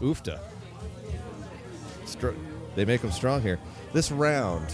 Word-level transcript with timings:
Oofta. 0.00 0.38
Str- 2.06 2.30
they 2.74 2.84
make 2.84 3.00
them 3.02 3.10
strong 3.10 3.42
here. 3.42 3.58
This 3.92 4.10
round, 4.10 4.66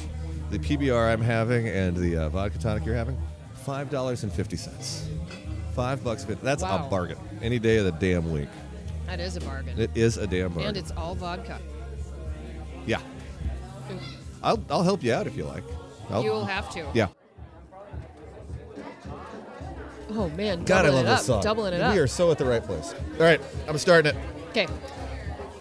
the 0.50 0.58
PBR 0.58 1.12
I'm 1.12 1.20
having 1.20 1.68
and 1.68 1.96
the 1.96 2.16
uh, 2.16 2.28
vodka 2.28 2.58
tonic 2.58 2.84
you're 2.84 2.94
having, 2.94 3.20
five 3.54 3.90
dollars 3.90 4.22
and 4.22 4.32
fifty 4.32 4.56
cents. 4.56 5.08
Five 5.74 6.02
bucks. 6.04 6.24
fifty. 6.24 6.44
That's 6.44 6.62
Wow. 6.62 6.86
a 6.86 6.90
bargain. 6.90 7.18
Any 7.42 7.58
day 7.58 7.76
of 7.78 7.84
the 7.84 7.92
damn 7.92 8.30
week. 8.32 8.48
That 9.06 9.20
is 9.20 9.36
a 9.36 9.40
bargain. 9.40 9.78
It 9.78 9.90
is 9.94 10.16
a 10.16 10.26
damn 10.26 10.48
bargain. 10.50 10.68
and 10.68 10.76
it's 10.76 10.90
all 10.92 11.14
vodka. 11.14 11.58
yeah. 12.86 13.00
I'll 14.42 14.62
I'll 14.70 14.82
help 14.82 15.02
you 15.02 15.12
out 15.12 15.26
if 15.26 15.36
you 15.36 15.44
like. 15.44 15.64
I'll, 16.10 16.22
You'll 16.22 16.44
have 16.44 16.70
to. 16.74 16.86
Yeah. 16.94 17.08
Oh 20.10 20.28
man, 20.30 20.64
God, 20.64 20.84
I 20.84 20.88
doubling 20.88 20.94
love 20.94 21.04
it 21.06 21.08
up, 21.08 21.18
this 21.18 21.26
song. 21.26 21.42
doubling 21.42 21.72
it 21.74 21.78
We 21.78 21.82
up. 21.82 21.96
are 21.96 22.06
so 22.06 22.30
at 22.30 22.38
the 22.38 22.44
right 22.44 22.62
place. 22.62 22.94
All 23.14 23.20
right, 23.24 23.40
I'm 23.66 23.76
starting 23.78 24.14
it. 24.14 24.35
Okay. 24.56 24.72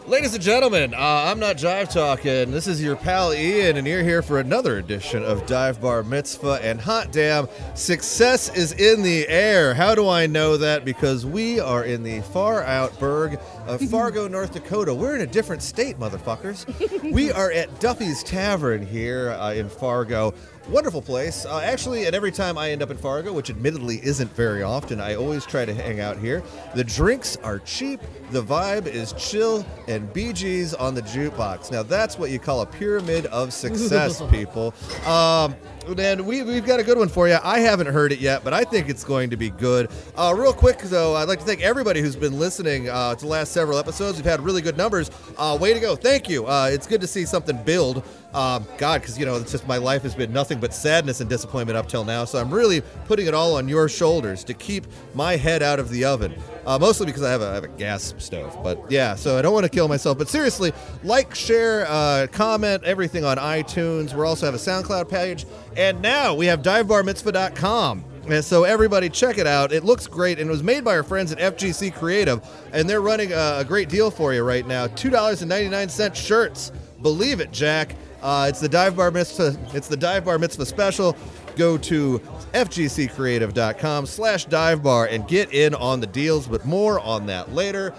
Ladies 0.08 0.34
and 0.36 0.42
gentlemen, 0.42 0.94
uh, 0.94 0.98
I'm 0.98 1.38
not 1.38 1.58
Jive 1.58 1.92
Talking. 1.92 2.52
This 2.52 2.66
is 2.66 2.82
your 2.82 2.96
pal 2.96 3.34
Ian, 3.34 3.76
and 3.76 3.86
you're 3.86 4.04
here 4.04 4.22
for 4.22 4.40
another 4.40 4.78
edition 4.78 5.22
of 5.22 5.46
Dive 5.46 5.82
Bar 5.82 6.04
Mitzvah. 6.04 6.60
And 6.62 6.80
hot 6.80 7.12
damn, 7.12 7.50
success 7.74 8.56
is 8.56 8.72
in 8.72 9.04
the 9.04 9.28
air. 9.28 9.74
How 9.74 9.96
do 9.96 10.08
I 10.08 10.28
know 10.28 10.56
that? 10.56 10.86
Because 10.86 11.26
we 11.26 11.60
are 11.60 11.84
in 11.84 12.04
the 12.04 12.22
far 12.22 12.64
out 12.64 12.98
burg 12.98 13.38
of 13.68 13.82
Fargo, 13.90 14.30
North 14.30 14.54
Dakota. 14.54 14.94
We're 14.94 15.16
in 15.16 15.22
a 15.22 15.28
different 15.28 15.62
state, 15.62 16.00
motherfuckers. 16.00 17.12
we 17.12 17.34
are 17.34 17.52
at 17.52 17.82
Duffy's 17.82 18.24
Tavern 18.24 18.86
here 18.86 19.32
uh, 19.32 19.52
in 19.52 19.68
Fargo. 19.68 20.34
Wonderful 20.70 21.04
place. 21.04 21.46
Uh, 21.46 21.60
actually, 21.60 22.06
and 22.06 22.16
every 22.16 22.32
time 22.32 22.58
I 22.58 22.72
end 22.72 22.82
up 22.82 22.90
in 22.90 22.98
Fargo, 22.98 23.32
which 23.32 23.52
admittedly 23.52 24.00
isn't 24.04 24.32
very 24.36 24.64
often, 24.64 25.00
I 25.00 25.14
always 25.14 25.46
try 25.46 25.64
to 25.64 25.74
hang 25.74 26.00
out 26.00 26.18
here. 26.18 26.42
The 26.74 26.84
drinks 26.84 27.38
are 27.38 27.60
cheap, 27.60 28.02
the 28.32 28.42
vibe 28.42 28.88
is 28.88 29.14
chill, 29.14 29.64
and 29.88 30.12
Bee 30.12 30.34
Gees 30.34 30.74
on 30.74 30.96
the 30.96 31.04
jukebox. 31.04 31.72
Now, 31.72 31.84
that's 31.84 32.18
what 32.18 32.32
you 32.32 32.40
call 32.40 32.62
a 32.62 32.66
pyramid 32.66 33.28
of 33.28 33.54
success, 33.54 34.24
people. 34.32 34.74
Um, 35.06 35.56
and 36.00 36.26
we, 36.26 36.42
we've 36.42 36.66
got 36.66 36.80
a 36.80 36.84
good 36.84 36.98
one 36.98 37.10
for 37.10 37.28
you. 37.28 37.38
I 37.44 37.60
haven't 37.60 37.88
heard 37.88 38.12
it 38.12 38.18
yet, 38.20 38.44
but 38.44 38.54
I 38.54 38.64
think 38.64 38.90
it's 38.90 39.04
going 39.04 39.30
to 39.30 39.38
be 39.38 39.52
good. 39.52 39.92
Uh, 40.16 40.34
real 40.36 40.52
quick, 40.54 40.80
though, 40.80 41.16
I'd 41.16 41.28
like 41.28 41.40
to 41.40 41.46
thank 41.46 41.62
everybody 41.62 42.02
who's 42.02 42.16
been 42.16 42.40
listening 42.40 42.90
uh, 42.90 43.14
to 43.14 43.22
the 43.22 43.28
last 43.28 43.52
several 43.52 43.78
episodes. 43.78 44.18
We've 44.18 44.26
had 44.26 44.42
really 44.42 44.64
good 44.64 44.78
numbers. 44.78 45.12
Uh, 45.38 45.56
way 45.62 45.76
to 45.76 45.80
go. 45.80 45.96
Thank 45.96 46.28
you. 46.28 46.48
Uh, 46.48 46.70
it's 46.72 46.88
good 46.88 47.02
to 47.02 47.08
see 47.08 47.24
something 47.24 47.62
build. 47.64 48.04
Um, 48.36 48.68
God, 48.78 49.00
because, 49.00 49.18
you 49.18 49.26
know, 49.26 49.36
it's 49.38 49.52
just 49.54 49.66
my 49.66 49.78
life 49.78 50.02
has 50.04 50.14
been 50.14 50.34
nothing 50.34 50.60
but 50.60 50.74
sadness 50.74 51.22
and 51.22 51.30
disappointment 51.30 51.78
up 51.78 51.88
till 51.88 52.04
now. 52.04 52.26
So 52.26 52.38
I'm 52.38 52.54
really 52.54 52.82
putting 53.06 53.28
it 53.28 53.34
all 53.34 53.56
on 53.56 53.70
your 53.70 53.88
shoulders 53.88 54.44
to 54.44 54.54
keep 54.54 54.86
my 55.14 55.38
head 55.38 55.64
out 55.64 55.80
of 55.80 55.90
the 55.90 56.04
oven. 56.04 56.36
Uh, 56.66 56.78
mostly 56.78 57.06
because 57.06 57.24
I 57.24 57.32
have, 57.32 57.42
a, 57.42 57.48
I 57.48 57.54
have 57.54 57.64
a 57.64 57.70
gas 57.70 58.14
stove. 58.18 58.60
But 58.62 58.92
yeah, 58.92 59.16
so 59.16 59.40
I 59.40 59.42
don't 59.42 59.54
want 59.54 59.64
to 59.64 59.70
kill 59.70 59.88
myself. 59.88 60.18
But 60.18 60.28
seriously, 60.28 60.74
like, 61.04 61.34
share, 61.34 61.86
uh, 61.88 62.28
comment, 62.30 62.84
everything 62.84 63.24
on 63.24 63.38
iTunes. 63.38 64.14
We 64.14 64.26
also 64.26 64.46
have 64.46 64.54
a 64.56 64.58
SoundCloud 64.58 65.10
page. 65.10 65.46
And 65.78 66.02
now 66.02 66.36
we 66.36 66.46
have 66.48 66.62
divebarmitzvah.com. 66.62 68.04
And 68.28 68.44
so 68.44 68.64
everybody 68.64 69.08
check 69.08 69.38
it 69.38 69.48
out. 69.48 69.72
It 69.72 69.84
looks 69.84 70.08
great, 70.08 70.40
and 70.40 70.50
it 70.50 70.52
was 70.52 70.64
made 70.64 70.84
by 70.84 70.98
our 70.98 71.04
friends 71.04 71.32
at 71.32 71.38
FGC 71.38 71.94
Creative, 71.94 72.42
and 72.74 72.90
they're 72.90 73.02
running 73.02 73.32
a, 73.32 73.58
a 73.60 73.66
great 73.66 73.88
deal 73.88 74.10
for 74.10 74.34
you 74.34 74.44
right 74.44 74.66
now. 74.66 74.88
Two 74.88 75.12
dollars 75.12 75.44
and 75.44 75.50
ninety 75.50 75.70
nine 75.70 75.90
cent 75.90 76.18
shirts. 76.18 76.72
Believe 77.04 77.40
it, 77.40 77.52
Jack. 77.52 77.96
Uh, 78.26 78.48
it's 78.50 78.60
the 78.60 78.68
Dive 78.68 78.96
Bar 78.96 79.12
Mitzvah. 79.12 79.56
It's 79.76 79.88
the 79.88 79.96
Dive 79.96 80.26
Bar 80.26 80.40
Mitzvah 80.40 80.66
special. 80.66 81.16
Go 81.56 81.78
to 81.78 82.18
fgccreative.com 82.54 84.08
slash 84.08 84.46
dive 84.46 84.82
bar 84.82 85.06
and 85.06 85.28
get 85.28 85.54
in 85.54 85.76
on 85.76 86.00
the 86.00 86.08
deals, 86.08 86.48
but 86.48 86.66
more 86.66 87.00
on 87.02 87.28
that 87.28 87.54
later. 87.54 87.94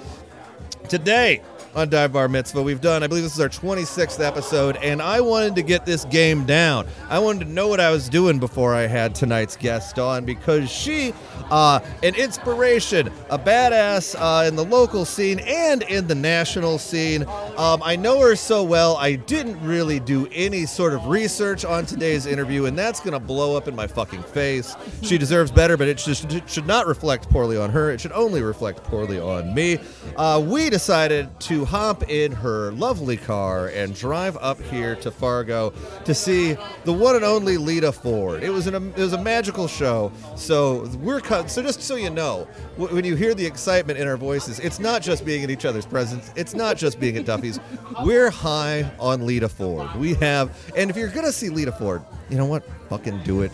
Today 0.88 1.42
on 1.76 1.90
Dive 1.90 2.14
Bar 2.14 2.28
Mitzvah, 2.28 2.62
we've 2.62 2.80
done, 2.80 3.02
I 3.02 3.06
believe 3.06 3.22
this 3.22 3.34
is 3.34 3.40
our 3.40 3.50
26th 3.50 4.18
episode, 4.26 4.76
and 4.78 5.02
I 5.02 5.20
wanted 5.20 5.54
to 5.56 5.62
get 5.62 5.84
this 5.84 6.06
game 6.06 6.46
down. 6.46 6.86
I 7.10 7.18
wanted 7.18 7.44
to 7.44 7.50
know 7.50 7.68
what 7.68 7.80
I 7.80 7.90
was 7.90 8.08
doing 8.08 8.38
before 8.38 8.74
I 8.74 8.86
had 8.86 9.14
tonight's 9.14 9.56
guest 9.56 9.98
on 9.98 10.24
because 10.24 10.70
she, 10.70 11.12
uh, 11.50 11.80
an 12.02 12.14
inspiration, 12.14 13.10
a 13.28 13.38
badass 13.38 14.16
uh, 14.18 14.46
in 14.48 14.56
the 14.56 14.64
local 14.64 15.04
scene 15.04 15.38
and 15.40 15.82
in 15.82 16.06
the 16.06 16.14
national 16.14 16.78
scene. 16.78 17.26
Um, 17.58 17.82
I 17.84 17.94
know 17.94 18.20
her 18.20 18.36
so 18.36 18.62
well, 18.62 18.96
I 18.96 19.16
didn't 19.16 19.60
really 19.60 20.00
do 20.00 20.26
any 20.32 20.64
sort 20.64 20.94
of 20.94 21.06
research 21.08 21.66
on 21.66 21.84
today's 21.84 22.24
interview, 22.24 22.64
and 22.64 22.78
that's 22.78 23.00
going 23.00 23.12
to 23.12 23.20
blow 23.20 23.54
up 23.54 23.68
in 23.68 23.76
my 23.76 23.86
fucking 23.86 24.22
face. 24.22 24.74
She 25.02 25.18
deserves 25.18 25.50
better, 25.50 25.76
but 25.76 25.88
it 25.88 25.98
just 25.98 26.32
it 26.32 26.48
should 26.48 26.66
not 26.66 26.86
reflect 26.86 27.28
poorly 27.28 27.58
on 27.58 27.68
her. 27.68 27.90
It 27.90 28.00
should 28.00 28.12
only 28.12 28.40
reflect 28.40 28.82
poorly 28.82 29.20
on 29.20 29.52
me. 29.54 29.78
Uh, 30.16 30.42
we 30.42 30.70
decided 30.70 31.28
to 31.40 31.65
hop 31.66 32.08
in 32.08 32.32
her 32.32 32.72
lovely 32.72 33.16
car 33.16 33.68
and 33.68 33.94
drive 33.94 34.36
up 34.40 34.60
here 34.60 34.96
to 34.96 35.10
Fargo 35.10 35.72
to 36.04 36.14
see 36.14 36.56
the 36.84 36.92
one 36.92 37.16
and 37.16 37.24
only 37.24 37.56
Lita 37.58 37.92
Ford. 37.92 38.42
It 38.42 38.50
was 38.50 38.66
an 38.66 38.74
it 38.96 39.02
was 39.02 39.12
a 39.12 39.22
magical 39.22 39.68
show. 39.68 40.12
So 40.36 40.86
we're 41.00 41.20
cut. 41.20 41.50
So 41.50 41.62
just 41.62 41.82
so 41.82 41.96
you 41.96 42.10
know, 42.10 42.44
when 42.76 43.04
you 43.04 43.16
hear 43.16 43.34
the 43.34 43.44
excitement 43.44 43.98
in 43.98 44.08
our 44.08 44.16
voices, 44.16 44.58
it's 44.60 44.78
not 44.78 45.02
just 45.02 45.24
being 45.24 45.42
in 45.42 45.50
each 45.50 45.64
other's 45.64 45.86
presence. 45.86 46.30
It's 46.36 46.54
not 46.54 46.76
just 46.76 46.98
being 46.98 47.16
at 47.16 47.26
Duffy's. 47.26 47.60
We're 48.04 48.30
high 48.30 48.90
on 48.98 49.26
Lita 49.26 49.48
Ford. 49.48 49.94
We 49.96 50.14
have, 50.14 50.56
and 50.76 50.90
if 50.90 50.96
you're 50.96 51.08
gonna 51.08 51.32
see 51.32 51.48
Lita 51.48 51.72
Ford, 51.72 52.02
you 52.28 52.36
know 52.36 52.46
what? 52.46 52.64
Fucking 52.88 53.22
do 53.22 53.42
it 53.42 53.50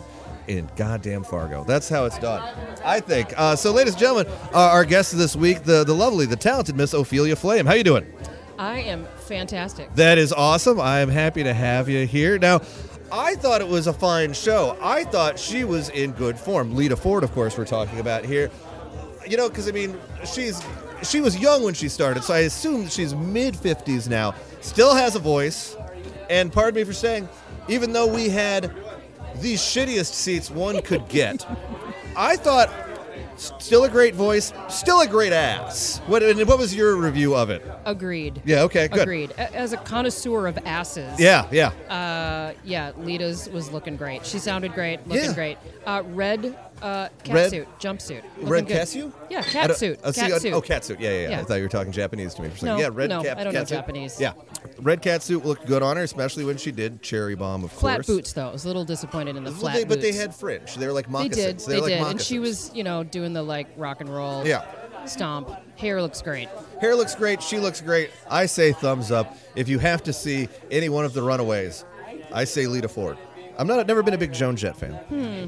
in 0.48 0.68
goddamn 0.76 1.24
Fargo. 1.24 1.64
That's 1.64 1.88
how 1.88 2.04
it's 2.04 2.18
done, 2.18 2.42
I 2.84 3.00
think. 3.00 3.32
Uh, 3.36 3.56
so, 3.56 3.72
ladies 3.72 3.94
and 3.94 4.00
gentlemen, 4.00 4.32
uh, 4.52 4.58
our 4.58 4.84
guest 4.84 5.16
this 5.16 5.36
week, 5.36 5.62
the 5.64 5.84
the 5.84 5.94
lovely, 5.94 6.26
the 6.26 6.36
talented 6.36 6.76
Miss 6.76 6.92
Ophelia 6.92 7.36
Flame. 7.36 7.66
How 7.66 7.74
you 7.74 7.84
doing? 7.84 8.12
I 8.58 8.80
am 8.80 9.06
fantastic. 9.16 9.94
That 9.94 10.18
is 10.18 10.32
awesome. 10.32 10.80
I 10.80 11.00
am 11.00 11.08
happy 11.08 11.42
to 11.42 11.52
have 11.52 11.88
you 11.88 12.06
here. 12.06 12.38
Now, 12.38 12.60
I 13.10 13.34
thought 13.34 13.60
it 13.60 13.68
was 13.68 13.86
a 13.86 13.92
fine 13.92 14.32
show. 14.32 14.76
I 14.80 15.04
thought 15.04 15.38
she 15.38 15.64
was 15.64 15.88
in 15.90 16.12
good 16.12 16.38
form. 16.38 16.74
Lita 16.74 16.96
Ford, 16.96 17.24
of 17.24 17.32
course, 17.32 17.58
we're 17.58 17.64
talking 17.64 17.98
about 17.98 18.24
here. 18.24 18.50
You 19.26 19.36
know, 19.36 19.48
because 19.48 19.68
I 19.68 19.72
mean, 19.72 19.98
she's 20.24 20.62
she 21.02 21.20
was 21.20 21.38
young 21.38 21.62
when 21.62 21.74
she 21.74 21.88
started, 21.88 22.24
so 22.24 22.34
I 22.34 22.40
assume 22.40 22.88
she's 22.88 23.14
mid 23.14 23.56
fifties 23.56 24.08
now. 24.08 24.34
Still 24.60 24.94
has 24.94 25.16
a 25.16 25.18
voice, 25.18 25.76
and 26.30 26.52
pardon 26.52 26.74
me 26.76 26.84
for 26.84 26.92
saying, 26.92 27.28
even 27.68 27.92
though 27.92 28.06
we 28.06 28.28
had 28.28 28.72
the 29.42 29.54
shittiest 29.54 30.12
seats 30.14 30.50
one 30.50 30.80
could 30.82 31.08
get, 31.08 31.44
I 32.16 32.36
thought 32.36 32.70
still 33.36 33.84
a 33.84 33.88
great 33.90 34.14
voice, 34.14 34.52
still 34.68 35.00
a 35.00 35.06
great 35.06 35.32
ass. 35.32 35.98
What 36.06 36.22
and 36.22 36.46
what 36.46 36.58
was 36.58 36.74
your 36.74 36.96
review 36.96 37.34
of 37.34 37.50
it? 37.50 37.62
Agreed. 37.84 38.40
Yeah, 38.44 38.62
okay, 38.62 38.88
good. 38.88 39.02
Agreed. 39.02 39.32
As 39.32 39.72
a 39.72 39.78
connoisseur 39.78 40.46
of 40.46 40.58
asses. 40.64 41.18
Yeah, 41.18 41.48
yeah. 41.50 41.68
Uh, 41.92 42.52
yeah, 42.64 42.92
Lita's 42.96 43.48
was 43.50 43.72
looking 43.72 43.96
great. 43.96 44.24
She 44.24 44.38
sounded 44.38 44.72
great, 44.74 45.06
looking 45.08 45.24
Yeah. 45.30 45.34
great. 45.34 45.58
Uh, 45.84 46.02
red 46.06 46.56
uh, 46.82 47.08
Red- 47.28 47.52
catsuit, 47.52 47.66
jumpsuit. 47.80 48.22
Red 48.38 48.48
looking 48.48 48.64
good. 48.66 48.76
catsuit? 48.76 49.12
Yeah, 49.30 49.38
I 49.38 49.42
don't- 49.42 49.76
catsuit. 49.76 49.98
oh, 50.04 50.10
see, 50.10 50.20
Catsuit. 50.22 50.52
Oh, 50.52 50.60
catsuit. 50.60 51.00
Yeah, 51.00 51.10
yeah, 51.10 51.20
yeah, 51.22 51.30
Yeah. 51.30 51.40
I 51.40 51.44
thought 51.44 51.54
you 51.54 51.62
were 51.62 51.68
talking 51.68 51.92
Japanese 51.92 52.34
to 52.34 52.42
me 52.42 52.48
for 52.48 52.54
a 52.54 52.58
second. 52.58 52.74
No, 52.74 52.80
yeah, 52.80 52.90
red 52.92 53.08
no, 53.10 53.22
cat. 53.22 53.38
I 53.38 53.44
don't 53.44 53.54
know 53.54 53.62
catsuit. 53.62 53.68
Japanese. 53.68 54.20
Yeah, 54.20 54.32
red 54.80 55.02
catsuit 55.02 55.44
looked 55.44 55.66
good 55.66 55.82
on 55.82 55.96
her, 55.96 56.02
especially 56.02 56.44
when 56.44 56.56
she 56.56 56.72
did 56.72 57.00
cherry 57.02 57.34
bomb. 57.34 57.64
Of 57.64 57.72
Flat 57.72 57.96
course. 57.98 58.06
boots, 58.06 58.32
though. 58.32 58.48
I 58.48 58.52
was 58.52 58.64
a 58.64 58.66
little 58.66 58.84
disappointed 58.84 59.36
in 59.36 59.44
the 59.44 59.52
flat 59.52 59.74
they- 59.76 59.84
but 59.84 60.00
they 60.00 60.12
had 60.12 60.34
fringe. 60.34 60.74
They 60.76 60.86
were 60.86 60.92
like 60.92 61.08
moccasins. 61.08 61.64
They 61.66 61.74
did. 61.74 61.84
They 61.84 61.94
were 61.94 61.98
like 61.98 61.98
did. 62.06 62.10
And 62.12 62.20
she 62.20 62.38
was, 62.38 62.70
you 62.74 62.84
know, 62.84 63.04
doing 63.04 63.32
the 63.32 63.42
like 63.42 63.68
rock 63.76 64.00
and 64.00 64.12
roll. 64.12 64.46
Yeah. 64.46 64.64
Stomp. 65.06 65.50
Hair 65.76 66.00
looks 66.02 66.22
great. 66.22 66.48
Hair 66.80 66.94
looks 66.94 67.14
great. 67.16 67.42
She 67.42 67.58
looks 67.58 67.80
great. 67.80 68.10
I 68.30 68.46
say 68.46 68.72
thumbs 68.72 69.10
up. 69.10 69.36
If 69.56 69.68
you 69.68 69.78
have 69.80 70.02
to 70.04 70.12
see 70.12 70.48
any 70.70 70.88
one 70.88 71.04
of 71.04 71.12
the 71.12 71.22
Runaways, 71.22 71.84
I 72.32 72.44
say 72.44 72.66
Lita 72.66 72.88
Ford. 72.88 73.18
I'm 73.58 73.66
not. 73.66 73.80
I've 73.80 73.86
never 73.88 74.02
been 74.02 74.14
a 74.14 74.18
big 74.18 74.32
Joan 74.32 74.54
Jett 74.56 74.76
fan. 74.76 74.92
Hmm. 74.94 75.46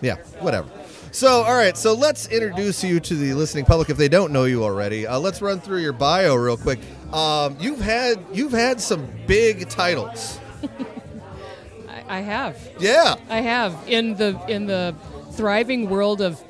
Yeah, 0.00 0.16
whatever. 0.40 0.68
So, 1.14 1.42
all 1.42 1.54
right. 1.54 1.76
So 1.76 1.94
let's 1.94 2.26
introduce 2.26 2.82
you 2.82 2.98
to 2.98 3.14
the 3.14 3.34
listening 3.34 3.64
public 3.64 3.88
if 3.88 3.96
they 3.96 4.08
don't 4.08 4.32
know 4.32 4.44
you 4.44 4.64
already. 4.64 5.06
Uh, 5.06 5.18
let's 5.20 5.40
run 5.40 5.60
through 5.60 5.78
your 5.78 5.92
bio 5.92 6.34
real 6.34 6.56
quick. 6.56 6.80
Um, 7.12 7.56
you've 7.60 7.80
had 7.80 8.18
you've 8.32 8.52
had 8.52 8.80
some 8.80 9.08
big 9.26 9.68
titles. 9.68 10.40
I, 11.88 12.18
I 12.18 12.20
have. 12.20 12.58
Yeah. 12.80 13.14
I 13.28 13.40
have 13.40 13.76
in 13.86 14.16
the 14.16 14.40
in 14.48 14.66
the 14.66 14.94
thriving 15.32 15.88
world 15.88 16.20
of 16.20 16.42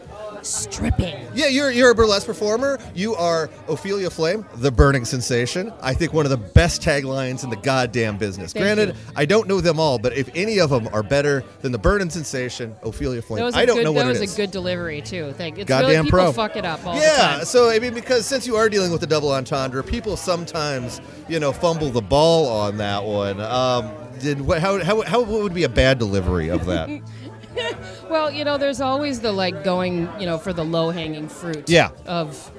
stripping. 0.44 1.26
Yeah, 1.35 1.46
you're 1.46 1.70
you're 1.70 1.91
a 1.91 1.94
burlesque 1.94 2.26
performer. 2.26 2.79
You 2.94 3.14
are 3.14 3.50
Ophelia 3.69 4.11
Flame, 4.11 4.44
the 4.56 4.70
burning 4.70 5.05
sensation. 5.05 5.73
I 5.81 5.94
think 5.94 6.12
one 6.12 6.26
of 6.26 6.31
the 6.31 6.37
best 6.37 6.82
taglines 6.82 7.44
in 7.44 7.50
the 7.50 7.56
goddamn 7.56 8.19
business. 8.19 8.52
Thank 8.52 8.64
Granted, 8.64 8.88
you. 8.91 8.94
I 9.17 9.25
don't 9.25 9.49
know 9.49 9.61
them 9.61 9.81
all, 9.81 9.99
but 9.99 10.12
if 10.17 10.29
any 10.35 10.58
of 10.61 10.70
them 10.70 10.88
are 10.93 11.02
better 11.02 11.43
than 11.62 11.73
the 11.73 11.79
burning 11.79 12.11
sensation, 12.11 12.75
Ophelia 12.82 13.23
Flame, 13.23 13.38
That 13.41 13.44
was 13.46 13.55
don't 13.55 13.76
good, 13.76 13.85
know 13.85 13.93
what 13.93 14.06
it 14.06 14.11
is. 14.12 14.19
that 14.19 14.23
was 14.23 14.35
a 14.35 14.37
good 14.37 14.50
delivery 14.50 15.00
too. 15.02 15.32
Thank. 15.37 15.58
It's 15.58 15.69
Goddamn 15.69 15.88
really, 15.91 16.02
people 16.05 16.19
pro. 16.19 16.32
fuck 16.32 16.56
it 16.56 16.64
up 16.64 16.85
all 16.87 16.94
the 16.94 17.00
yeah, 17.00 17.44
so 17.44 17.69
I 17.70 17.79
mean, 17.79 17.94
because 17.94 18.26
since 18.26 18.46
you 18.46 18.56
are 18.56 18.69
dealing 18.69 18.91
with 18.93 19.00
the 19.00 19.06
double 19.06 19.32
entendre, 19.32 19.82
people 19.82 20.17
sometimes 20.17 21.00
you 21.29 21.41
know 21.41 21.52
fumble 21.52 21.91
the 21.91 22.02
ball 22.02 22.46
on 22.49 22.76
that 22.76 23.02
one. 23.05 23.41
Um, 23.41 23.91
did 24.20 24.41
what? 24.41 24.61
How, 24.61 24.82
how 24.85 25.02
how 25.02 25.20
what 25.23 25.43
would 25.43 25.55
be 25.55 25.64
a 25.64 25.69
bad 25.69 25.99
delivery 25.99 26.49
of 26.49 26.67
that? 26.67 26.88
Well, 28.15 28.31
you 28.31 28.45
know, 28.45 28.59
there's 28.59 28.81
always 28.81 29.19
the 29.19 29.33
like 29.33 29.65
going, 29.65 30.09
you 30.21 30.27
know, 30.27 30.39
for 30.39 30.53
the 30.53 30.63
low 30.65 30.91
hanging 30.91 31.29
fruit. 31.29 31.69
Yeah. 31.69 31.91
Of 32.07 32.53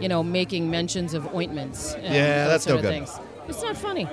you 0.00 0.08
know, 0.08 0.22
making 0.22 0.70
mentions 0.70 1.14
of 1.14 1.34
ointments. 1.34 1.94
And 1.94 2.14
Yeah, 2.14 2.46
that's 2.46 2.64
no 2.64 2.76
good. 2.76 2.90
Things. 2.90 3.18
It's 3.48 3.60
not 3.60 3.76
funny. 3.76 4.06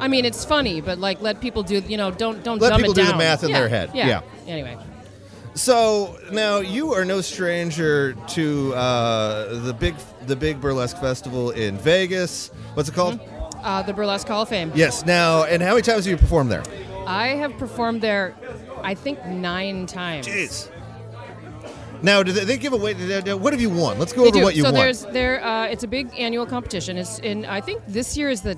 I 0.00 0.08
mean, 0.08 0.24
it's 0.24 0.44
funny, 0.44 0.80
but 0.80 0.98
like, 0.98 1.20
let 1.22 1.40
people 1.40 1.62
do. 1.62 1.76
You 1.78 1.96
know, 1.96 2.10
don't 2.10 2.42
don't 2.42 2.60
Let 2.60 2.70
dumb 2.70 2.78
people 2.80 2.92
it 2.92 2.96
do 2.96 3.06
the 3.06 3.16
math 3.16 3.44
in 3.44 3.50
Yeah, 3.50 3.60
their 3.60 3.68
head. 3.68 3.90
Yeah. 3.94 4.08
Yeah. 4.08 4.20
Anyway, 4.48 4.76
So 5.54 6.18
now 6.32 6.58
you 6.58 6.92
are 6.92 7.04
no 7.04 7.20
stranger 7.20 8.14
to 8.30 8.74
uh, 8.74 9.60
the 9.60 9.72
big 9.74 9.94
the 10.26 10.34
big 10.34 10.60
burlesque 10.60 10.98
festival 10.98 11.52
in 11.52 11.78
Vegas. 11.78 12.50
What's 12.74 12.88
it 12.88 12.96
called? 12.96 13.20
uh, 13.62 13.82
the 13.82 13.92
Burlesque 13.92 14.26
Hall 14.26 14.42
of 14.42 14.48
Fame. 14.48 14.72
Yes. 14.74 15.06
Now, 15.06 15.44
and 15.44 15.62
how 15.62 15.70
many 15.70 15.82
times 15.82 16.04
have 16.04 16.10
you 16.10 16.16
performed 16.16 16.50
there? 16.50 16.64
I 17.06 17.28
have 17.28 17.56
performed 17.58 18.00
there, 18.00 18.34
I 18.86 18.94
think 18.94 19.24
nine 19.26 19.86
times. 19.86 20.28
Jeez. 20.28 20.70
Now, 22.02 22.22
do 22.22 22.30
they, 22.30 22.44
they 22.44 22.56
give 22.56 22.72
away? 22.72 22.94
What 23.34 23.52
have 23.52 23.60
you 23.60 23.70
won? 23.70 23.98
Let's 23.98 24.12
go 24.12 24.22
They 24.22 24.28
over 24.28 24.38
do. 24.38 24.44
what 24.44 24.54
you 24.54 24.62
so 24.62 24.68
won. 24.70 24.74
there's 24.74 25.04
there. 25.06 25.42
Uh, 25.44 25.66
it's 25.66 25.82
a 25.82 25.88
big 25.88 26.08
annual 26.16 26.46
competition. 26.46 26.96
It's 26.96 27.18
in. 27.18 27.44
I 27.46 27.60
think 27.60 27.82
this 27.88 28.16
year 28.16 28.30
is 28.30 28.42
the. 28.42 28.56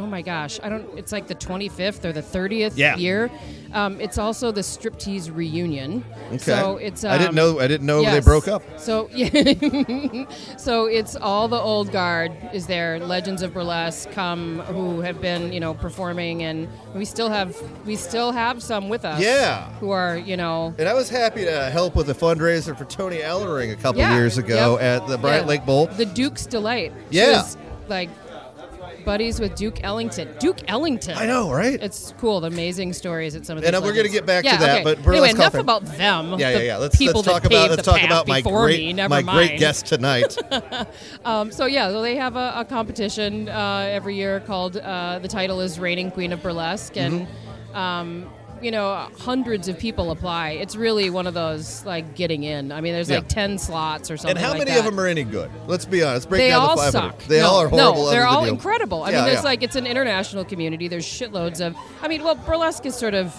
Oh 0.00 0.06
my 0.06 0.22
gosh! 0.22 0.58
I 0.62 0.70
don't. 0.70 0.98
It's 0.98 1.12
like 1.12 1.26
the 1.26 1.34
25th 1.34 2.06
or 2.06 2.12
the 2.12 2.22
30th 2.22 2.72
Yeah. 2.74 2.96
year. 2.96 3.30
Um, 3.74 4.00
it's 4.00 4.16
also 4.16 4.50
the 4.50 4.62
striptease 4.62 5.30
reunion. 5.34 6.02
Okay. 6.28 6.38
So 6.38 6.78
it's. 6.78 7.04
Um, 7.04 7.10
I 7.12 7.18
didn't 7.18 7.34
know. 7.34 7.60
I 7.60 7.68
didn't 7.68 7.86
know 7.86 8.02
they 8.02 8.20
broke 8.20 8.48
up. 8.48 8.62
So 8.78 9.10
yeah. 9.12 9.28
so 10.56 10.86
it's 10.86 11.16
all 11.16 11.48
the 11.48 11.58
old 11.60 11.92
guard 11.92 12.32
is 12.54 12.66
there. 12.66 12.98
Legends 12.98 13.42
of 13.42 13.52
burlesque 13.52 14.10
come 14.12 14.60
who 14.60 15.02
have 15.02 15.20
been 15.20 15.52
you 15.52 15.60
know 15.60 15.74
performing, 15.74 16.44
and 16.44 16.66
we 16.94 17.04
still 17.04 17.28
have 17.28 17.54
we 17.84 17.94
still 17.94 18.32
have 18.32 18.62
some 18.62 18.88
with 18.88 19.04
us. 19.04 19.20
Yeah. 19.20 19.70
Who 19.80 19.90
are 19.90 20.16
you 20.16 20.38
know. 20.38 20.74
And 20.78 20.88
I 20.88 20.94
was 20.94 21.10
happy 21.10 21.44
to 21.44 21.68
help 21.70 21.94
with 21.94 22.08
a 22.08 22.14
fundraiser 22.14 22.74
for 22.76 22.86
Toni 22.86 23.20
Elling 23.22 23.70
a 23.70 23.76
couple 23.76 24.00
Yeah. 24.00 24.14
years 24.14 24.38
ago 24.38 24.78
Yep. 24.80 25.02
at 25.02 25.08
the 25.08 25.18
Bryant 25.18 25.42
Yeah. 25.44 25.48
Lake 25.48 25.66
Bowl. 25.66 25.88
The 25.88 26.06
Duke's 26.06 26.46
Delight. 26.46 26.92
Yeah. 27.10 27.42
like 27.88 28.08
buddies 29.04 29.40
with 29.40 29.54
Duke 29.54 29.82
Ellington. 29.82 30.28
Duke 30.38 30.58
Ellington. 30.68 31.16
I 31.16 31.26
know, 31.26 31.52
right? 31.52 31.82
It's 31.82 32.14
cool. 32.18 32.40
The 32.40 32.48
amazing 32.48 32.92
stories 32.92 33.34
at 33.34 33.46
some 33.46 33.56
of 33.56 33.62
these. 33.62 33.72
And 33.72 33.84
we're 33.84 33.94
gonna 33.94 34.08
get 34.08 34.26
back 34.26 34.44
to 34.44 34.50
that, 34.50 34.80
okay. 34.80 34.84
but 34.84 35.06
anyway, 35.06 35.30
enough 35.30 35.54
about 35.54 35.84
them. 35.84 36.38
yeah, 36.38 36.50
yeah, 36.50 36.58
yeah. 36.58 36.76
Let's 36.76 36.96
people 36.96 37.22
let's 37.22 37.28
talk 37.28 37.44
about 37.44 37.70
let's 37.70 37.82
talk 37.82 38.02
about 38.02 38.28
my 38.28 38.40
great 38.40 38.94
me. 38.94 39.08
My 39.08 39.22
mind. 39.22 39.28
great 39.30 39.58
guest 39.58 39.86
tonight. 39.86 40.36
Um, 41.24 41.50
so 41.52 41.66
yeah, 41.66 41.88
so 41.90 42.00
they 42.02 42.16
have 42.16 42.36
a, 42.36 42.52
a 42.56 42.64
competition 42.64 43.48
uh, 43.48 43.86
every 43.90 44.16
year 44.16 44.40
called 44.40 44.76
uh, 44.76 45.18
the 45.18 45.28
title 45.28 45.60
is 45.60 45.78
Reigning 45.78 46.10
Queen 46.10 46.32
of 46.32 46.42
Burlesque, 46.42 46.96
and 46.96 47.26
Mm-hmm. 47.26 47.76
um, 47.76 48.30
you 48.62 48.70
know 48.70 49.08
hundreds 49.18 49.68
of 49.68 49.78
people 49.78 50.10
apply. 50.10 50.50
It's 50.50 50.76
really 50.76 51.10
one 51.10 51.26
of 51.26 51.34
those 51.34 51.84
like 51.84 52.14
getting 52.14 52.42
in. 52.44 52.72
I 52.72 52.80
mean, 52.80 52.92
there's 52.92 53.08
Yeah. 53.10 53.16
like 53.16 53.28
ten 53.28 53.58
slots 53.58 54.10
or 54.10 54.16
something. 54.16 54.36
and 54.36 54.44
how 54.44 54.52
many 54.52 54.70
that. 54.70 54.78
of 54.80 54.84
them 54.84 54.98
are 55.00 55.06
any 55.06 55.24
good? 55.24 55.50
Let's 55.66 55.84
be 55.84 56.02
honest. 56.02 56.28
Break 56.28 56.40
they 56.40 56.48
down 56.50 56.62
all 56.62 56.76
the 56.76 56.82
500. 56.92 56.92
suck. 56.92 57.18
They 57.28 57.40
no, 57.40 57.46
all 57.46 57.60
are 57.62 57.68
horrible. 57.68 58.04
No, 58.04 58.10
they're 58.10 58.26
all 58.26 58.46
you. 58.46 58.52
incredible. 58.52 59.02
I 59.02 59.10
Yeah, 59.10 59.16
mean, 59.18 59.24
there's 59.26 59.38
yeah. 59.38 59.42
like 59.44 59.62
it's 59.62 59.76
an 59.76 59.86
international 59.86 60.44
community. 60.44 60.88
There's 60.88 61.06
shitloads 61.06 61.60
of. 61.64 61.74
I 62.02 62.08
mean, 62.08 62.22
well, 62.22 62.34
burlesque 62.34 62.86
is 62.86 62.94
sort 62.94 63.14
of 63.14 63.34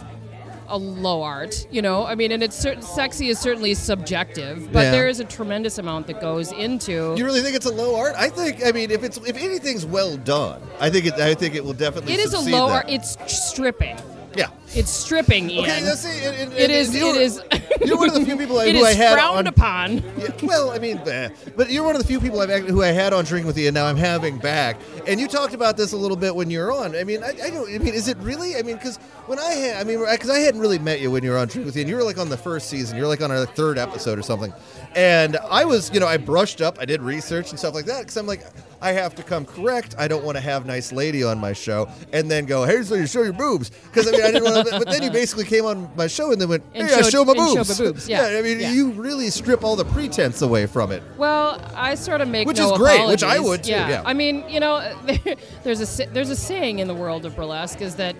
a 0.74 0.78
low 0.78 1.22
art, 1.22 1.68
you 1.70 1.82
know. 1.82 2.06
I 2.06 2.16
mean, 2.16 2.32
and 2.32 2.42
it's 2.42 2.56
sexy 2.80 3.28
is 3.28 3.38
certainly 3.40 3.74
subjective, 3.74 4.72
but 4.72 4.84
Yeah. 4.84 4.92
there 4.92 5.10
is 5.10 5.20
a 5.20 5.26
tremendous 5.26 5.78
amount 5.78 6.08
that 6.08 6.22
goes 6.22 6.54
into. 6.54 7.14
You 7.18 7.26
really 7.26 7.42
think 7.42 7.58
it's 7.58 7.66
a 7.66 7.74
low 7.74 7.98
art? 7.98 8.16
I 8.18 8.30
think. 8.30 8.66
I 8.66 8.72
mean, 8.72 8.90
if 8.90 9.04
it's 9.04 9.18
if 9.18 9.36
anything's 9.36 9.86
well 9.86 10.16
done, 10.16 10.62
I 10.80 10.90
think 10.90 11.06
it. 11.08 11.16
I 11.16 11.34
think 11.34 11.56
it 11.56 11.66
will 11.66 11.74
definitely. 11.74 12.14
it 12.14 12.22
is 12.22 12.34
a 12.34 12.40
low 12.40 12.68
there. 12.68 12.78
art. 12.78 12.86
It's 12.88 13.18
stripping. 13.28 13.98
Yeah. 14.36 14.50
It's 14.74 14.90
stripping, 14.90 15.50
Ian. 15.50 15.66
Okay. 15.66 15.82
See, 15.96 16.26
and, 16.26 16.36
and, 16.36 16.54
it 16.54 16.64
and 16.64 16.72
is. 16.72 16.96
You're, 16.96 17.16
It 17.16 17.22
is. 17.22 17.42
You're 17.86 17.98
one 17.98 18.08
of 18.08 18.16
the 18.16 18.24
few 18.24 18.38
people 18.38 18.58
I, 18.60 18.66
it 18.68 18.76
who 18.76 18.82
is 18.86 18.88
I 18.88 18.94
had 18.94 19.14
frowned 19.14 19.40
on. 19.40 19.48
upon. 19.48 20.04
Yeah, 20.22 20.30
well, 20.44 20.72
I 20.72 20.78
mean, 20.78 20.98
eh, 21.00 21.30
but 21.56 21.72
you're 21.72 21.84
one 21.84 21.96
of 21.96 22.02
the 22.02 22.08
few 22.08 22.20
people 22.20 22.42
I've 22.42 22.50
who 22.68 22.84
I 22.84 22.88
had 22.88 23.12
on 23.12 23.26
drinking 23.26 23.48
with 23.48 23.58
you, 23.58 23.68
and 23.68 23.74
now 23.74 23.86
I'm 23.86 23.98
having 23.98 24.38
back. 24.38 24.78
And 25.08 25.20
you 25.20 25.28
talked 25.28 25.54
about 25.54 25.78
this 25.78 25.94
a 25.94 25.98
little 25.98 26.18
bit 26.18 26.36
when 26.36 26.50
you 26.50 26.60
were 26.60 26.72
on. 26.72 26.96
I 26.96 27.04
mean, 27.04 27.24
I, 27.24 27.30
I 27.30 27.50
don't. 27.50 27.68
I 27.74 27.78
mean, 27.80 27.94
is 27.94 28.08
it 28.08 28.18
really? 28.18 28.56
I 28.56 28.62
mean, 28.62 28.76
because 28.76 28.98
when 29.26 29.40
I 29.40 29.52
had, 29.54 29.78
I 29.78 29.84
mean, 29.84 30.00
because 30.00 30.30
I 30.30 30.40
hadn't 30.40 30.62
really 30.62 30.80
met 30.80 31.00
you 31.02 31.10
when 31.10 31.24
you 31.24 31.32
were 31.32 31.38
on 31.38 31.48
drinking 31.48 31.66
with 31.66 31.76
you, 31.76 31.82
and 31.82 31.90
you 31.90 31.96
were 31.96 32.04
like 32.04 32.18
on 32.20 32.30
the 32.30 32.38
first 32.38 32.70
season. 32.70 32.98
You 32.98 33.04
were 33.04 33.10
like 33.10 33.22
on 33.22 33.32
our 33.32 33.46
third 33.46 33.78
episode 33.78 34.20
or 34.20 34.24
something. 34.24 34.54
And 34.96 35.38
I 35.50 35.66
was, 35.66 35.92
you 35.92 36.00
know, 36.00 36.08
I 36.08 36.18
brushed 36.18 36.62
up. 36.62 36.78
I 36.80 36.86
did 36.86 37.02
research 37.02 37.50
and 37.50 37.58
stuff 37.58 37.74
like 37.74 37.86
that 37.86 38.02
because 38.02 38.18
I'm 38.18 38.28
like, 38.28 38.44
I 38.82 38.92
have 38.94 39.14
to 39.16 39.24
come 39.24 39.46
correct. 39.46 39.96
I 39.98 40.08
don't 40.08 40.24
want 40.24 40.38
to 40.38 40.42
have 40.42 40.66
nice 40.66 40.92
lady 40.92 41.24
on 41.24 41.38
my 41.40 41.54
show 41.54 41.88
and 42.12 42.30
then 42.32 42.46
go, 42.46 42.66
hey, 42.66 42.82
so 42.84 42.96
you 42.96 43.06
show 43.06 43.22
your 43.22 43.34
boobs 43.34 43.70
because 43.70 44.08
I 44.08 44.12
mean, 44.12 44.24
I 44.24 44.32
didn't 44.32 44.44
want 44.52 44.68
to. 44.68 44.80
But 44.80 44.90
then 44.90 45.04
you 45.04 45.12
basically 45.12 45.46
came 45.46 45.66
on 45.66 45.90
my 45.96 46.08
show 46.08 46.32
and 46.32 46.42
then 46.42 46.50
went, 46.50 46.64
And 46.74 46.88
hey, 46.88 46.96
I 46.96 47.02
show 47.04 47.24
my 47.24 47.34
boobs. 47.34 47.68
show 47.78 47.84
my 47.84 47.90
boobs, 47.92 48.10
yeah. 48.10 48.24
I 48.38 48.42
mean, 48.42 48.60
Yeah. 48.60 48.72
you 48.72 48.92
really 48.92 49.30
strip 49.30 49.64
all 49.64 49.76
the 49.76 49.86
pretense 49.86 50.42
away 50.42 50.66
from 50.66 50.92
it. 50.92 51.04
Well, 51.18 51.62
I 51.76 51.96
sort 51.96 52.22
of 52.22 52.28
make 52.28 52.48
Which 52.48 52.58
no 52.58 52.72
is 52.74 52.78
great, 52.78 53.08
which 53.08 53.24
I 53.24 53.40
would 53.40 53.64
too, 53.64 53.72
yeah. 53.72 54.02
I 54.06 54.14
mean, 54.14 54.48
you 54.50 54.60
know, 54.60 54.80
there's 55.64 56.00
a 56.00 56.06
there's 56.08 56.30
a 56.30 56.36
saying 56.36 56.80
in 56.80 56.88
the 56.88 56.96
world 56.96 57.26
of 57.26 57.36
burlesque 57.36 57.82
is 57.82 57.96
that 57.96 58.16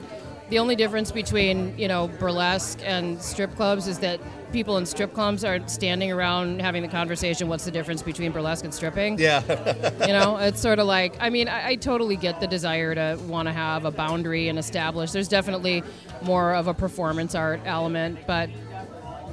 the 0.50 0.60
only 0.60 0.76
difference 0.76 1.12
between 1.12 1.78
you 1.78 1.88
know 1.88 2.08
burlesque 2.20 2.80
and 2.84 3.22
strip 3.22 3.56
clubs 3.56 3.88
is 3.88 4.00
that 4.00 4.20
people 4.52 4.78
in 4.78 4.86
strip 4.86 5.14
clubs 5.14 5.44
are 5.44 5.66
standing 5.68 6.12
around 6.12 6.62
having 6.62 6.82
the 6.82 6.88
conversation. 6.88 7.48
What's 7.48 7.66
the 7.66 7.72
difference 7.72 8.02
between 8.02 8.32
burlesque 8.32 8.64
and 8.64 8.74
stripping? 8.74 9.18
Yeah. 9.20 9.42
You 10.02 10.14
know, 10.14 10.38
it's 10.38 10.60
sort 10.60 10.80
of 10.80 10.88
like 10.88 11.16
I 11.20 11.30
mean, 11.30 11.48
I, 11.48 11.70
I 11.70 11.76
totally 11.76 12.16
get 12.16 12.40
the 12.40 12.48
desire 12.48 12.96
to 12.96 13.18
want 13.28 13.48
to 13.48 13.54
have 13.54 13.86
a 13.86 13.92
boundary 13.92 14.48
and 14.48 14.58
establish. 14.58 15.12
There's 15.12 15.28
definitely 15.28 15.84
more 16.22 16.54
of 16.54 16.68
a 16.68 16.74
performance 16.74 17.36
art 17.36 17.62
element, 17.66 18.20
but. 18.28 18.50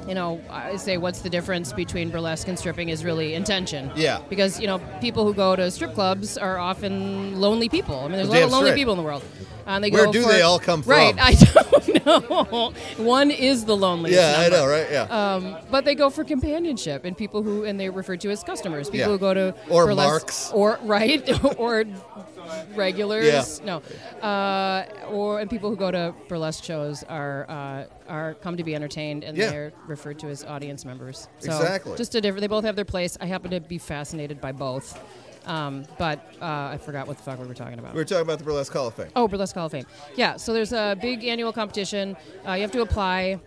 You 0.09 0.15
know, 0.15 0.41
I 0.49 0.77
say 0.77 0.97
what's 0.97 1.21
the 1.21 1.29
difference 1.29 1.73
between 1.75 2.09
burlesque 2.09 2.49
and 2.49 2.59
stripping 2.59 2.89
is 2.89 3.05
really 3.05 3.35
intention. 3.35 3.91
Yeah. 3.95 4.21
Because, 4.31 4.59
you 4.59 4.67
know, 4.67 4.79
people 5.01 5.25
who 5.27 5.35
go 5.35 5.55
to 5.55 5.71
strip 5.71 5.93
clubs 5.95 6.39
are 6.39 6.57
often 6.59 7.39
lonely 7.41 7.69
people. 7.69 7.97
I 8.01 8.03
mean, 8.09 8.13
there's 8.13 8.29
a 8.29 8.31
lot 8.33 8.43
of 8.43 8.51
lonely 8.51 8.69
straight. 8.71 8.77
people 8.81 8.95
in 8.95 8.99
the 8.99 9.05
world. 9.05 9.23
And 9.67 9.85
they 9.85 9.91
Where 9.91 10.07
go 10.07 10.13
do 10.13 10.23
for- 10.23 10.29
they 10.33 10.41
all 10.41 10.59
come 10.59 10.83
from? 10.83 10.93
Right, 10.93 11.15
I 11.21 11.35
don't 11.35 12.07
know. 12.07 12.73
One 12.97 13.31
is 13.31 13.67
the 13.67 13.77
loneliest. 13.77 14.19
yeah, 14.19 14.41
I 14.41 14.49
know, 14.49 14.67
right? 14.67 14.87
Yeah. 14.91 15.03
Um, 15.03 15.57
but 15.71 15.85
they 15.85 15.95
go 15.95 16.09
for 16.09 16.25
companionship 16.25 17.05
and 17.05 17.15
people 17.15 17.43
who 17.43 17.65
and 17.65 17.79
they 17.79 17.91
refer 17.91 18.17
to 18.17 18.31
as 18.31 18.43
customers. 18.43 18.89
People 18.89 18.99
Yeah. 19.01 19.07
who 19.09 19.19
go 19.19 19.35
to 19.35 19.55
Or 19.69 19.85
burlesque- 19.85 20.09
marks. 20.11 20.51
or 20.55 20.79
right 20.85 21.21
or 21.59 21.85
regulars. 22.75 23.61
Yeah. 23.65 23.81
No, 24.21 24.27
uh, 24.27 24.87
or 25.11 25.41
and 25.41 25.49
people 25.51 25.71
who 25.71 25.77
go 25.77 25.91
to 25.91 26.15
burlesque 26.29 26.65
shows 26.65 27.03
are 27.05 27.47
uh, 27.49 27.85
are 28.09 28.35
come 28.35 28.57
to 28.57 28.65
be 28.65 28.75
entertained 28.75 29.25
and 29.25 29.37
Yeah. 29.37 29.51
they're 29.51 29.73
referred 29.87 30.19
to 30.21 30.29
as 30.29 30.45
audience 30.45 30.85
members. 30.85 31.29
So 31.39 31.51
Exactly. 31.57 31.97
Just 31.97 32.15
a 32.15 32.21
different. 32.21 32.41
They 32.43 32.47
both 32.49 32.65
have 32.65 32.77
their 32.77 32.85
place. 32.85 33.17
I 33.21 33.27
happen 33.27 33.51
to 33.53 33.61
be 33.61 33.79
fascinated 33.79 34.41
by 34.41 34.53
both. 34.53 34.99
Um, 35.47 35.87
but 35.97 36.19
uh, 36.43 36.45
I 36.75 36.79
forgot 36.79 37.07
what 37.09 37.17
the 37.17 37.23
fuck 37.23 37.39
we 37.41 37.47
were 37.47 37.55
talking 37.55 37.79
about. 37.79 37.95
we 37.95 37.99
were 38.01 38.05
talking 38.05 38.23
about 38.23 38.39
the 38.39 38.45
Burlesque 38.45 38.73
Hall 38.73 38.89
of 38.89 38.95
Fame. 38.95 39.09
Oh, 39.17 39.27
Burlesque 39.29 39.55
Hall 39.55 39.65
of 39.67 39.73
Fame. 39.73 39.87
Yeah, 40.15 40.37
so 40.37 40.53
there's 40.53 40.75
a 40.75 40.95
big 41.01 41.25
annual 41.25 41.53
competition. 41.55 42.17
Uh, 42.47 42.53
you 42.53 42.61
have 42.63 42.73
to 42.73 42.83
apply, 42.83 43.41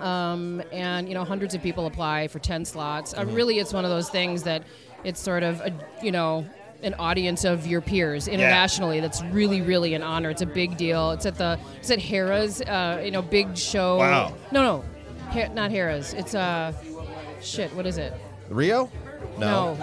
um, 0.00 0.62
and 0.72 1.06
you 1.08 1.14
know 1.14 1.24
hundreds 1.24 1.54
of 1.54 1.62
people 1.62 1.86
apply 1.86 2.26
for 2.28 2.38
ten 2.40 2.64
slots. 2.64 3.14
Mm-hmm. 3.14 3.28
Uh, 3.30 3.32
really, 3.34 3.58
it's 3.60 3.72
one 3.72 3.84
of 3.84 3.90
those 3.90 4.08
things 4.10 4.42
that 4.44 4.64
it's 5.04 5.20
sort 5.20 5.44
of 5.44 5.60
a 5.60 5.72
you 6.02 6.10
know 6.10 6.44
an 6.82 6.94
audience 6.94 7.44
of 7.44 7.66
your 7.66 7.80
peers 7.80 8.28
internationally. 8.28 9.00
That's 9.00 9.22
really 9.24 9.60
really 9.62 9.94
an 9.94 10.02
honor. 10.02 10.30
It's 10.30 10.42
a 10.42 10.46
big 10.46 10.76
deal. 10.76 11.10
It's 11.12 11.26
at 11.26 11.36
the 11.36 11.58
it's 11.78 11.90
at 11.90 11.98
Harrah's. 11.98 12.60
Uh, 12.62 13.02
you 13.04 13.10
know, 13.10 13.22
big 13.22 13.56
show. 13.56 13.98
Wow. 13.98 14.34
No, 14.52 14.62
no, 14.62 14.84
Ha- 15.30 15.52
not 15.52 15.70
Harrah's. 15.70 16.14
It's 16.14 16.34
uh, 16.34 16.72
shit. 17.40 17.74
What 17.74 17.86
is 17.86 17.98
it? 17.98 18.14
Rio? 18.48 18.90
No. 19.38 19.76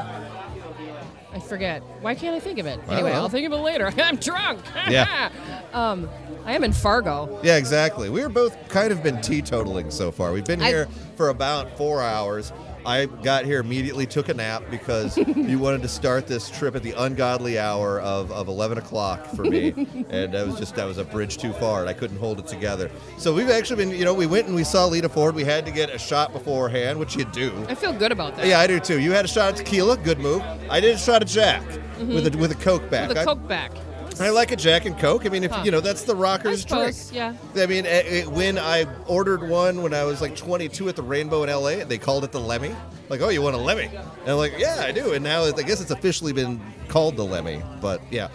I 1.34 1.40
forget. 1.40 1.82
Why 2.00 2.16
can't 2.16 2.34
I 2.34 2.40
think 2.40 2.60
of 2.60 2.66
it? 2.66 2.80
Anyway. 2.88 3.12
I'll 3.12 3.28
think 3.28 3.46
of 3.46 3.52
it 3.52 3.58
later. 3.58 3.92
I'm 3.98 4.16
drunk. 4.16 4.62
Yeah. 4.90 5.30
um, 5.74 6.10
I 6.46 6.56
am 6.56 6.64
in 6.64 6.72
Fargo. 6.72 7.42
Yeah, 7.44 7.58
exactly. 7.58 8.10
We're 8.10 8.30
both 8.30 8.70
kind 8.70 8.94
of 8.94 9.04
been 9.04 9.18
teetotaling 9.18 9.92
so 9.92 10.12
far. 10.12 10.32
We've 10.32 10.46
been 10.46 10.62
I- 10.62 10.68
here 10.68 10.88
for 11.18 11.30
about 11.30 11.78
four 11.78 12.02
hours. 12.02 12.54
I 12.86 13.06
got 13.06 13.46
here 13.46 13.60
immediately, 13.60 14.06
took 14.06 14.30
a 14.30 14.34
nap 14.34 14.64
because 14.70 15.18
you 15.36 15.60
wanted 15.60 15.82
to 15.82 15.88
start 15.88 16.28
this 16.28 16.50
trip 16.50 16.76
at 16.76 16.84
the 16.84 16.92
ungodly 16.92 17.58
hour 17.58 18.00
of, 18.02 18.32
of 18.32 18.48
11 18.48 18.78
o'clock 18.78 19.26
for 19.36 19.44
me. 19.44 19.70
and 20.10 20.34
that 20.34 20.46
was 20.46 20.58
just, 20.58 20.76
that 20.76 20.86
was 20.86 20.98
a 20.98 21.04
bridge 21.04 21.38
too 21.38 21.54
far, 21.54 21.82
and 21.82 21.90
I 21.90 21.94
couldn't 21.94 22.18
hold 22.18 22.40
it 22.40 22.48
together. 22.48 22.92
So 23.18 23.34
we've 23.34 23.50
actually 23.50 23.84
been, 23.86 23.98
you 23.98 24.06
know, 24.06 24.14
we 24.14 24.28
went 24.28 24.48
and 24.48 24.56
we 24.56 24.64
saw 24.64 24.86
Lita 24.86 25.10
Ford. 25.10 25.36
We 25.36 25.44
had 25.44 25.66
to 25.66 25.72
get 25.72 25.90
a 25.90 25.98
shot 25.98 26.34
beforehand, 26.34 27.00
which 27.00 27.16
you 27.16 27.26
do. 27.26 27.54
I 27.68 27.76
feel 27.76 27.94
good 27.94 28.12
about 28.12 28.36
that. 28.38 28.46
Yeah, 28.46 28.60
I 28.60 28.68
do 28.68 28.80
too. 28.80 29.00
You 29.00 29.12
had 29.12 29.26
a 29.26 29.30
shot 29.30 29.52
of 29.52 29.58
tequila, 29.58 29.98
good 29.98 30.20
move. 30.20 30.44
I 30.70 30.80
did 30.80 30.96
a 30.96 31.00
shot 31.00 31.22
of 31.22 31.28
Jack 31.28 31.64
mm-hmm. 31.64 32.14
with 32.14 32.34
a 32.34 32.38
with 32.38 32.52
a 32.52 32.56
Coke 32.56 32.90
back. 32.90 33.10
With 33.10 33.18
a 33.18 33.26
Coke 33.26 33.48
back. 33.48 33.72
I 33.76 33.85
like 34.20 34.52
a 34.52 34.56
Jack 34.56 34.86
and 34.86 34.98
Coke. 34.98 35.26
I 35.26 35.30
mean, 35.30 35.44
if 35.44 35.52
Huh. 35.52 35.62
you 35.66 35.72
know, 35.72 35.82
that's 35.82 36.04
the 36.04 36.16
I 36.16 36.20
rockers 36.20 36.66
drink. 36.66 36.94
suppose, 36.94 37.12
yeah. 37.12 37.34
I 37.56 37.66
mean, 37.66 37.86
eh, 37.86 38.02
eh, 38.06 38.24
when 38.26 38.58
I 38.58 38.86
ordered 39.08 39.48
one 39.48 39.82
when 39.82 39.94
I 39.94 40.04
was 40.04 40.22
like 40.22 40.36
22 40.36 40.90
at 40.90 40.96
the 40.96 41.02
Rainbow 41.04 41.44
in 41.44 41.50
LA, 41.50 41.84
they 41.86 41.98
called 41.98 42.24
it 42.24 42.32
the 42.32 42.40
Lemmy. 42.40 42.76
Like, 43.10 43.22
oh, 43.22 43.30
you 43.30 43.42
want 43.42 43.56
a 43.56 43.60
Lemmy? 43.60 43.86
And 43.94 44.30
I'm 44.32 44.38
like, 44.38 44.54
yeah, 44.58 44.84
I 44.86 44.92
do. 44.92 45.14
And 45.14 45.24
now 45.24 45.44
I 45.44 45.52
guess 45.52 45.80
it's 45.82 45.92
officially 45.92 46.34
been 46.34 46.60
called 46.88 47.16
the 47.18 47.26
Lemmy. 47.26 47.62
But 47.82 48.02
yeah. 48.10 48.30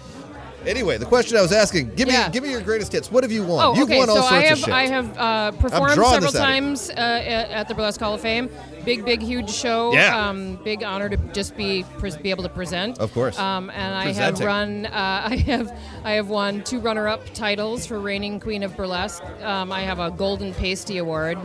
Anyway, 0.67 0.99
the 0.99 1.07
question 1.07 1.37
I 1.37 1.43
was 1.43 1.53
asking: 1.53 1.95
Give 1.95 2.09
Yeah. 2.09 2.27
me, 2.27 2.33
give 2.33 2.43
me 2.43 2.51
your 2.51 2.61
greatest 2.61 2.93
hits. 2.93 3.11
What 3.11 3.25
have 3.25 3.33
you 3.33 3.43
won? 3.45 3.65
Oh, 3.65 3.75
You've 3.75 3.89
okay. 3.89 3.99
won 3.99 4.09
all 4.11 4.17
so 4.17 4.23
sorts 4.23 4.35
I 4.35 4.41
have 4.43 4.53
of 4.59 4.65
shit. 4.65 4.69
I 4.75 4.87
have 4.87 5.19
uh, 5.19 5.51
performed 5.53 5.95
drawing 5.95 6.13
several 6.15 6.33
this 6.33 6.41
out 6.41 6.49
of 6.49 6.55
you. 6.55 6.61
times 6.63 6.91
uh, 6.91 6.93
at, 6.95 7.51
at 7.51 7.69
the 7.69 7.75
Burlesque 7.75 8.01
Hall 8.01 8.15
of 8.15 8.21
Fame. 8.21 8.51
big, 8.85 9.05
big, 9.05 9.23
huge 9.23 9.51
show. 9.51 9.93
Yeah. 9.93 10.29
Um, 10.29 10.57
big 10.65 10.83
honor 10.83 11.09
to 11.09 11.17
just 11.33 11.57
be 11.57 11.85
pres- 11.99 12.17
be 12.17 12.31
able 12.31 12.43
to 12.43 12.49
present. 12.49 12.99
Of 12.99 13.13
course. 13.13 13.39
Um, 13.39 13.71
and 13.71 13.95
I 13.95 14.05
Presenting. 14.05 14.41
have 14.43 14.47
run. 14.47 14.87
Uh, 14.87 14.91
I 15.31 15.37
have 15.37 15.79
I 16.05 16.13
have 16.13 16.29
won 16.29 16.63
two 16.63 16.79
runner-up 16.81 17.33
titles 17.35 17.87
for 17.87 17.99
reigning 17.99 18.41
queen 18.41 18.63
of 18.63 18.77
burlesque. 18.77 19.23
Um, 19.43 19.73
I 19.73 19.81
have 19.83 19.99
a 19.99 20.11
golden 20.11 20.53
pasty 20.55 20.99
award 20.99 21.39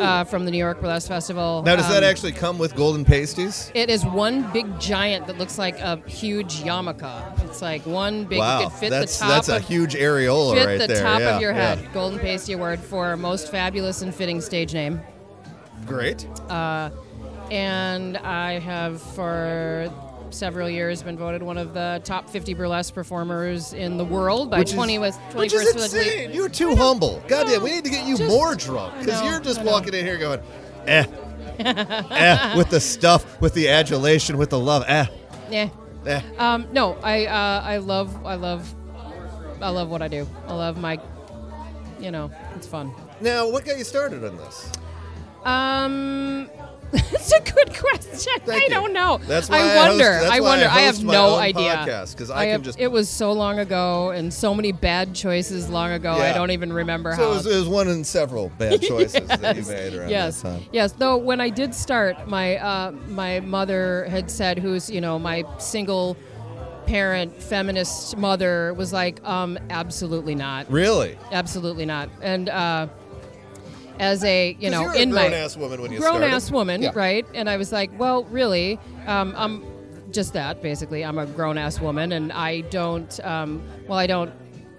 uh, 0.00 0.24
from 0.24 0.44
the 0.44 0.50
New 0.50 0.58
York 0.58 0.80
Burlesque 0.80 1.08
Festival. 1.08 1.62
Now, 1.64 1.76
does 1.76 1.88
that 1.88 2.02
Um, 2.02 2.08
actually 2.10 2.32
come 2.32 2.58
with 2.58 2.74
golden 2.74 3.04
pasties? 3.04 3.70
It 3.74 3.90
is 3.90 4.04
one 4.04 4.50
big 4.52 4.78
giant 4.80 5.26
that 5.26 5.38
looks 5.38 5.58
like 5.58 5.78
a 5.80 5.96
huge 6.06 6.62
yarmulke. 6.62 7.33
It's 7.54 7.62
like 7.62 7.86
one 7.86 8.24
big. 8.24 8.40
wow, 8.40 8.64
could 8.64 8.72
fit 8.72 8.90
that's 8.90 9.16
the 9.16 9.24
top 9.26 9.30
that's 9.30 9.48
a 9.48 9.56
of, 9.58 9.68
huge 9.68 9.94
areola 9.94 10.56
right 10.56 10.56
there. 10.56 10.66
fit 10.66 10.66
right 10.66 10.88
the 10.88 10.94
there. 10.94 11.02
top 11.04 11.20
yeah, 11.20 11.36
of 11.36 11.40
your 11.40 11.52
yeah. 11.52 11.76
head. 11.76 11.92
Golden 11.94 12.18
Pasty 12.18 12.52
Award 12.52 12.80
for 12.80 13.16
most 13.16 13.48
fabulous 13.48 14.02
and 14.02 14.12
fitting 14.12 14.40
stage 14.40 14.74
name. 14.74 15.00
Great. 15.86 16.26
And 17.50 18.16
I 18.18 18.58
have 18.58 19.00
for 19.00 19.88
several 20.30 20.68
years 20.68 21.00
been 21.04 21.16
voted 21.16 21.44
one 21.44 21.56
of 21.58 21.74
the 21.74 22.00
top 22.02 22.28
50 22.28 22.54
burlesque 22.54 22.92
performers 22.92 23.72
in 23.72 23.98
the 23.98 24.04
world 24.04 24.50
by 24.50 24.58
Which 24.58 24.72
20 24.72 24.94
is, 24.94 25.00
was 25.00 25.16
21st 25.16 25.38
which 25.38 25.54
is 25.54 25.74
insane. 25.76 26.32
You're 26.32 26.48
too 26.48 26.74
humble. 26.74 27.22
Goddamn, 27.28 27.62
we 27.62 27.70
need 27.70 27.84
to 27.84 27.90
get 27.90 28.04
you 28.04 28.16
Just- 28.16 28.28
more 28.30 28.56
drunk 28.56 28.98
because 28.98 29.22
you're 29.22 29.38
just 29.38 29.62
walking 29.62 29.94
in 29.94 30.04
here 30.04 30.18
going, 30.18 30.40
eh, 30.88 31.04
eh, 31.60 32.56
with 32.56 32.70
the 32.70 32.80
stuff, 32.80 33.40
with 33.40 33.54
the 33.54 33.68
adulation, 33.68 34.38
with 34.38 34.50
the 34.50 34.58
love, 34.58 34.82
eh, 34.88 35.06
Yeah. 35.50 35.68
Eh. 36.06 36.20
Um, 36.38 36.66
no, 36.72 36.96
I 37.02 37.26
uh, 37.26 37.62
I 37.62 37.78
love 37.78 38.24
I 38.24 38.34
love 38.34 38.72
I 39.60 39.70
love 39.70 39.88
what 39.88 40.02
I 40.02 40.08
do. 40.08 40.28
I 40.46 40.54
love 40.54 40.78
my 40.78 41.00
you 41.98 42.10
know, 42.10 42.30
it's 42.54 42.66
fun. 42.66 42.92
Now, 43.20 43.48
what 43.48 43.64
got 43.64 43.78
you 43.78 43.84
started 43.84 44.24
on 44.24 44.36
this? 44.36 44.70
Um, 45.44 46.50
it's 46.94 47.32
a 47.32 47.40
good 47.40 47.74
question. 47.76 48.32
Thank 48.44 48.62
I 48.62 48.64
you. 48.64 48.70
don't 48.70 48.92
know. 48.92 49.18
That's 49.26 49.48
why 49.48 49.56
I 49.56 49.60
I 49.60 49.62
host- 49.68 49.88
wonder. 49.88 50.04
that's 50.04 50.30
I 50.30 50.40
wonder. 50.40 50.66
I 50.66 50.74
I, 50.76 50.80
have 50.82 51.02
no 51.04 51.34
idea. 51.36 51.74
podcast, 51.76 52.16
'cause 52.16 52.30
I 52.30 52.44
can 52.44 52.52
have- 52.52 52.62
just- 52.62 52.78
It 52.78 52.88
was 52.90 53.08
so 53.08 53.32
long 53.32 53.58
ago, 53.58 54.10
and 54.10 54.32
so 54.32 54.54
many 54.54 54.72
bad 54.72 55.14
choices 55.14 55.68
long 55.68 55.90
ago. 55.92 56.16
Yeah. 56.16 56.30
I 56.30 56.32
don't 56.32 56.50
even 56.52 56.72
remember 56.72 57.14
So 57.16 57.22
it 57.22 57.24
how. 57.26 57.30
was, 57.32 57.46
it 57.46 57.56
was 57.56 57.68
one 57.68 57.88
in 57.88 58.04
several 58.04 58.50
bad 58.58 58.80
choices 58.90 59.26
that 59.28 59.56
you 59.56 59.62
made 59.64 59.94
around 59.94 60.10
yes, 60.10 60.42
that 60.42 60.48
time. 60.58 60.62
yes. 60.72 60.92
Though 60.92 61.16
when 61.16 61.40
I 61.40 61.48
did 61.50 61.74
start, 61.74 62.28
my 62.28 62.56
uh, 62.58 62.92
my 63.08 63.40
mother 63.40 64.06
had 64.08 64.30
said, 64.30 64.58
who's 64.58 64.88
you 64.90 65.00
know 65.00 65.18
my 65.18 65.44
single 65.58 66.16
parent 66.86 67.42
feminist 67.42 68.16
mother 68.16 68.74
was 68.74 68.92
like, 68.92 69.18
um, 69.26 69.58
absolutely 69.70 70.34
not, 70.34 70.70
Really? 70.70 71.16
absolutely 71.32 71.86
not, 71.86 72.08
and. 72.20 72.48
Uh, 72.48 72.86
as 73.98 74.24
a 74.24 74.56
you 74.58 74.70
know 74.70 74.82
you're 74.82 74.92
a 74.92 74.96
in 74.98 75.12
my 75.12 75.28
grown-ass 75.28 75.56
woman 75.56 75.80
when 75.82 75.92
you 75.92 75.98
grown 76.00 76.16
started. 76.16 76.34
ass 76.34 76.50
woman, 76.50 76.82
Yeah. 76.82 76.90
right? 76.94 77.26
And 77.34 77.48
I 77.48 77.56
was 77.56 77.72
like, 77.72 77.90
well, 77.98 78.24
really, 78.24 78.78
um, 79.06 79.34
I'm 79.36 79.64
just 80.10 80.32
that 80.34 80.62
basically. 80.62 81.04
I'm 81.04 81.18
a 81.18 81.26
grown 81.26 81.58
ass 81.58 81.80
woman, 81.80 82.12
and 82.12 82.32
I 82.32 82.62
don't. 82.62 83.18
Um, 83.24 83.62
well, 83.88 83.98
I 83.98 84.06
don't 84.06 84.32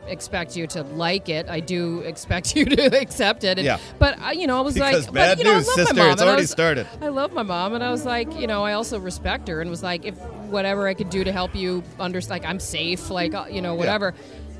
expect 0.08 0.56
you 0.56 0.68
to 0.68 0.84
like 0.84 1.30
it. 1.30 1.48
I 1.50 1.60
do 1.60 2.02
expect 2.02 2.56
you 2.58 2.64
to 2.66 3.00
accept 3.02 3.44
it. 3.44 3.58
And, 3.58 3.66
Yeah. 3.66 3.80
But 3.98 4.20
I, 4.22 4.34
you 4.34 4.46
know, 4.46 4.60
I 4.60 4.62
was 4.62 4.76
Because 4.76 5.06
like, 5.08 5.14
bad 5.14 5.38
but, 5.40 5.46
you 5.46 5.52
know, 5.52 5.58
news, 5.58 5.68
I 5.68 5.72
love 5.72 5.78
my 5.78 5.84
sister, 5.84 5.96
mom, 5.96 6.12
it's 6.12 6.22
and 6.22 6.28
I 6.30 6.32
already 6.32 6.44
was- 6.44 6.50
started. 6.52 6.88
I 7.02 7.08
love 7.08 7.34
my 7.34 7.42
mom, 7.44 7.74
and 7.74 7.84
I 7.84 7.90
was 7.90 8.06
like, 8.06 8.40
you 8.40 8.46
know, 8.46 8.64
I 8.64 8.74
also 8.74 9.00
respect 9.00 9.48
her, 9.48 9.62
and 9.62 9.70
was 9.70 9.82
like, 9.82 10.06
if 10.06 10.16
whatever 10.50 10.88
I 10.88 10.94
could 10.94 11.10
do 11.10 11.24
to 11.24 11.32
help 11.32 11.56
you 11.56 11.82
understand, 12.00 12.44
like 12.44 12.48
I'm 12.50 12.60
safe, 12.60 13.10
like 13.10 13.34
uh, 13.34 13.46
you 13.50 13.62
know, 13.62 13.74
whatever. 13.76 14.14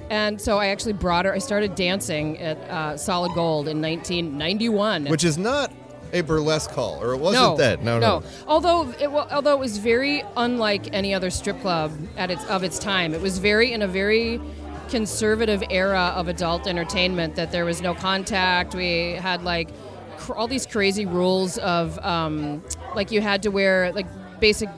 And 0.10 0.40
so 0.40 0.58
I 0.58 0.68
actually 0.68 0.94
brought 0.94 1.26
her. 1.26 1.34
I 1.34 1.40
started 1.40 1.76
dancing 1.76 2.38
at 2.40 2.58
uh, 2.70 2.98
Solid 2.98 3.34
Gold 3.34 3.68
in 3.68 3.82
1991. 3.82 5.06
Which 5.06 5.24
is 5.24 5.38
not 5.38 5.72
a 6.14 6.22
burlesque 6.22 6.70
hall, 6.72 7.02
or 7.02 7.14
it 7.14 7.18
wasn't 7.18 7.44
no, 7.44 7.58
that. 7.58 7.84
No, 7.84 8.00
no. 8.00 8.24
Although 8.48 8.90
it, 9.00 9.08
although 9.08 9.54
it 9.54 9.60
was 9.60 9.78
very 9.78 10.24
unlike 10.38 10.94
any 10.94 11.14
other 11.14 11.30
strip 11.30 11.60
club 11.62 11.92
at 12.18 12.32
its 12.32 12.46
of 12.46 12.64
its 12.64 12.80
time. 12.80 13.14
It 13.14 13.22
was 13.22 13.38
very 13.38 13.74
in 13.74 13.82
a 13.82 13.88
very 13.88 14.40
conservative 14.90 15.64
era 15.70 16.14
of 16.16 16.28
adult 16.28 16.68
entertainment. 16.68 17.36
That 17.36 17.52
there 17.52 17.66
was 17.66 17.82
no 17.82 17.94
contact. 17.94 18.76
We 18.76 19.14
had 19.14 19.44
like 19.44 19.70
cr- 20.18 20.36
all 20.36 20.48
these 20.48 20.66
crazy 20.66 21.06
rules 21.06 21.58
of 21.58 22.00
um, 22.00 22.64
like 22.96 23.12
you 23.12 23.22
had 23.22 23.44
to 23.44 23.50
wear 23.50 23.92
like 23.94 24.08
basic. 24.40 24.70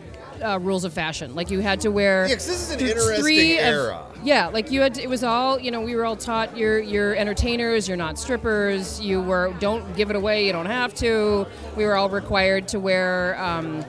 Uh, 0.42 0.60
rules 0.60 0.84
of 0.84 0.94
fashion, 0.94 1.34
like 1.36 1.50
you 1.50 1.60
had 1.60 1.82
to 1.82 1.90
wear. 1.90 2.28
Yeah, 2.28 2.36
this 2.36 2.48
is 2.48 2.72
an 2.72 2.80
interesting 2.80 3.22
three 3.22 3.58
of- 3.58 3.66
era. 3.66 4.06
yeah, 4.24 4.48
like 4.48 4.72
you 4.72 4.82
had. 4.82 4.94
To, 4.96 5.02
it 5.02 5.10
was 5.10 5.24
all 5.24 5.60
you 5.60 5.72
know. 5.72 5.82
We 5.82 5.96
were 5.96 6.06
all 6.06 6.16
taught 6.16 6.56
you're 6.56 6.80
you're 6.80 7.16
entertainers. 7.16 7.88
You're 7.88 7.98
not 7.98 8.20
strippers. 8.20 9.02
You 9.02 9.22
were 9.22 9.54
don't 9.60 9.96
give 9.96 10.10
it 10.10 10.16
away. 10.16 10.46
You 10.46 10.52
don't 10.54 10.68
have 10.68 10.94
to. 10.96 11.48
We 11.76 11.86
were 11.86 11.96
all 11.96 12.10
required 12.10 12.68
to 12.70 12.80
wear. 12.80 13.36
Um, 13.42 13.84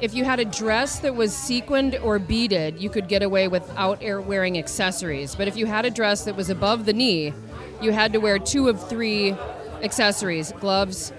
if 0.00 0.14
you 0.14 0.24
had 0.24 0.38
a 0.40 0.44
dress 0.44 0.98
that 1.00 1.14
was 1.16 1.34
sequined 1.34 1.96
or 2.02 2.18
beaded, 2.18 2.78
you 2.78 2.90
could 2.90 3.08
get 3.08 3.22
away 3.22 3.48
without 3.48 4.02
air 4.02 4.20
wearing 4.20 4.58
accessories. 4.58 5.34
But 5.34 5.48
if 5.48 5.56
you 5.56 5.64
had 5.66 5.86
a 5.86 5.90
dress 5.90 6.24
that 6.26 6.36
was 6.36 6.50
above 6.50 6.84
the 6.84 6.92
knee, 6.92 7.32
you 7.80 7.92
had 7.92 8.12
to 8.12 8.18
wear 8.20 8.38
two 8.38 8.68
of 8.68 8.88
three 8.88 9.34
accessories: 9.82 10.52
gloves, 10.60 11.12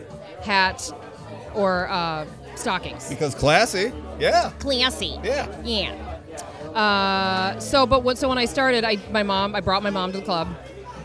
hat, 0.44 0.92
or 1.56 1.90
uh, 1.90 2.26
stockings. 2.58 3.10
Because 3.10 3.34
classy. 3.36 3.92
Yeah. 4.20 4.52
Classy. 4.60 5.20
Yeah. 5.24 5.48
Yeah. 5.64 5.94
Uh, 6.74 7.60
so, 7.60 7.86
but 7.86 8.04
what? 8.04 8.18
So 8.18 8.30
when 8.30 8.38
I 8.38 8.46
started, 8.46 8.84
I 8.84 8.98
my 9.12 9.24
mom, 9.24 9.56
I 9.56 9.62
brought 9.62 9.84
my 9.84 9.90
mom 9.90 10.12
to 10.12 10.20
the 10.20 10.24
club, 10.26 10.48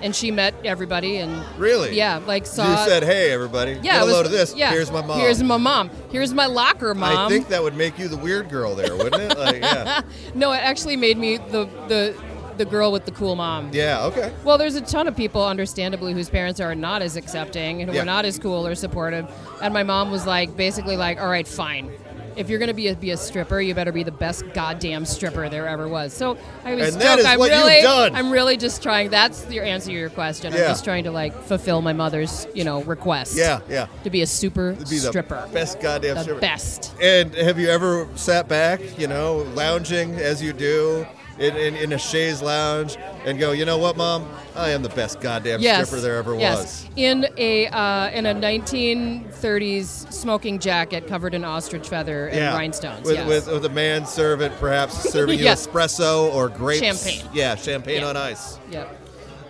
and 0.03 0.15
she 0.15 0.31
met 0.31 0.55
everybody, 0.65 1.17
and 1.19 1.43
Really? 1.59 1.97
yeah, 1.97 2.19
like 2.27 2.45
So 2.47 2.63
saw. 2.63 2.71
you 2.83 2.89
said, 2.89 3.03
"Hey, 3.05 3.31
everybody, 3.33 3.79
yeah, 3.83 4.01
hello 4.01 4.19
was- 4.19 4.27
of 4.27 4.33
this. 4.33 4.55
Yeah, 4.55 4.71
Here's 4.71 4.91
my 4.91 5.01
mom." 5.01 5.19
Here's 5.21 5.43
my 5.43 5.57
mom. 5.57 5.91
Here's 6.11 6.35
my 6.35 6.47
locker, 6.47 6.95
mom. 6.95 7.17
I 7.27 7.29
think 7.29 7.49
that 7.49 7.63
would 7.63 7.77
make 7.77 7.99
you 7.99 8.09
the 8.09 8.17
weird 8.19 8.51
girl 8.51 8.75
there, 8.75 8.95
wouldn't 8.97 9.23
it? 9.33 9.39
Like, 9.39 9.63
yeah. 9.63 10.03
no, 10.35 10.53
it 10.53 10.59
actually 10.59 10.97
made 10.97 11.17
me 11.17 11.39
the 11.39 11.67
the 11.89 12.15
the 12.59 12.65
girl 12.65 12.93
with 12.93 13.05
the 13.05 13.11
cool 13.13 13.37
mom. 13.37 13.71
Yeah. 13.73 14.05
Okay. 14.07 14.33
Well, 14.45 14.59
there's 14.59 14.75
a 14.77 14.81
ton 14.81 15.07
of 15.09 15.17
people, 15.17 15.45
understandably, 15.45 16.13
whose 16.13 16.29
parents 16.31 16.61
are 16.61 16.75
not 16.75 17.03
as 17.03 17.17
accepting 17.17 17.81
and 17.83 17.91
who 17.91 17.97
Yeah. 17.97 18.03
are 18.03 18.07
not 18.07 18.25
as 18.25 18.39
cool 18.39 18.67
or 18.67 18.75
supportive. 18.75 19.27
And 19.63 19.73
my 19.73 19.83
mom 19.83 20.11
was 20.11 20.27
like, 20.27 20.57
basically, 20.57 20.97
like, 20.97 21.21
all 21.21 21.29
right, 21.29 21.47
fine. 21.47 21.91
If 22.35 22.49
you're 22.49 22.59
gonna 22.59 22.73
be 22.73 22.89
a, 22.89 22.95
be 22.97 23.11
a 23.11 23.17
stripper, 23.19 23.61
you 23.61 23.75
better 23.75 23.93
be 23.93 24.05
the 24.05 24.11
best 24.11 24.43
goddamn 24.55 25.05
stripper 25.05 25.51
there 25.51 25.69
ever 25.69 25.87
was. 25.87 26.15
So 26.15 26.39
I 26.65 26.75
was 26.75 26.95
And 26.95 27.03
is 27.21 27.27
I'm 27.27 27.39
really, 27.39 27.83
done. 27.83 28.15
I'm 28.15 28.31
really 28.31 28.57
just 28.57 28.83
trying. 28.83 29.11
That's 29.11 29.47
your 29.51 29.65
answer 29.65 29.89
to 29.89 29.93
your 29.93 30.09
question. 30.09 30.51
Yeah. 30.51 30.61
I'm 30.61 30.69
just 30.69 30.83
trying 30.83 31.05
to 31.05 31.11
like 31.11 31.35
fulfill 31.43 31.83
my 31.83 31.93
mother's, 31.93 32.47
you 32.55 32.65
know, 32.65 32.83
request. 32.85 33.37
Yeah. 33.37 33.61
Yeah. 33.69 33.87
To 34.05 34.09
be 34.09 34.23
a 34.23 34.27
super 34.27 34.73
be 34.73 34.79
the 34.99 35.09
stripper. 35.09 35.47
best 35.53 35.79
goddamn 35.81 36.15
the 36.15 36.23
stripper. 36.23 36.41
best. 36.41 36.95
And 37.03 37.35
have 37.35 37.59
you 37.59 37.69
ever 37.69 38.09
sat 38.15 38.49
back, 38.49 38.81
you 38.99 39.09
know, 39.09 39.47
lounging 39.55 40.15
as 40.15 40.43
you 40.43 40.55
do 40.55 41.07
in, 41.43 41.57
in, 41.57 41.75
in 41.75 41.93
a 41.93 41.99
chaise 41.99 42.41
lounge 42.41 42.97
and 43.25 43.39
go, 43.39 43.51
you 43.53 43.65
know 43.65 43.79
what, 43.79 43.97
mom? 43.97 44.29
I 44.55 44.71
am 44.71 44.83
the 44.83 44.89
best 44.91 45.21
goddamn 45.21 45.61
Yes. 45.61 45.89
stripper 45.89 46.01
there 46.01 46.17
ever 46.17 46.37
yes. 46.37 46.59
was. 46.59 46.91
In 46.97 47.27
a 47.37 47.67
uh, 47.69 48.11
in 48.11 48.27
a 48.27 48.35
1930s 48.35 50.13
smoking 50.13 50.59
jacket 50.59 51.07
covered 51.09 51.35
in 51.35 51.45
ostrich 51.45 51.89
feather 51.89 52.29
and 52.29 52.37
yeah. 52.37 52.55
rhinestones. 52.55 53.05
With, 53.05 53.17
yes. 53.17 53.29
with, 53.29 53.47
with 53.49 53.65
a 53.65 53.71
man 53.71 54.07
servant 54.07 54.55
perhaps 54.59 54.95
serving 55.11 55.39
you 55.41 55.47
espresso 55.47 56.33
or 56.33 56.49
grapes. 56.49 56.83
Champagne. 57.03 57.29
Yeah, 57.35 57.57
champagne 57.57 58.03
Yeah. 58.03 58.09
on 58.09 58.17
ice. 58.17 58.59
Yep. 58.71 58.99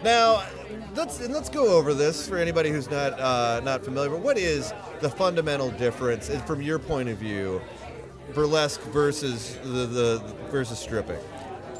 Now, 0.03 0.43
let's 0.95 1.21
and 1.21 1.33
let's 1.33 1.49
go 1.49 1.77
over 1.77 1.95
this 1.95 2.27
for 2.29 2.37
anybody 2.39 2.71
who's 2.71 2.91
not 2.91 3.19
uh, 3.21 3.61
not 3.65 3.85
familiar. 3.85 4.11
But 4.11 4.21
what 4.21 4.39
is 4.39 4.73
the 5.01 5.11
fundamental 5.11 5.71
difference, 5.73 6.29
from 6.47 6.63
your 6.63 6.79
point 6.79 7.09
of 7.09 7.19
view, 7.19 7.61
burlesque 8.35 8.81
versus 8.85 9.57
the, 9.63 9.87
the 9.87 10.35
versus 10.51 10.79
stripping? 10.79 11.19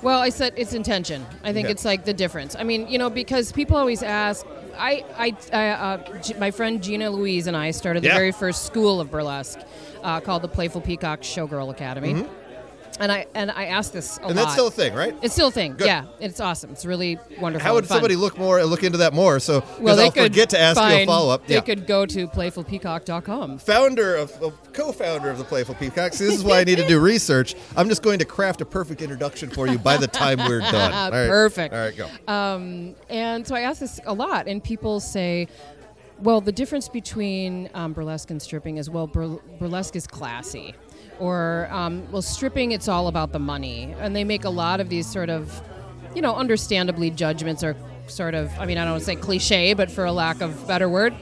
Well, 0.03 0.19
I 0.21 0.31
said 0.31 0.53
it's 0.57 0.73
intention. 0.75 1.25
I 1.45 1.53
think 1.53 1.67
Okay. 1.67 1.73
it's 1.73 1.85
like 1.85 2.05
the 2.05 2.13
difference. 2.13 2.57
I 2.59 2.65
mean, 2.65 2.89
you 2.89 2.99
know, 2.99 3.09
because 3.11 3.53
people 3.53 3.77
always 3.77 4.03
ask. 4.03 4.45
I, 4.77 5.05
I, 5.17 5.37
I 5.53 5.69
uh, 5.69 6.19
G- 6.23 6.35
my 6.35 6.51
friend 6.51 6.83
Gina 6.83 7.11
Louise 7.11 7.47
and 7.47 7.57
I 7.57 7.71
started 7.73 8.03
the 8.03 8.09
Yeah. 8.09 8.15
very 8.17 8.33
first 8.33 8.65
school 8.65 9.01
of 9.01 9.11
burlesque 9.11 9.61
uh, 10.03 10.19
called 10.21 10.43
the 10.43 10.49
Playful 10.49 10.81
Peacock 10.81 11.21
Showgirl 11.21 11.71
Academy. 11.71 12.27
And 13.01 13.11
I 13.11 13.27
and 13.35 13.51
I 13.51 13.65
asked 13.67 13.93
this 13.95 14.19
a. 14.19 14.21
And 14.27 14.37
lot. 14.37 14.43
that's 14.43 14.53
still 14.53 14.67
a 14.69 14.71
thing, 14.71 14.95
right? 14.95 15.15
it's 15.23 15.33
still 15.35 15.49
a 15.49 15.51
thing. 15.53 15.75
Good. 15.75 15.87
Yeah, 15.87 16.05
it's 16.21 16.41
awesome. 16.41 16.71
It's 16.71 16.85
really 16.85 17.19
wonderful. 17.41 17.67
How 17.67 17.75
would 17.75 17.87
somebody 17.87 18.17
look 18.17 18.39
more 18.39 18.63
look 18.65 18.83
into 18.85 18.99
that 18.99 19.13
more? 19.15 19.41
So 19.41 19.65
Well, 19.81 19.97
they 19.97 20.05
I'll 20.05 20.13
could 20.13 20.25
forget 20.25 20.51
to 20.51 20.61
ask 20.61 20.79
you 20.81 20.87
a 21.03 21.07
follow 21.07 21.33
up. 21.33 21.47
They 21.47 21.55
Yeah. 21.55 21.61
could 21.63 21.87
go 21.87 22.05
to 22.07 22.29
playfulpeacock.com. 22.29 23.59
Founder 23.59 24.17
of, 24.17 24.31
of 24.43 24.73
co-founder 24.73 25.31
of 25.31 25.39
the 25.39 25.45
Playful 25.45 25.75
Peacocks. 25.77 26.19
This 26.19 26.35
is 26.35 26.45
why 26.45 26.61
I 26.61 26.65
need 26.65 26.77
to 26.79 26.87
do 26.87 27.01
research. 27.13 27.55
I'm 27.77 27.89
just 27.89 28.03
going 28.03 28.19
to 28.19 28.25
craft 28.25 28.61
a 28.61 28.65
perfect 28.67 29.03
introduction 29.03 29.51
for 29.51 29.67
you 29.67 29.79
by 29.79 29.97
the 29.97 30.07
time 30.07 30.39
we're 30.39 30.61
done. 30.71 30.93
All 30.93 31.11
right. 31.11 31.29
Perfect. 31.29 31.75
All 31.75 31.81
right, 31.81 31.97
go. 31.97 32.33
Um, 32.33 32.95
and 33.09 33.47
so 33.47 33.55
I 33.55 33.61
ask 33.63 33.81
this 33.81 34.01
a 34.07 34.13
lot, 34.13 34.47
and 34.49 34.63
people 34.63 35.01
say, 35.01 35.49
well, 36.21 36.41
the 36.41 36.53
difference 36.53 36.89
between 36.89 37.69
um, 37.75 37.93
burlesque 37.95 38.31
and 38.31 38.41
stripping 38.41 38.77
is, 38.77 38.89
well, 38.89 39.07
bur- 39.07 39.41
burlesque 39.59 39.97
is 39.97 40.07
classy. 40.07 40.75
Or, 41.27 41.69
um, 41.71 42.11
well, 42.11 42.21
stripping, 42.21 42.73
it's 42.73 42.89
all 42.89 43.07
about 43.07 43.31
the 43.31 43.39
money. 43.39 43.95
And 44.01 44.17
they 44.17 44.25
make 44.25 44.43
a 44.45 44.51
lot 44.51 44.81
of 44.81 44.89
these 44.89 45.07
sort 45.07 45.31
of, 45.31 45.63
you 46.17 46.21
know, 46.21 46.35
understandably 46.35 47.11
judgments 47.11 47.63
are 47.63 47.77
sort 48.09 48.35
of, 48.35 48.51
I 48.59 48.67
mean, 48.67 48.77
I 48.77 48.83
don't 48.83 48.95
want 48.95 49.03
to 49.03 49.07
say 49.07 49.15
cliche, 49.15 49.73
but 49.75 49.89
for 49.89 50.05
a 50.05 50.11
lack 50.11 50.41
of 50.41 50.67
better 50.67 50.89
word. 50.89 51.15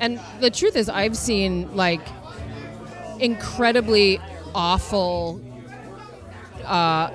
And 0.00 0.18
the 0.40 0.50
truth 0.50 0.74
is, 0.74 0.88
I've 0.88 1.16
seen 1.16 1.76
like 1.76 2.00
incredibly 3.20 4.20
awful, 4.56 5.40
uh, 6.64 7.10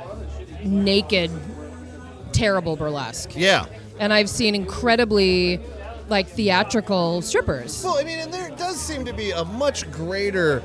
naked, 0.63 1.29
terrible 2.31 2.77
burlesque, 2.77 3.31
Yeah. 3.35 3.65
and 3.99 4.13
I've 4.13 4.29
seen 4.29 4.55
incredibly 4.55 5.59
like 6.07 6.27
theatrical 6.29 7.21
strippers. 7.21 7.83
Well, 7.83 7.97
I 7.97 8.03
mean, 8.05 8.19
and 8.19 8.33
there 8.33 8.49
does 8.51 8.79
seem 8.79 9.03
to 9.05 9.13
be 9.13 9.31
a 9.31 9.43
much 9.43 9.91
greater 9.91 10.61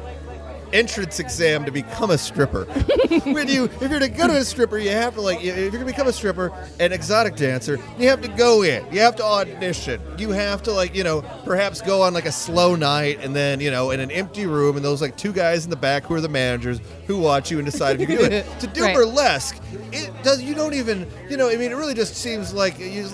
entrance 0.73 1.19
exam 1.21 1.65
to 1.65 1.71
become 1.71 2.11
a 2.11 2.19
stripper. 2.19 2.65
when 3.25 3.49
you, 3.49 3.65
if 3.65 3.91
you're 3.91 3.99
to 3.99 4.09
go 4.09 4.27
to 4.27 4.37
a 4.37 4.45
stripper, 4.45 4.79
you 4.79 4.91
have 4.91 5.15
to 5.15 5.21
like, 5.21 5.43
if 5.43 5.57
you're 5.57 5.71
gonna 5.71 5.85
become 5.85 6.07
a 6.09 6.13
stripper, 6.13 6.53
an 6.81 6.93
exotic 6.93 7.37
dancer, 7.37 7.79
you 7.99 8.09
have 8.09 8.21
to 8.23 8.29
go 8.29 8.63
in, 8.63 8.85
you 8.93 9.01
have 9.01 9.17
to 9.17 9.25
audition, 9.25 10.01
you 10.19 10.31
have 10.31 10.63
to 10.65 10.73
like, 10.73 10.95
you 10.95 11.05
know, 11.05 11.23
perhaps 11.45 11.81
go 11.81 12.03
on 12.03 12.13
like 12.15 12.27
a 12.27 12.33
slow 12.33 12.75
night, 12.75 13.19
and 13.23 13.35
then 13.35 13.61
you 13.61 13.71
know, 13.71 13.91
in 13.91 14.01
an 14.01 14.11
empty 14.11 14.47
room, 14.47 14.77
and 14.77 14.85
those 14.85 15.01
like 15.01 15.17
two 15.17 15.33
guys 15.33 15.65
in 15.65 15.71
the 15.71 15.77
back 15.77 16.05
who 16.05 16.15
are 16.15 16.21
the 16.21 16.29
managers 16.29 16.81
who 17.07 17.19
watch 17.19 17.51
you 17.51 17.59
and 17.59 17.67
decide 17.67 17.95
if 17.95 18.01
you 18.01 18.07
can 18.07 18.17
do 18.17 18.25
it. 18.25 18.47
To 18.59 18.67
do 18.67 18.83
Right. 18.83 18.95
burlesque, 18.95 19.57
it 19.93 20.11
does. 20.23 20.43
You 20.43 20.55
don't 20.55 20.75
even, 20.75 21.07
you 21.29 21.37
know, 21.37 21.49
I 21.49 21.57
mean, 21.57 21.71
it 21.71 21.77
really 21.77 21.95
just 21.95 22.15
seems 22.17 22.53
like 22.53 22.79
you, 22.79 23.07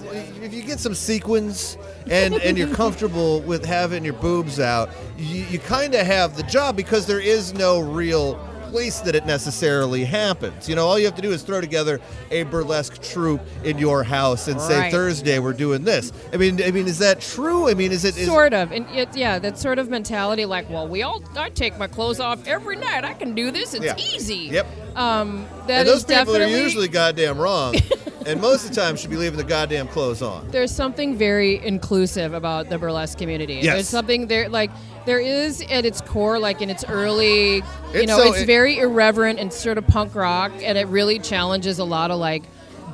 if 0.43 0.55
you 0.55 0.63
get 0.63 0.81
some 0.81 0.95
sequins 0.95 1.77
and 2.09 2.35
and 2.35 2.57
you're 2.57 2.75
comfortable 2.75 3.41
with 3.43 3.65
having 3.65 4.05
your 4.05 4.15
boobs 4.15 4.59
out, 4.61 4.91
you, 5.19 5.45
you 5.45 5.59
kind 5.59 5.95
of 5.95 6.07
have 6.07 6.37
the 6.37 6.43
job 6.45 6.77
because 6.77 7.07
there 7.07 7.21
is 7.21 7.44
no 7.53 7.81
real 7.81 8.37
place 8.71 8.99
that 9.01 9.15
it 9.15 9.25
necessarily 9.25 10.05
happens. 10.05 10.69
You 10.69 10.75
know, 10.75 10.85
all 10.87 10.99
you 10.99 11.05
have 11.05 11.15
to 11.15 11.23
do 11.23 11.31
is 11.31 11.43
throw 11.43 11.61
together 11.61 12.01
a 12.33 12.43
burlesque 12.45 13.01
troupe 13.01 13.41
in 13.63 13.79
your 13.79 14.03
house 14.03 14.49
and 14.49 14.61
say 14.61 14.81
Right. 14.81 14.91
Thursday 14.91 15.39
we're 15.39 15.53
doing 15.53 15.85
this. 15.85 16.13
I 16.33 16.39
mean, 16.39 16.61
I 16.61 16.73
mean, 16.73 16.89
is 16.89 16.99
that 16.99 17.21
true? 17.21 17.69
I 17.69 17.75
mean, 17.75 17.93
is 17.93 18.05
it 18.05 18.17
is, 18.19 18.27
Sort 18.27 18.53
of, 18.53 18.73
and 18.73 18.85
it, 18.91 19.17
yeah, 19.17 19.39
that 19.39 19.59
sort 19.61 19.79
of 19.79 19.89
mentality. 19.91 20.45
Like, 20.45 20.69
well, 20.69 20.89
we 20.89 21.03
all, 21.03 21.23
I 21.37 21.51
take 21.51 21.79
my 21.79 21.87
clothes 21.87 22.19
off 22.19 22.49
every 22.49 22.75
night. 22.75 23.05
I 23.05 23.13
can 23.15 23.35
do 23.37 23.53
this. 23.53 23.75
It's 23.75 23.85
Yeah. 23.85 23.97
easy. 23.97 24.49
Yep. 24.51 24.67
Um, 24.97 25.47
that 25.69 25.81
and 25.81 25.89
is 25.89 25.95
those 25.95 26.05
people 26.05 26.33
definitely 26.35 26.55
are 26.57 26.63
usually 26.65 26.89
goddamn 26.89 27.39
wrong, 27.39 27.75
and 28.27 28.41
most 28.41 28.65
of 28.65 28.75
the 28.75 28.81
time 28.81 28.97
should 28.97 29.11
be 29.11 29.17
leaving 29.17 29.37
the 29.39 29.45
goddamn 29.45 29.89
clothes 29.89 30.23
on. 30.23 30.49
there's 30.51 30.71
something 30.71 31.17
very 31.17 31.65
inclusive 31.65 32.33
about 32.35 32.69
the 32.69 32.79
burlesque 32.79 33.19
community. 33.19 33.55
Yes. 33.55 33.75
There's 33.75 33.89
something 33.89 34.27
there 34.27 34.49
like 34.49 34.71
there 35.07 35.21
is 35.21 35.61
at 35.71 35.85
its 35.85 36.01
core, 36.01 36.39
like 36.39 36.63
in 36.63 36.71
its 36.71 36.83
early, 36.89 37.57
you 37.57 37.63
It's 37.93 38.07
know, 38.09 38.17
so- 38.19 38.33
it's 38.33 38.43
it- 38.43 38.47
very 38.47 38.79
irreverent 38.79 39.39
and 39.39 39.53
sort 39.53 39.77
of 39.79 39.87
punk 39.87 40.15
rock, 40.15 40.51
and 40.63 40.79
it 40.79 40.87
really 40.89 41.19
challenges 41.19 41.79
a 41.79 41.85
lot 41.85 42.11
of 42.11 42.19
like 42.19 42.43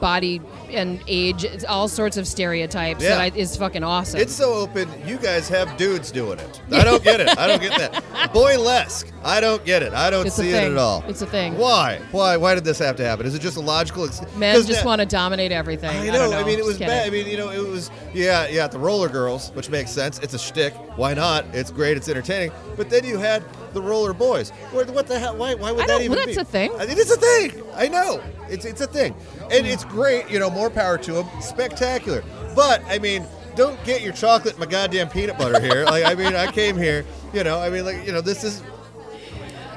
body 0.01 0.41
and 0.71 1.01
age, 1.07 1.45
it's 1.45 1.65
all 1.65 1.89
sorts 1.89 2.17
of 2.17 2.27
stereotypes 2.27 3.03
Yeah. 3.03 3.11
that 3.11 3.21
I, 3.21 3.37
is 3.37 3.57
fucking 3.57 3.85
awesome. 3.85 4.21
It's 4.21 4.35
so 4.35 4.55
open. 4.55 4.89
You 5.07 5.19
guys 5.19 5.49
have 5.49 5.77
dudes 5.77 6.11
doing 6.11 6.39
it. 6.39 6.63
I 6.73 6.83
don't 6.85 7.03
get 7.05 7.21
it. 7.21 7.37
I 7.39 7.47
don't 7.47 7.61
get 7.61 7.79
that. 7.79 7.93
Boylesque. 8.33 9.11
I 9.23 9.41
don't 9.41 9.65
get 9.65 9.83
it. 9.83 9.93
I 9.93 10.09
don't 10.11 10.27
It's 10.27 10.37
see 10.37 10.51
it 10.51 10.73
at 10.73 10.77
all. 10.79 11.05
It's 11.07 11.21
a 11.23 11.27
thing. 11.27 11.59
Why? 11.59 12.01
Why? 12.11 12.37
Why 12.37 12.55
did 12.55 12.65
this 12.65 12.79
have 12.79 12.97
to 12.97 13.05
happen? 13.05 13.27
Is 13.27 13.35
it 13.35 13.43
just 13.43 13.57
a 13.57 13.61
logical? 13.61 14.07
Ex- 14.07 14.23
Men 14.37 14.65
just 14.65 14.85
want 14.85 15.01
to 15.01 15.07
dominate 15.07 15.53
everything. 15.53 15.91
I 15.91 16.03
I, 16.03 16.07
know. 16.07 16.13
don't 16.13 16.31
know. 16.31 16.39
I 16.39 16.45
mean, 16.45 16.59
it 16.59 16.65
was 16.65 16.79
bad. 16.79 17.07
I 17.07 17.11
mean, 17.11 17.27
you 17.27 17.37
know, 17.37 17.51
it 17.51 17.59
was. 17.67 17.91
Yeah, 18.15 18.49
yeah. 18.49 18.67
The 18.67 18.79
roller 18.79 19.09
girls, 19.09 19.51
which 19.53 19.69
makes 19.69 19.91
sense. 19.91 20.19
It's 20.21 20.33
a 20.35 20.39
shtick. 20.39 20.73
Why 20.97 21.13
not? 21.15 21.45
It's 21.53 21.71
great. 21.71 21.97
It's 21.97 22.09
entertaining. 22.09 22.51
But 22.77 22.89
then 22.89 23.05
you 23.05 23.19
had 23.19 23.43
the 23.73 23.83
roller 23.83 24.13
boys. 24.13 24.51
What, 24.73 24.91
what 24.91 25.07
the 25.07 25.19
hell? 25.19 25.37
Why? 25.37 25.55
Why 25.55 25.73
would 25.73 25.85
I 25.85 25.87
that 25.87 26.01
even 26.03 26.17
well, 26.17 26.27
be? 26.27 26.35
that's 26.35 26.49
a 26.49 26.51
thing. 26.51 26.71
It's 26.79 27.11
a 27.11 27.17
thing. 27.17 27.63
I 27.75 27.89
know. 27.89 28.23
It's 28.49 28.65
it's 28.65 28.81
a 28.81 28.87
thing, 28.87 29.15
and 29.51 29.67
it's 29.67 29.85
great. 29.85 30.31
You 30.31 30.39
know, 30.39 30.51
more 30.51 30.71
power 30.71 30.99
to 30.99 31.13
them. 31.13 31.29
Spectacular. 31.41 32.23
But 32.55 32.83
I 32.87 32.99
mean. 32.99 33.27
Don't 33.57 33.83
get 33.85 34.01
your 34.01 34.13
chocolate 34.13 34.55
and 34.55 34.61
my 34.61 34.67
goddamn 34.67 35.09
peanut 35.09 35.37
butter 35.37 35.61
here. 35.61 35.85
Like 35.85 36.05
I 36.05 36.15
mean, 36.15 36.37
I 36.37 36.53
came 36.53 36.79
here, 36.79 37.05
you 37.35 37.43
know. 37.43 37.59
I 37.59 37.69
mean, 37.69 37.85
like 37.85 38.07
you 38.07 38.13
know, 38.13 38.21
this 38.21 38.45
is 38.45 38.63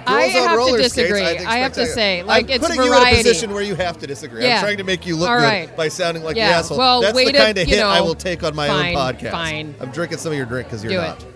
I 0.05 0.21
have 0.23 0.51
to 0.51 0.57
roller 0.57 0.77
skates, 0.79 0.95
disagree. 0.95 1.21
I, 1.21 1.53
I 1.53 1.57
have 1.57 1.73
to 1.73 1.85
say, 1.85 2.23
like, 2.23 2.45
I'm 2.45 2.51
it's 2.51 2.67
putting 2.67 2.83
you 2.83 2.93
in 2.93 3.01
a 3.01 3.15
position 3.17 3.51
where 3.51 3.63
you 3.63 3.75
have 3.75 3.97
to 3.99 4.07
disagree. 4.07 4.47
I'm 4.47 4.59
trying 4.61 4.77
to 4.77 4.83
make 4.83 5.05
you 5.05 5.15
look 5.15 5.29
good 5.29 5.75
by 5.75 5.87
sounding 5.87 6.23
like 6.23 6.35
the 6.35 6.41
asshole. 6.41 6.77
Well, 6.77 7.01
That's 7.01 7.17
the 7.17 7.25
to, 7.25 7.37
kind 7.37 7.57
of 7.57 7.67
hit 7.67 7.83
I 7.83 8.01
will 8.01 8.15
take 8.15 8.43
on 8.43 8.55
my 8.55 8.67
fine, 8.67 8.95
own 8.95 9.13
podcast. 9.13 9.31
fine. 9.31 9.75
I'm 9.79 9.91
drinking 9.91 10.19
some 10.19 10.31
of 10.31 10.37
your 10.37 10.45
drink 10.45 10.67
because 10.67 10.83
you're 10.83 10.91
Do 10.91 10.97
not. 10.97 11.23
it. 11.23 11.32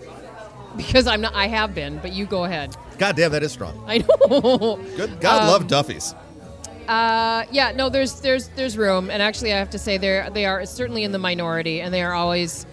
Because 0.78 1.06
I'm 1.06 1.20
not. 1.20 1.34
I 1.34 1.46
have 1.48 1.74
been, 1.74 1.98
but 1.98 2.12
you 2.12 2.24
go 2.24 2.44
ahead. 2.44 2.74
God 2.96 3.16
damn, 3.16 3.32
that 3.32 3.42
is 3.42 3.52
strong. 3.52 3.84
I 3.86 3.98
know. 3.98 4.80
Good. 4.96 5.20
God 5.20 5.42
Um, 5.42 5.48
love 5.48 5.66
Duffy's. 5.66 6.14
Uh, 6.88 7.44
yeah, 7.50 7.72
no, 7.72 7.90
there's 7.90 8.20
there's 8.22 8.48
there's 8.56 8.78
room, 8.78 9.10
and 9.10 9.20
actually, 9.20 9.52
I 9.52 9.58
have 9.58 9.68
to 9.70 9.78
say 9.78 9.98
they're 9.98 10.30
they 10.30 10.46
are 10.46 10.64
certainly 10.64 11.04
in 11.04 11.12
the 11.12 11.18
minority, 11.18 11.82
and 11.82 11.92
they 11.92 12.02
are 12.02 12.14
always 12.14 12.64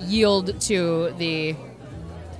yield 0.00 0.60
to 0.60 1.12
the 1.18 1.56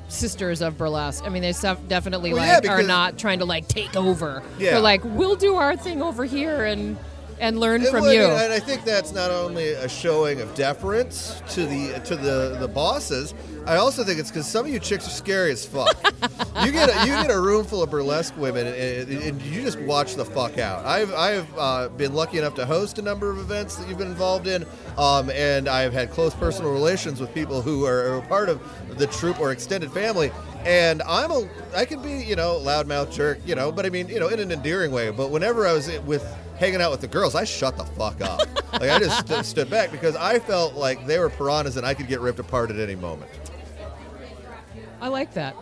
sisters 0.08 0.62
of 0.62 0.78
burlesque. 0.78 1.24
I 1.24 1.28
mean, 1.28 1.42
they 1.42 1.52
definitely 1.88 2.32
Well, 2.32 2.46
like 2.46 2.64
yeah, 2.64 2.72
are 2.72 2.82
not 2.82 3.18
trying 3.18 3.40
to 3.40 3.44
like 3.44 3.66
take 3.66 3.96
over. 3.96 4.42
Yeah. 4.58 4.72
They're 4.72 4.80
like, 4.80 5.02
we'll 5.04 5.37
do 5.37 5.56
our 5.56 5.76
thing 5.76 6.02
over 6.02 6.24
here 6.24 6.64
and 6.64 6.96
and 7.40 7.59
learn 7.59 7.85
from 7.87 8.05
you. 8.05 8.23
and 8.23 8.53
I 8.53 8.61
think 8.61 8.85
that's 8.85 9.12
not 9.12 9.31
only 9.31 9.70
a 9.73 9.88
showing 9.88 10.40
of 10.40 10.55
deference 10.55 11.42
to 11.51 11.66
the 11.66 12.01
to 12.01 12.16
the 12.16 12.57
the 12.61 12.68
bosses. 12.68 13.35
I 13.66 13.77
also 13.77 14.05
think 14.05 14.18
it's 14.18 14.31
because 14.31 14.47
some 14.47 14.66
of 14.66 14.73
you 14.73 14.79
chicks 14.79 15.07
are 15.07 15.11
scary 15.11 15.51
as 15.51 15.64
fuck. 15.64 15.97
you 16.64 16.70
get 16.70 16.90
a, 16.90 17.07
you 17.07 17.12
get 17.14 17.31
a 17.31 17.40
room 17.40 17.64
full 17.64 17.83
of 17.83 17.90
burlesque 17.90 18.37
women, 18.37 18.66
and, 18.66 19.09
and 19.09 19.42
you 19.42 19.62
just 19.62 19.81
watch 19.81 20.16
the 20.16 20.25
fuck 20.25 20.59
out. 20.59 20.85
I've 20.85 21.12
I've 21.14 21.59
uh, 21.59 21.88
been 21.88 22.14
lucky 22.14 22.38
enough 22.38 22.55
to 22.57 22.66
host 22.66 22.99
a 22.99 23.03
number 23.03 23.31
of 23.31 23.38
events 23.38 23.77
that 23.77 23.88
you've 23.88 23.99
been 23.99 24.09
involved 24.09 24.47
in, 24.47 24.66
um, 24.99 25.31
and 25.31 25.68
I've 25.68 25.92
had 25.92 26.11
close 26.11 26.35
personal 26.35 26.73
relations 26.73 27.20
with 27.20 27.33
people 27.33 27.62
who 27.62 27.87
are, 27.87 28.16
are 28.16 28.23
part 28.23 28.49
of 28.49 28.61
the 28.99 29.07
troupe 29.07 29.40
or 29.40 29.51
extended 29.51 29.90
family. 29.92 30.31
And 30.64 31.03
I'm 31.03 31.31
a 31.31 31.49
I 31.75 31.85
can 31.85 32.03
be 32.03 32.23
you 32.23 32.37
know 32.37 32.61
loudmouth 32.62 33.12
jerk 33.12 33.38
you 33.47 33.55
know, 33.55 33.73
but 33.73 33.87
I 33.87 33.90
mean 33.90 34.09
you 34.09 34.20
know 34.20 34.29
in 34.29 34.40
an 34.40 34.53
endearing 34.53 34.92
way. 34.92 35.11
But 35.11 35.31
whenever 35.31 35.66
I 35.66 35.73
was 35.73 35.90
with 36.01 36.25
hanging 36.57 36.81
out 36.81 36.90
with 36.90 37.01
the 37.01 37.09
girls, 37.09 37.35
I 37.35 37.45
shut 37.45 37.77
the 37.77 37.85
fuck 37.85 38.21
up. 38.21 38.40
like 38.73 38.90
I 38.90 38.99
just 38.99 39.27
st- 39.29 39.45
stood 39.45 39.71
back 39.71 39.90
because 39.90 40.17
I 40.17 40.38
felt 40.38 40.75
like 40.75 41.07
they 41.07 41.19
were 41.19 41.31
piranhas 41.31 41.77
and 41.77 41.87
I 41.87 41.95
could 41.95 42.09
get 42.09 42.21
ripped 42.21 42.38
apart 42.38 42.71
at 42.71 42.79
any 42.79 42.95
moment. 42.95 43.31
I 45.01 45.09
like 45.09 45.35
that. 45.35 45.57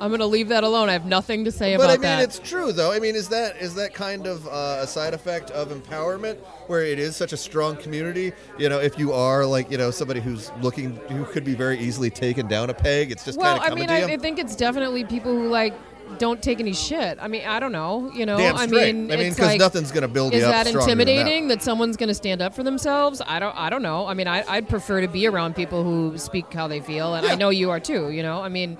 I'm 0.00 0.10
gonna 0.10 0.26
leave 0.26 0.48
that 0.48 0.64
alone. 0.64 0.88
I 0.88 0.92
have 0.92 1.06
nothing 1.06 1.44
to 1.44 1.52
say 1.52 1.74
about 1.74 1.88
that. 1.88 1.88
But 1.88 1.98
about 1.98 2.06
I 2.06 2.10
mean, 2.10 2.18
that. 2.28 2.38
it's 2.38 2.48
true 2.48 2.72
though. 2.72 2.92
I 2.92 3.00
mean, 3.00 3.16
is 3.16 3.28
that 3.30 3.56
is 3.56 3.74
that 3.74 3.94
kind 3.94 4.26
of 4.26 4.46
uh, 4.46 4.78
a 4.80 4.86
side 4.86 5.14
effect 5.14 5.50
of 5.50 5.70
empowerment, 5.70 6.36
where 6.68 6.84
it 6.84 6.98
is 6.98 7.16
such 7.16 7.32
a 7.32 7.36
strong 7.36 7.76
community? 7.76 8.32
You 8.58 8.68
know, 8.68 8.78
if 8.78 8.98
you 8.98 9.12
are 9.12 9.44
like 9.44 9.70
you 9.70 9.78
know 9.78 9.90
somebody 9.90 10.20
who's 10.20 10.52
looking 10.60 10.96
who 11.08 11.24
could 11.24 11.44
be 11.44 11.54
very 11.54 11.78
easily 11.78 12.10
taken 12.10 12.46
down 12.46 12.70
a 12.70 12.74
peg, 12.74 13.10
it's 13.10 13.24
just 13.24 13.38
well, 13.38 13.58
kind 13.58 13.72
of 13.72 13.72
I 13.72 13.74
mean, 13.74 13.88
to 13.88 13.94
I, 13.94 13.98
you. 14.06 14.14
I 14.14 14.16
think 14.18 14.38
it's 14.38 14.54
definitely 14.54 15.04
people 15.04 15.32
who 15.32 15.48
like 15.48 15.74
don't 16.18 16.42
take 16.42 16.60
any 16.60 16.72
shit. 16.72 17.18
I 17.20 17.28
mean, 17.28 17.44
I 17.46 17.60
don't 17.60 17.72
know. 17.72 18.10
You 18.12 18.26
know, 18.26 18.36
I 18.36 18.66
mean, 18.66 19.10
I 19.10 19.16
mean, 19.16 19.30
because 19.30 19.38
like, 19.38 19.60
nothing's 19.60 19.90
going 19.90 20.02
to 20.02 20.08
build 20.08 20.34
is 20.34 20.40
you 20.40 20.46
up 20.46 20.52
that 20.52 20.66
intimidating 20.66 21.48
that. 21.48 21.62
someone's 21.62 21.96
going 21.96 22.08
to 22.08 22.14
stand 22.14 22.40
up 22.40 22.54
for 22.54 22.62
themselves? 22.62 23.20
I 23.24 23.38
don't. 23.38 23.56
I 23.56 23.70
don't 23.70 23.82
know. 23.82 24.06
I 24.06 24.14
mean, 24.14 24.28
I, 24.28 24.44
I'd 24.48 24.68
prefer 24.68 25.00
to 25.00 25.08
be 25.08 25.26
around 25.26 25.56
people 25.56 25.84
who 25.84 26.16
speak 26.18 26.52
how 26.52 26.68
they 26.68 26.80
feel, 26.80 27.14
and 27.14 27.26
Yeah. 27.26 27.32
I 27.32 27.34
know 27.36 27.50
you 27.50 27.70
are 27.70 27.80
too. 27.80 28.10
You 28.10 28.22
know, 28.22 28.40
I 28.42 28.48
mean, 28.48 28.78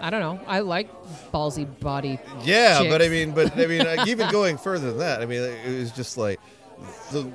I 0.00 0.10
don't 0.10 0.20
know. 0.20 0.40
I 0.46 0.60
like 0.60 0.88
ballsy 1.32 1.66
body. 1.80 2.18
Yeah, 2.42 2.82
but 2.88 3.02
I 3.02 3.08
mean, 3.08 3.32
but 3.32 3.56
I 3.56 3.66
mean, 3.66 3.84
like, 3.84 4.08
even 4.08 4.28
going 4.32 4.58
further 4.58 4.88
than 4.88 4.98
that, 4.98 5.22
I 5.22 5.26
mean, 5.26 5.42
it 5.42 5.78
was 5.78 5.92
just 5.92 6.16
like 6.16 6.40
the 7.12 7.30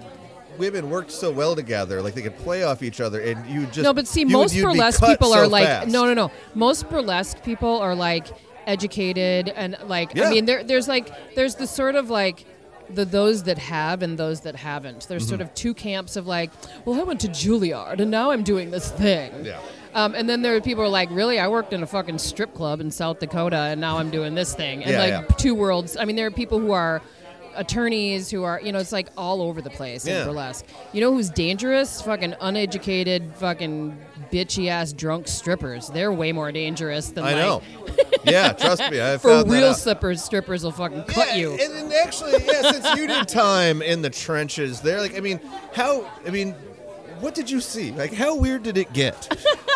women 0.58 0.90
worked 0.90 1.12
so 1.12 1.32
well 1.32 1.56
together, 1.56 2.02
like 2.02 2.14
they 2.14 2.22
could 2.22 2.38
play 2.38 2.64
off 2.64 2.82
each 2.84 3.02
other, 3.02 3.22
and 3.22 3.46
you 3.48 3.66
just 3.68 3.80
no, 3.80 3.94
but 3.94 4.08
see, 4.08 4.22
you 4.22 4.28
most 4.28 4.56
burlesque 4.60 5.04
people 5.04 5.32
so 5.32 5.40
are 5.40 5.48
like 5.48 5.66
fast. 5.66 5.90
no, 5.90 6.06
no, 6.06 6.14
no. 6.14 6.32
Most 6.54 6.90
burlesque 6.90 7.44
people 7.44 7.78
are 7.80 7.96
like 7.96 8.28
educated 8.68 9.50
and 9.50 9.78
like 9.86 10.14
Yeah. 10.16 10.26
I 10.28 10.30
mean, 10.32 10.46
there, 10.46 10.64
there's 10.64 10.88
like 10.88 11.10
there's 11.36 11.56
the 11.56 11.68
sort 11.68 11.96
of 11.96 12.10
like 12.10 12.46
the 12.90 13.04
those 13.06 13.44
that 13.44 13.58
have 13.58 14.02
and 14.04 14.18
those 14.18 14.42
that 14.42 14.56
haven't. 14.56 15.08
There's 15.08 15.24
Mm-hmm. 15.24 15.30
sort 15.30 15.42
of 15.42 15.54
two 15.56 15.74
camps 15.74 16.16
of 16.16 16.28
like, 16.28 16.52
well, 16.86 17.00
I 17.00 17.04
went 17.04 17.20
to 17.22 17.28
Juilliard 17.28 18.00
and 18.00 18.12
now 18.12 18.32
I'm 18.32 18.44
doing 18.44 18.70
this 18.72 18.92
thing. 18.92 19.32
Yeah. 19.46 19.60
Um, 19.96 20.14
and 20.14 20.28
then 20.30 20.42
there 20.42 20.56
are 20.56 20.62
people 20.62 20.84
who 20.84 20.88
are 20.88 20.92
like, 20.92 21.10
really, 21.10 21.40
I 21.40 21.48
worked 21.48 21.72
in 21.74 21.82
a 21.82 21.88
fucking 21.88 22.18
strip 22.20 22.54
club 22.54 22.82
in 22.82 22.92
South 22.92 23.20
Dakota 23.20 23.56
and 23.58 23.80
now 23.82 23.98
I'm 23.98 24.12
doing 24.12 24.36
this 24.36 24.54
thing. 24.54 24.84
And 24.84 24.92
Yeah, 24.92 25.00
like 25.00 25.30
yeah. 25.30 25.36
two 25.38 25.56
worlds. 25.56 25.96
I 25.98 26.04
mean, 26.06 26.16
there 26.18 26.28
are 26.28 26.32
people 26.32 26.60
who 26.60 26.74
are 26.74 27.02
attorneys 27.56 28.30
who 28.30 28.44
are, 28.44 28.60
you 28.62 28.72
know, 28.72 28.80
it's 28.80 28.92
like 28.92 29.08
all 29.18 29.42
over 29.42 29.62
the 29.62 29.70
place 29.70 30.06
Yeah. 30.06 30.22
in 30.22 30.28
burlesque. 30.28 30.66
You 30.94 31.02
know 31.02 31.14
who's 31.14 31.30
dangerous? 31.30 32.02
Fucking 32.02 32.36
uneducated, 32.42 33.34
fucking 33.36 33.98
bitchy 34.36 34.68
ass 34.68 34.92
drunk 34.92 35.28
strippers. 35.30 35.88
They're 35.88 36.12
way 36.12 36.34
more 36.34 36.52
dangerous 36.52 37.10
than 37.10 37.24
I 37.24 37.34
like, 37.34 37.36
know. 37.38 37.62
yeah, 38.26 38.52
trust 38.52 38.92
me, 38.92 39.02
I 39.02 39.18
For 39.20 39.30
found 39.30 39.50
that 39.50 39.54
real 39.54 39.70
out. 39.70 39.78
strippers, 39.78 40.22
strippers 40.22 40.64
will 40.64 40.74
fucking 40.74 41.06
cut 41.06 41.30
yeah, 41.30 41.36
you. 41.36 41.52
And 41.54 41.74
then 41.74 41.92
actually, 42.06 42.34
yeah, 42.46 42.70
since 42.72 42.98
you 42.98 43.08
did 43.08 43.28
time 43.30 43.82
in 43.82 44.02
the 44.02 44.10
trenches 44.10 44.82
there, 44.82 45.00
like, 45.00 45.16
I 45.16 45.22
mean, 45.22 45.40
how, 45.74 46.12
I 46.28 46.32
mean, 46.32 46.52
what 47.22 47.34
did 47.34 47.50
you 47.50 47.62
see? 47.62 47.92
Like, 47.94 48.14
how 48.14 48.36
weird 48.36 48.64
did 48.64 48.78
it 48.78 48.92
get? 48.92 49.34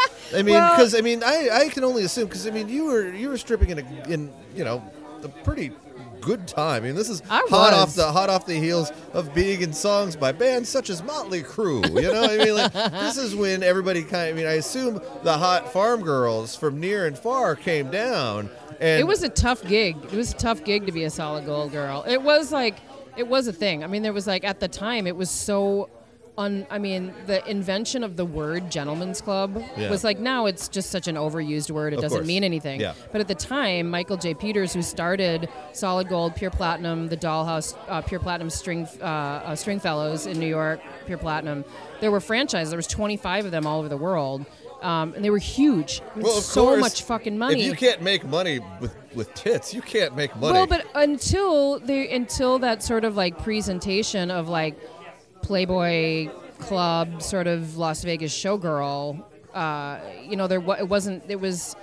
I 0.36 0.41
mean, 0.43 0.56
Well- 0.56 0.76
because 0.76 0.93
I 0.93 1.02
mean, 1.02 1.24
I, 1.24 1.50
I 1.52 1.69
can 1.69 1.84
only 1.86 2.04
assume 2.04 2.26
because 2.26 2.45
I 2.45 2.52
mean, 2.52 2.67
you 2.67 2.86
were 2.86 3.10
you 3.12 3.30
were 3.30 3.38
stripping 3.38 3.69
in 3.69 3.80
a, 3.80 4.08
in 4.10 4.32
you 4.56 4.63
know 4.63 4.84
a 5.24 5.30
pretty 5.30 5.72
good 6.30 6.48
time. 6.48 6.84
I 6.84 6.86
mean, 6.86 6.96
this 6.96 7.10
is 7.10 7.24
I 7.28 7.39
hot 7.50 7.72
was. 7.72 7.74
off 7.74 7.96
the 7.96 8.12
hot 8.12 8.30
off 8.30 8.46
the 8.46 8.54
heels 8.54 8.92
of 9.13 9.34
being 9.34 9.62
in 9.62 9.74
songs 9.74 10.15
by 10.15 10.32
bands 10.32 10.70
such 10.70 10.92
as 10.92 11.02
Motley 11.02 11.42
Crue. 11.42 11.84
You 11.89 12.12
know, 12.13 12.24
I 12.24 12.38
mean, 12.38 12.54
like 12.54 12.72
this 12.74 13.18
is 13.18 13.36
when 13.36 13.63
everybody 13.63 14.04
kind. 14.04 14.30
of, 14.30 14.36
I 14.36 14.38
mean, 14.38 14.48
I 14.48 14.54
assume 14.54 15.02
the 15.24 15.36
hot 15.36 15.74
farm 15.74 16.02
girls 16.02 16.56
from 16.56 16.80
near 16.80 17.08
and 17.08 17.18
far 17.18 17.56
came 17.56 17.89
down. 17.89 18.52
And 18.80 19.02
it 19.02 19.08
was 19.08 19.24
a 19.24 19.30
tough 19.30 19.63
gig. 19.68 19.98
It 20.04 20.13
was 20.13 20.32
a 20.32 20.38
tough 20.38 20.63
gig 20.63 20.86
to 20.86 20.92
be 20.92 21.04
a 21.04 21.10
solid 21.10 21.46
gold 21.46 21.72
girl. 21.72 22.06
It 22.08 22.22
was 22.22 22.52
like 22.52 22.78
it 23.18 23.28
was 23.28 23.48
a 23.48 23.54
thing. 23.54 23.84
I 23.84 23.88
mean, 23.88 24.04
there 24.04 24.13
was 24.13 24.28
like 24.28 24.44
at 24.44 24.60
the 24.60 24.68
time 24.68 25.08
it 25.08 25.15
was 25.15 25.32
so 25.32 25.89
I 26.39 26.80
mean, 26.80 27.13
the 27.28 27.45
invention 27.49 28.04
of 28.04 28.15
the 28.15 28.25
word 28.25 28.71
gentleman's 28.71 29.21
club 29.21 29.62
Yeah. 29.78 29.89
was 29.89 30.04
like 30.04 30.19
now 30.19 30.45
it's 30.45 30.67
just 30.69 30.89
such 30.89 31.08
an 31.08 31.15
overused 31.15 31.69
word. 31.71 31.93
It 31.93 31.97
Of 31.97 32.02
doesn't 32.04 32.19
course. 32.19 32.28
mean 32.28 32.43
anything. 32.43 32.80
Yeah. 32.80 32.93
But 33.12 33.21
at 33.21 33.28
the 33.28 33.36
time, 33.36 33.89
Michael 33.89 34.17
J. 34.17 34.34
Peters, 34.34 34.73
who 34.73 34.82
started 34.82 35.49
Solid 35.73 36.08
Gold, 36.08 36.36
Pure 36.36 36.52
Platinum, 36.52 37.08
the 37.10 37.17
Dollhouse, 37.17 37.75
uh, 37.88 38.02
Pure 38.02 38.21
Platinum 38.21 38.49
String 38.49 38.88
uh, 39.02 39.04
uh, 39.06 39.56
Stringfellows 39.56 40.25
in 40.28 40.39
New 40.39 40.47
York, 40.47 40.80
Pure 41.06 41.17
Platinum, 41.19 41.65
there 41.99 42.12
were 42.12 42.21
franchises. 42.21 42.69
There 42.71 42.78
was 42.78 42.88
25 42.88 43.45
of 43.45 43.52
them 43.52 43.67
all 43.67 43.80
over 43.80 43.89
the 43.89 43.97
world. 43.97 44.45
Um, 44.82 45.13
and 45.13 45.25
they 45.25 45.30
were 45.30 45.39
huge. 45.39 46.02
I 46.02 46.15
mean, 46.19 46.23
well, 46.25 46.38
of 46.38 46.43
so 46.45 46.63
course, 46.63 46.80
much 46.80 47.04
fucking 47.04 47.38
money. 47.38 47.60
If 47.60 47.65
you 47.65 47.73
can't 47.75 48.02
make 48.02 48.23
money 48.25 48.62
with 48.80 48.95
with 49.13 49.34
tits, 49.34 49.73
you 49.73 49.82
can't 49.82 50.15
make 50.15 50.34
money. 50.38 50.54
Well, 50.54 50.67
but 50.67 50.86
until 50.95 51.80
they 51.80 52.10
until 52.10 52.60
that 52.60 52.82
sort 52.82 53.04
of 53.04 53.17
like 53.17 53.38
presentation 53.43 54.32
of 54.32 54.47
like 54.47 54.75
Playboy 55.54 56.30
Club, 56.60 57.24
sort 57.24 57.48
of 57.48 57.76
Las 57.76 58.04
Vegas 58.04 58.32
showgirl, 58.32 59.24
uh, 59.56 59.98
you 60.24 60.36
know, 60.36 60.46
there 60.46 60.60
it 60.78 60.88
wasn't. 60.88 61.24
It 61.28 61.40
was, 61.42 61.76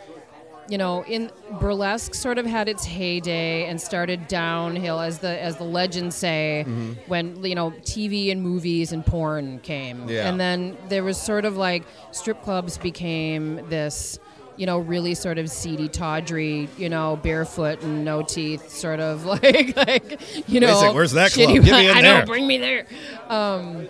you 0.69 0.79
know, 0.79 1.03
in 1.07 1.33
burlesque 1.59 2.15
sort 2.15 2.39
of 2.39 2.47
had 2.47 2.69
its 2.69 2.85
heyday 2.85 3.67
and 3.67 3.81
started 3.81 4.29
downhill 4.29 5.01
as 5.01 5.19
the 5.19 5.43
as 5.43 5.57
the 5.57 5.65
legends 5.65 6.15
say 6.15 6.65
Mm-hmm. 6.65 6.93
when 7.09 7.45
you 7.45 7.57
know 7.57 7.73
TV 7.83 8.31
and 8.31 8.41
movies 8.41 8.93
and 8.93 9.05
porn 9.05 9.59
came, 9.61 10.09
Yeah. 10.09 10.29
and 10.29 10.39
then 10.39 10.77
there 10.89 11.03
was 11.03 11.21
sort 11.21 11.45
of 11.45 11.57
like 11.57 11.83
strip 12.13 12.43
clubs 12.45 12.79
became 12.79 13.69
this 13.69 14.21
you 14.57 14.67
know, 14.67 14.79
really 14.79 15.15
sort 15.15 15.39
of 15.39 15.51
seedy, 15.51 15.89
tawdry, 15.89 16.69
you 16.77 16.89
know, 16.89 17.17
barefoot 17.17 17.83
and 17.83 18.05
no 18.05 18.23
teeth, 18.23 18.71
sort 18.71 19.01
of 19.01 19.25
like, 19.27 19.77
like 19.77 20.49
you 20.49 20.61
know, 20.61 20.93
where's 20.95 21.13
that 21.13 21.33
club? 21.33 21.49
Get 21.49 21.63
me 21.63 21.69
in 21.91 21.97
I 21.97 22.03
there. 22.03 22.21
know, 22.21 22.27
bring 22.27 22.47
me 22.47 22.59
there. 22.59 22.87
Um, 23.29 23.89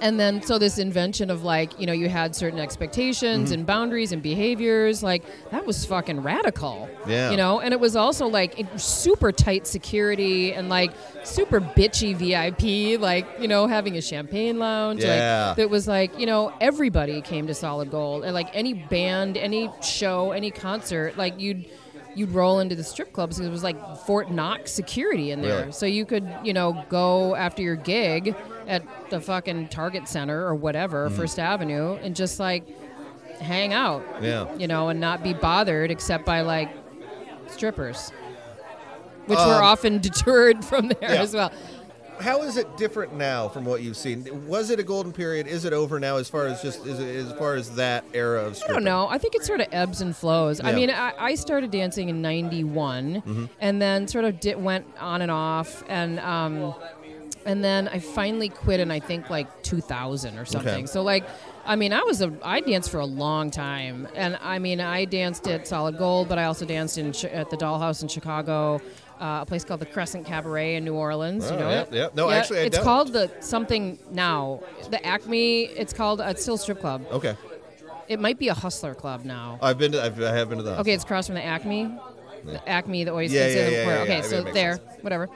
and 0.00 0.18
then 0.18 0.42
so 0.42 0.58
this 0.58 0.78
invention 0.78 1.30
of 1.30 1.42
like, 1.44 1.78
you 1.80 1.86
know, 1.86 1.92
you 1.92 2.08
had 2.08 2.34
certain 2.34 2.58
expectations 2.58 3.18
Mm-hmm. 3.50 3.54
and 3.54 3.66
boundaries 3.66 4.12
and 4.12 4.22
behaviors, 4.22 5.02
like 5.02 5.22
that 5.50 5.66
was 5.66 5.84
fucking 5.84 6.22
radical. 6.22 6.88
Yeah. 7.06 7.30
You 7.30 7.36
know, 7.36 7.60
and 7.60 7.72
it 7.72 7.80
was 7.80 7.96
also 7.96 8.26
like 8.26 8.64
super 8.76 9.32
tight 9.32 9.66
security 9.66 10.52
and 10.52 10.68
like 10.68 10.92
super 11.24 11.60
bitchy 11.60 12.14
VIP, 12.14 13.00
like 13.00 13.26
you 13.40 13.48
know, 13.48 13.66
having 13.66 13.96
a 13.96 14.02
champagne 14.02 14.58
lounge. 14.58 15.02
Yeah. 15.02 15.48
Like, 15.48 15.56
that 15.56 15.70
was 15.70 15.86
like 15.88 16.18
you 16.18 16.26
know 16.26 16.52
everybody 16.60 17.20
came 17.22 17.46
to 17.46 17.54
Solid 17.54 17.90
Gold 17.90 18.24
and 18.24 18.34
like 18.34 18.48
any 18.54 18.74
band, 18.74 19.36
any 19.36 19.70
show, 19.82 20.32
any 20.32 20.50
concert, 20.50 21.16
like 21.16 21.38
you'd 21.40 21.66
you'd 22.18 22.30
roll 22.32 22.58
into 22.60 22.74
the 22.74 22.84
strip 22.84 23.12
clubs 23.12 23.36
because 23.36 23.46
it 23.48 23.50
was 23.50 23.62
like 23.62 23.76
Fort 24.06 24.30
Knox 24.30 24.72
security 24.72 25.30
in 25.30 25.40
there, 25.40 25.60
Really? 25.60 25.72
so 25.72 25.86
you 25.86 26.04
could 26.04 26.28
you 26.44 26.52
know 26.52 26.84
go 26.88 27.34
after 27.36 27.62
your 27.62 27.76
gig 27.76 28.34
at 28.66 28.82
the 29.10 29.20
fucking 29.20 29.68
Target 29.68 30.08
Center 30.08 30.44
or 30.46 30.54
whatever, 30.54 31.06
Mm-hmm. 31.08 31.16
First 31.16 31.38
Avenue, 31.38 31.94
and 32.02 32.14
just 32.16 32.38
like 32.40 32.64
hang 33.40 33.72
out, 33.72 34.02
Yeah. 34.20 34.52
you 34.56 34.66
know, 34.66 34.88
and 34.88 35.00
not 35.00 35.22
be 35.22 35.32
bothered 35.32 35.90
except 35.90 36.26
by 36.26 36.40
like 36.42 36.68
strippers. 37.46 38.10
Which 39.26 39.38
Um, 39.38 39.48
were 39.48 39.62
often 39.62 39.98
deterred 40.08 40.64
from 40.64 40.88
there 40.88 41.14
yeah. 41.14 41.22
as 41.22 41.34
well. 41.34 41.52
How 42.20 42.42
is 42.42 42.56
it 42.56 42.76
different 42.76 43.14
now 43.14 43.48
from 43.48 43.64
what 43.64 43.82
you've 43.82 43.96
seen? 43.96 44.46
Was 44.48 44.70
it 44.70 44.80
a 44.80 44.82
golden 44.82 45.12
period? 45.12 45.46
Is 45.46 45.64
it 45.64 45.72
over 45.72 46.00
now? 46.00 46.16
As 46.16 46.28
far 46.28 46.46
as 46.46 46.60
just 46.62 46.86
it, 46.86 46.98
as 47.00 47.32
far 47.34 47.54
as 47.54 47.70
that 47.76 48.04
era 48.12 48.44
of 48.44 48.60
I 48.68 48.72
don't 48.72 48.84
know. 48.84 49.06
I 49.08 49.18
think 49.18 49.34
it 49.34 49.44
sort 49.44 49.60
of 49.60 49.68
ebbs 49.72 50.00
and 50.00 50.16
flows. 50.16 50.60
I 50.62 50.72
mean, 50.72 50.90
I, 50.90 51.12
I 51.18 51.34
started 51.36 51.70
dancing 51.70 52.08
in 52.08 52.20
'91, 52.22 53.48
and 53.60 53.80
then 53.80 54.08
sort 54.08 54.24
of 54.24 54.40
di- 54.40 54.54
went 54.56 54.86
on 54.98 55.22
and 55.22 55.30
off, 55.30 55.84
and 55.88 56.18
um, 56.20 56.74
and 57.46 57.62
then 57.64 57.88
I 57.88 57.98
finally 58.00 58.48
quit 58.48 58.80
in 58.80 58.90
I 58.90 59.00
think 59.00 59.30
like 59.30 59.62
2000 59.62 60.38
or 60.38 60.44
something. 60.44 60.86
So 60.86 61.02
like, 61.02 61.24
I 61.64 61.76
mean, 61.76 61.92
I 61.92 62.02
was 62.02 62.20
a 62.20 62.32
I 62.42 62.60
danced 62.60 62.90
for 62.90 62.98
a 63.00 63.06
long 63.06 63.50
time, 63.50 64.08
and 64.14 64.38
I 64.42 64.58
mean, 64.58 64.80
I 64.80 65.04
danced 65.04 65.46
at 65.48 65.66
Solid 65.68 65.98
Gold, 65.98 66.28
but 66.28 66.38
I 66.38 66.44
also 66.44 66.66
danced 66.66 66.98
in 66.98 67.08
at 67.32 67.48
the 67.50 67.56
Dollhouse 67.56 68.02
in 68.02 68.08
Chicago. 68.08 68.80
Uh, 69.20 69.40
a 69.42 69.46
place 69.46 69.64
called 69.64 69.80
the 69.80 69.86
Crescent 69.86 70.24
Cabaret 70.26 70.76
in 70.76 70.84
New 70.84 70.94
Orleans. 70.94 71.44
Oh, 71.46 71.52
you 71.52 71.58
know 71.58 71.70
yeah, 71.70 71.80
it? 71.80 71.92
yeah. 71.92 72.08
No, 72.14 72.30
actually, 72.30 72.60
I 72.60 72.62
it's 72.62 72.76
don't. 72.76 72.84
called 72.84 73.12
the 73.12 73.30
something 73.40 73.98
now. 74.12 74.60
The 74.90 75.04
Acme. 75.04 75.64
It's 75.64 75.92
called. 75.92 76.20
Uh, 76.20 76.26
it's 76.26 76.42
still 76.42 76.54
a 76.54 76.58
strip 76.58 76.78
club. 76.78 77.04
Okay, 77.10 77.36
It 78.06 78.20
might 78.20 78.38
be 78.38 78.46
a 78.48 78.54
hustler 78.54 78.94
club 78.94 79.24
now. 79.24 79.58
I've 79.60 79.76
been 79.76 79.90
to. 79.92 80.02
I've, 80.02 80.22
I 80.22 80.36
have 80.36 80.48
been 80.48 80.58
to 80.58 80.64
the. 80.64 80.78
Okay, 80.80 80.92
it's 80.92 81.02
across 81.02 81.26
from 81.26 81.34
the 81.34 81.44
Acme. 81.44 81.98
The 82.44 82.68
Acme, 82.68 83.02
the 83.02 83.12
oyster. 83.12 83.36
Yeah, 83.36 83.46
yeah, 83.46 83.64
the 83.64 83.72
yeah, 83.72 83.86
yeah, 83.86 84.02
okay, 84.02 84.16
yeah. 84.18 84.22
so 84.22 84.42
there, 84.44 84.76
sense. 84.76 85.02
whatever. 85.02 85.28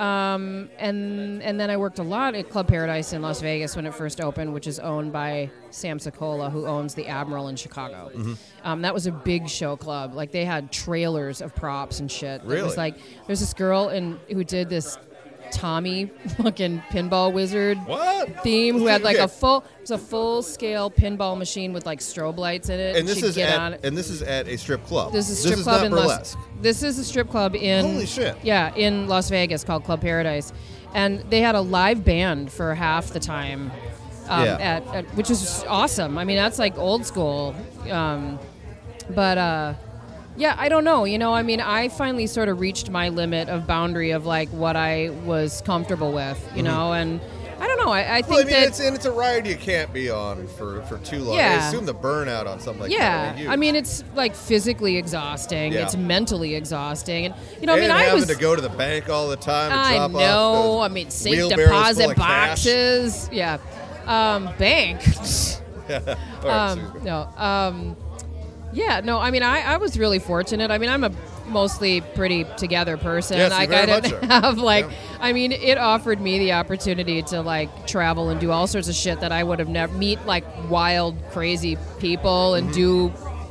Um, 0.00 0.70
and 0.78 1.42
and 1.42 1.60
then 1.60 1.68
I 1.68 1.76
worked 1.76 1.98
a 1.98 2.02
lot 2.02 2.34
at 2.34 2.48
Club 2.48 2.68
Paradise 2.68 3.12
in 3.12 3.20
Las 3.20 3.42
Vegas 3.42 3.76
when 3.76 3.84
it 3.84 3.94
first 3.94 4.18
opened, 4.18 4.54
which 4.54 4.66
is 4.66 4.78
owned 4.78 5.12
by 5.12 5.50
Sam 5.68 5.98
Sokola, 5.98 6.50
who 6.50 6.66
owns 6.66 6.94
the 6.94 7.06
Admiral 7.06 7.48
in 7.48 7.56
Chicago. 7.56 8.10
Mm-hmm. 8.14 8.32
Um, 8.64 8.80
that 8.80 8.94
was 8.94 9.06
a 9.06 9.12
big 9.12 9.46
show 9.46 9.76
club. 9.76 10.14
Like 10.14 10.32
they 10.32 10.46
had 10.46 10.72
trailers 10.72 11.42
of 11.42 11.54
props 11.54 12.00
and 12.00 12.10
shit. 12.10 12.40
It 12.40 12.62
was 12.62 12.78
like 12.78 12.96
there's 13.26 13.40
this 13.40 13.52
girl 13.52 13.90
in 13.90 14.18
who 14.30 14.42
did 14.42 14.70
this 14.70 14.96
Tommy 15.52 16.06
fucking 16.36 16.80
pinball 16.90 17.32
wizard 17.32 17.78
What? 17.86 18.42
theme 18.42 18.78
who 18.78 18.86
had 18.86 19.02
like 19.02 19.18
a 19.18 19.28
full 19.28 19.64
it's 19.80 19.90
a 19.90 19.98
full 19.98 20.42
scale 20.42 20.90
pinball 20.90 21.36
machine 21.38 21.72
with 21.72 21.86
like 21.86 22.00
strobe 22.00 22.36
lights 22.38 22.68
in 22.68 22.78
it. 22.80 22.96
And 22.96 23.06
this 23.08 23.16
she'd 23.16 23.24
is 23.24 23.34
get 23.36 23.58
at 23.58 23.72
it. 23.74 23.80
and 23.84 23.96
this 23.96 24.08
is 24.10 24.22
at 24.22 24.46
a 24.48 24.56
strip 24.56 24.84
club. 24.86 25.12
This 25.12 25.28
is 25.30 25.38
a 25.38 25.42
strip 25.42 25.58
is 25.58 25.62
club 25.64 25.76
not 25.80 25.86
in 25.86 25.92
burlesque. 25.92 26.36
Las. 26.36 26.46
This 26.60 26.82
is 26.82 26.98
a 26.98 27.04
strip 27.04 27.28
club 27.30 27.54
in. 27.54 27.84
Holy 27.84 28.06
shit. 28.06 28.36
Yeah, 28.42 28.74
in 28.74 29.08
Las 29.08 29.28
Vegas 29.30 29.64
called 29.64 29.84
Club 29.84 30.00
Paradise, 30.00 30.52
and 30.94 31.20
they 31.30 31.40
had 31.40 31.54
a 31.54 31.60
live 31.60 32.04
band 32.04 32.52
for 32.52 32.74
half 32.74 33.08
the 33.12 33.20
time. 33.20 33.70
Um, 34.28 34.44
Yeah. 34.44 34.56
at, 34.60 34.94
at 34.94 35.04
which 35.16 35.28
is 35.30 35.64
awesome. 35.66 36.16
I 36.18 36.24
mean, 36.24 36.36
that's 36.36 36.58
like 36.58 36.78
old 36.78 37.04
school. 37.04 37.54
Um, 37.90 38.38
but 39.10 39.38
uh, 39.38 39.74
yeah, 40.40 40.56
I 40.58 40.68
don't 40.70 40.84
know. 40.84 41.04
You 41.04 41.18
know, 41.18 41.34
I 41.34 41.42
mean, 41.42 41.60
I 41.60 41.88
finally 41.88 42.26
sort 42.26 42.48
of 42.48 42.60
reached 42.60 42.88
my 42.88 43.10
limit 43.10 43.48
of 43.48 43.66
boundary 43.66 44.12
of 44.12 44.24
like 44.24 44.48
what 44.48 44.74
I 44.74 45.10
was 45.24 45.60
comfortable 45.62 46.12
with. 46.12 46.52
You 46.56 46.62
know, 46.62 46.94
and 46.94 47.20
I 47.60 47.66
don't 47.66 47.78
know. 47.78 47.92
I, 47.92 48.16
I 48.16 48.22
think 48.22 48.26
Mm-hmm. 48.26 48.30
Well, 48.30 48.40
I 48.40 48.44
mean, 48.44 48.52
that 48.52 48.68
it's 48.68 48.80
and 48.80 48.96
it's 48.96 49.04
a 49.04 49.12
ride 49.12 49.46
you 49.46 49.56
can't 49.56 49.92
be 49.92 50.08
on 50.08 50.46
for, 50.48 50.80
for 50.82 50.96
too 50.98 51.18
long. 51.18 51.36
Yeah. 51.36 51.60
I 51.62 51.68
assume 51.68 51.84
the 51.84 51.94
burnout 51.94 52.46
on 52.46 52.58
something 52.58 52.84
like 52.84 52.90
yeah, 52.90 53.32
that. 53.32 53.38
Yeah, 53.38 53.52
I 53.52 53.56
mean, 53.56 53.76
it's 53.76 54.02
like 54.14 54.34
physically 54.34 54.96
exhausting. 54.96 55.74
Yeah. 55.74 55.82
It's 55.82 55.94
mentally 55.94 56.54
exhausting, 56.54 57.26
and 57.26 57.34
you 57.60 57.66
know, 57.66 57.74
I 57.74 57.76
and 57.76 57.88
mean, 57.88 57.90
I 57.90 58.14
was. 58.14 58.26
to 58.26 58.34
go 58.34 58.56
to 58.56 58.62
the 58.62 58.70
bank 58.70 59.10
all 59.10 59.28
the 59.28 59.36
time. 59.36 59.72
And 59.72 59.80
I 59.80 59.96
drop 59.96 60.10
know. 60.12 60.80
I 60.80 60.88
mean, 60.88 61.10
safe 61.10 61.50
deposit 61.50 62.16
boxes. 62.16 63.28
Yeah, 63.30 63.58
um, 64.06 64.48
bank. 64.58 65.02
Um, 66.44 67.00
no. 67.02 67.28
Um, 67.36 67.96
yeah, 68.72 69.00
no. 69.00 69.18
I 69.18 69.30
mean, 69.30 69.42
I, 69.42 69.60
I 69.60 69.76
was 69.76 69.98
really 69.98 70.18
fortunate. 70.18 70.70
I 70.70 70.78
mean, 70.78 70.90
I'm 70.90 71.04
a 71.04 71.12
mostly 71.46 72.00
pretty 72.00 72.44
together 72.56 72.96
person. 72.96 73.36
Yes, 73.38 73.50
like 73.50 73.70
I 73.72 73.86
didn't 74.00 74.24
have 74.30 74.58
like. 74.58 74.86
Yeah. 74.86 74.96
I 75.20 75.32
mean, 75.32 75.52
it 75.52 75.78
offered 75.78 76.20
me 76.20 76.38
the 76.38 76.52
opportunity 76.52 77.22
to 77.22 77.40
like 77.42 77.86
travel 77.86 78.30
and 78.30 78.40
do 78.40 78.50
all 78.50 78.66
sorts 78.66 78.88
of 78.88 78.94
shit 78.94 79.20
that 79.20 79.32
I 79.32 79.42
would 79.42 79.58
have 79.58 79.68
never 79.68 79.92
meet 79.94 80.24
like 80.26 80.44
wild, 80.70 81.16
crazy 81.30 81.76
people 81.98 82.54
and 82.54 82.72
do 82.72 83.08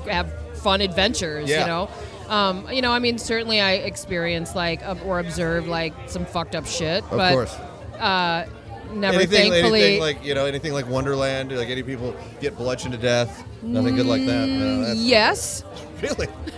have 0.09 0.31
fun 0.59 0.81
adventures. 0.81 1.49
Mm-hmm. 1.49 1.51
Yeah. 1.51 1.61
You 1.61 1.67
know. 1.67 1.89
Um, 2.33 2.67
you 2.71 2.83
know, 2.83 2.91
I 2.91 2.99
mean, 2.99 3.17
certainly 3.17 3.59
I 3.59 3.73
experienced 3.73 4.55
like 4.55 4.81
or 5.05 5.19
observed 5.19 5.67
like 5.67 5.93
some 6.07 6.25
fucked 6.25 6.53
up 6.55 6.67
shit, 6.67 7.03
Of 7.05 7.09
but 7.17 7.31
course. 7.33 7.55
uh, 7.97 8.45
never 8.91 9.15
Anything, 9.17 9.51
thankfully. 9.51 9.81
anything 9.81 10.01
like 10.01 10.23
you 10.23 10.33
know, 10.33 10.45
anything 10.45 10.73
like 10.73 10.87
Wonderland, 10.87 11.55
like 11.55 11.69
any 11.69 11.83
people 11.83 12.15
get 12.41 12.57
bludgeoned 12.57 12.93
to 12.93 12.99
death. 12.99 13.43
Nothing 13.61 13.95
good 13.95 14.05
like 14.05 14.25
that. 14.25 14.47
No, 14.47 14.81
that's, 14.81 14.99
yes, 14.99 15.63
Really? 16.01 16.27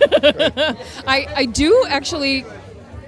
I, 1.06 1.26
I 1.36 1.44
do 1.46 1.84
actually, 1.88 2.44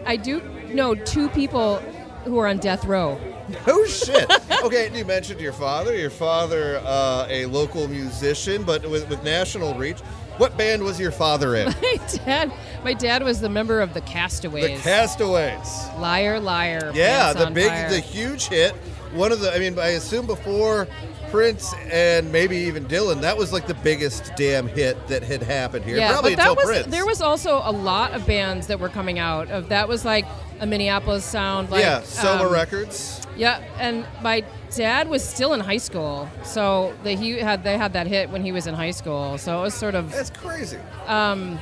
I 0.05 0.17
do 0.17 0.41
know 0.73 0.95
two 0.95 1.29
people 1.29 1.77
who 2.25 2.39
are 2.39 2.49
on 2.49 2.59
death 2.59 2.85
row. 2.85 3.21
Oh 3.67 3.85
shit. 3.85 4.27
Okay, 4.65 4.91
you 4.97 5.05
mentioned 5.05 5.39
your 5.39 5.53
father. 5.53 5.95
Your 5.95 6.09
father, 6.09 6.81
uh, 6.83 7.27
a 7.29 7.45
local 7.45 7.87
musician, 7.89 8.63
but 8.65 8.89
with, 8.89 9.07
with 9.11 9.23
national 9.23 9.75
reach. 9.75 10.01
What 10.39 10.57
band 10.57 10.83
was 10.83 10.99
your 10.99 11.13
father 11.13 11.55
in? 11.55 11.67
My 11.67 11.99
dad, 12.25 12.53
my 12.83 12.95
dad 12.95 13.23
was 13.23 13.43
the 13.43 13.51
member 13.51 13.83
of 13.83 13.93
the 13.93 14.01
Castaways. 14.01 14.65
the 14.65 14.83
Castaways. 14.83 15.59
Castaways. 15.59 16.01
liar, 16.01 16.41
liar. 16.41 16.91
Yeah, 16.95 17.35
the 17.35 17.51
big, 17.51 17.69
fire. 17.69 17.91
the 17.91 18.01
huge 18.01 18.49
hit. 18.49 18.75
One 19.15 19.33
of 19.33 19.41
the, 19.41 19.55
I 19.55 19.59
mean, 19.59 19.79
I 19.79 19.89
assume 19.91 20.27
before 20.27 20.87
Prince 21.31 21.73
and 21.91 22.31
maybe 22.33 22.57
even 22.57 22.85
Dylan, 22.87 23.21
that 23.23 23.37
was 23.37 23.53
like 23.53 23.67
the 23.67 23.75
biggest 23.75 24.33
damn 24.37 24.67
hit 24.67 25.07
that 25.09 25.23
had 25.23 25.43
happened 25.43 25.85
here. 25.85 25.97
yeah, 25.97 26.13
Probably 26.13 26.33
but 26.37 26.43
that 26.43 26.51
until 26.51 26.57
was 26.57 26.65
Prince. 26.75 26.87
there 26.89 27.07
was 27.07 27.21
also 27.23 27.61
a 27.65 27.73
lot 27.73 28.13
of 28.13 28.27
bands 28.27 28.67
that 28.69 28.79
were 28.81 28.89
coming 28.89 29.19
out 29.19 29.49
of 29.51 29.69
that 29.71 29.89
was 29.89 30.05
like 30.05 30.27
a 30.61 30.67
Minneapolis 30.67 31.25
sound. 31.25 31.71
Like, 31.71 31.83
yeah, 31.83 32.01
Soma 32.03 32.45
um, 32.47 32.53
Records. 32.53 33.21
Yeah, 33.37 33.63
and 33.79 34.07
my 34.23 34.45
dad 34.75 35.09
was 35.09 35.25
still 35.25 35.55
in 35.55 35.61
high 35.61 35.77
school, 35.79 36.29
so 36.45 36.95
they, 37.03 37.17
he 37.17 37.39
had 37.39 37.65
they 37.65 37.77
had 37.77 37.93
that 37.95 38.07
hit 38.07 38.31
when 38.31 38.43
he 38.45 38.53
was 38.53 38.67
in 38.69 38.75
high 38.75 38.93
school. 38.93 39.39
So 39.39 39.59
it 39.59 39.63
was 39.63 39.75
sort 39.75 39.97
of 39.97 40.13
That's 40.13 40.31
crazy. 40.31 40.79
Um, 41.07 41.59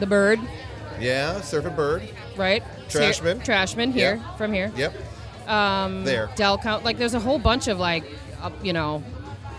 the 0.00 0.06
bird. 0.06 0.38
Yeah, 1.00 1.36
Surfing 1.40 1.74
Bird. 1.76 2.02
right? 2.36 2.62
Trashmen. 2.90 3.40
Trashmen 3.40 3.92
here 3.92 4.16
Yeah. 4.22 4.36
from 4.36 4.52
here. 4.52 4.70
Yep. 4.76 4.94
Um, 5.46 6.04
There. 6.04 6.28
Del 6.36 6.58
Count. 6.58 6.84
Like, 6.84 6.98
there's 6.98 7.14
a 7.14 7.20
whole 7.20 7.38
bunch 7.38 7.68
of 7.68 7.78
like, 7.78 8.04
uh, 8.42 8.50
you 8.62 8.72
know, 8.72 9.02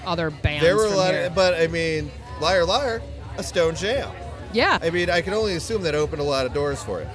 other 0.05 0.29
bands. 0.29 0.63
There 0.63 0.75
were 0.75 0.85
a 0.85 0.89
lot, 0.95 1.13
of, 1.13 1.33
but 1.35 1.53
I 1.55 1.67
mean, 1.67 2.11
Liar 2.41 2.65
Liar, 2.65 3.01
a 3.37 3.43
Stone 3.43 3.75
Jam. 3.75 4.09
yeah. 4.53 4.77
I 4.81 4.89
mean, 4.89 5.09
I 5.09 5.21
can 5.21 5.33
only 5.33 5.55
assume 5.55 5.81
that 5.83 5.95
opened 5.95 6.21
a 6.21 6.25
lot 6.25 6.45
of 6.45 6.53
doors 6.53 6.81
for 6.83 7.01
you. 7.01 7.07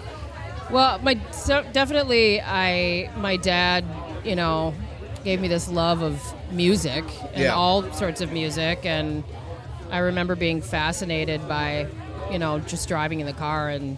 Well, 0.71 0.99
my 1.01 1.19
so 1.33 1.65
definitely, 1.73 2.41
I 2.41 3.11
my 3.19 3.37
dad, 3.37 3.85
you 4.25 4.37
know, 4.37 4.75
gave 5.25 5.41
me 5.41 5.49
this 5.49 5.69
love 5.69 6.03
of 6.03 6.21
music 6.51 7.05
and 7.35 7.43
Yeah. 7.45 7.55
all 7.55 7.91
sorts 7.93 8.21
of 8.21 8.33
music, 8.33 8.81
and 8.85 9.23
I 9.91 9.99
remember 9.99 10.35
being 10.35 10.63
fascinated 10.63 11.47
by, 11.49 11.87
you 12.31 12.39
know, 12.39 12.59
just 12.61 12.89
driving 12.89 13.21
in 13.21 13.27
the 13.27 13.33
car 13.35 13.69
and 13.69 13.97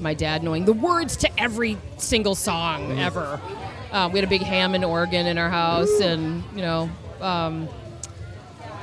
my 0.00 0.14
dad 0.14 0.42
knowing 0.42 0.64
the 0.64 0.72
words 0.72 1.16
to 1.18 1.40
every 1.40 1.76
single 1.96 2.34
song 2.34 2.88
Mm-hmm. 2.90 2.98
ever. 3.00 3.40
Uh, 3.92 4.08
we 4.12 4.18
had 4.18 4.24
a 4.26 4.30
big 4.30 4.42
Hammond 4.42 4.84
organ 4.84 5.26
in 5.26 5.36
our 5.38 5.50
house, 5.50 6.00
and 6.00 6.42
you 6.54 6.62
know, 6.62 6.88
um, 7.20 7.64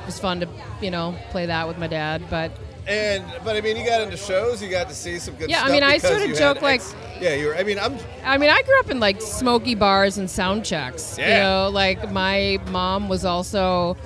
it 0.02 0.06
was 0.06 0.18
fun 0.20 0.40
to 0.40 0.48
you 0.80 0.90
know 0.90 1.14
play 1.30 1.46
that 1.46 1.66
with 1.68 1.78
my 1.78 1.86
dad, 1.88 2.22
but. 2.30 2.52
And 2.86 3.24
but 3.44 3.56
I 3.56 3.60
mean, 3.60 3.76
you 3.76 3.84
got 3.84 4.00
into 4.00 4.16
shows. 4.16 4.62
You 4.62 4.70
got 4.70 4.88
to 4.88 4.94
see 4.94 5.18
some 5.18 5.34
good 5.34 5.50
Yeah, 5.50 5.62
I 5.62 5.70
mean, 5.70 5.82
I 5.82 5.98
sort 5.98 6.22
of 6.22 6.34
joke 6.36 6.62
like- 6.62 6.80
ex- 6.80 6.94
yeah, 7.20 7.34
you 7.34 7.48
were. 7.48 7.56
I 7.56 7.62
mean, 7.62 7.78
I'm. 7.78 7.96
I 8.24 8.38
mean, 8.38 8.50
I 8.50 8.62
grew 8.62 8.80
up 8.80 8.90
in 8.90 8.98
like 8.98 9.20
smoky 9.20 9.74
bars 9.74 10.16
and 10.16 10.28
sound 10.30 10.64
checks. 10.64 11.18
You 11.18 11.26
know, 11.26 11.70
like 11.72 12.10
my 12.10 12.58
mom 12.70 13.08
was 13.08 13.24
also, 13.24 13.96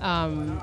um, 0.00 0.60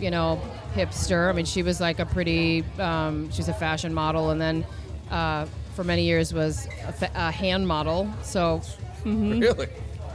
you 0.00 0.10
know, 0.10 0.40
hipster. 0.74 1.28
I 1.28 1.32
mean, 1.32 1.44
she 1.44 1.62
was 1.62 1.80
like 1.80 1.98
a 2.00 2.06
pretty, 2.06 2.64
um, 2.78 3.30
she 3.30 3.38
was 3.38 3.48
a 3.48 3.54
fashion 3.54 3.92
model, 3.92 4.30
and 4.30 4.40
then 4.40 4.64
uh, 5.10 5.46
for 5.74 5.84
many 5.84 6.04
years 6.04 6.32
was 6.32 6.66
a, 6.86 6.92
fa- 6.92 7.10
a 7.14 7.30
hand 7.30 7.68
model. 7.68 8.10
So, 8.22 8.62
Really, 9.40 9.68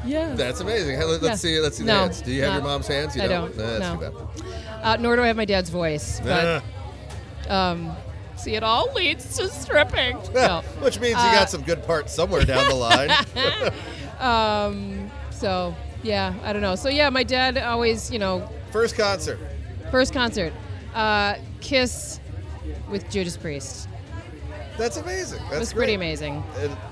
yeah. 0.06 0.34
that's 0.36 0.60
amazing. 0.62 0.98
Let, 1.00 1.08
us 1.10 1.22
Yeah. 1.24 1.36
see. 1.36 1.60
Let's 1.60 1.78
see 1.78 1.84
the 1.84 1.92
hands. 1.94 2.22
Do 2.22 2.32
you 2.32 2.44
have 2.44 2.52
no. 2.54 2.58
your 2.60 2.64
mom's 2.68 2.88
hands? 2.88 3.16
You 3.16 3.24
I 3.24 3.28
don't. 3.28 3.58
don't, 3.58 3.80
Nah, 3.80 3.96
no. 3.96 4.30
Uh, 4.84 4.98
nor 5.00 5.16
do 5.16 5.24
I 5.24 5.28
have 5.28 5.36
my 5.38 5.46
dad's 5.46 5.70
voice. 5.70 6.22
But 6.24 6.64
um, 7.50 7.96
see, 8.38 8.56
it 8.56 8.64
all 8.64 8.92
leads 8.94 9.38
to 9.38 9.48
stripping. 9.50 10.18
No. 10.34 10.62
Which 10.80 11.00
means 11.00 11.16
you 11.16 11.30
Uh, 11.30 11.34
got 11.34 11.50
some 11.50 11.64
good 11.64 11.84
parts 11.84 12.14
somewhere 12.14 12.46
down 12.46 12.68
the 12.68 12.76
line. 12.76 13.10
Um, 14.20 15.12
so 15.30 15.76
yeah, 16.02 16.34
I 16.44 16.52
don't 16.52 16.64
know. 16.64 16.76
So 16.76 16.90
yeah, 16.90 17.10
my 17.12 17.24
dad 17.24 17.58
always, 17.58 18.10
you 18.12 18.18
know, 18.18 18.50
First 18.72 18.96
concert. 18.98 19.40
First 19.92 20.12
concert, 20.12 20.54
uh, 20.96 21.36
Kiss 21.62 22.20
with 22.90 23.08
Judas 23.12 23.38
Priest. 23.38 23.88
That's 24.78 24.98
amazing. 24.98 25.40
That's 25.44 25.56
It 25.56 25.60
was 25.60 25.74
great. 25.74 25.80
pretty 25.80 25.94
amazing. 25.96 26.44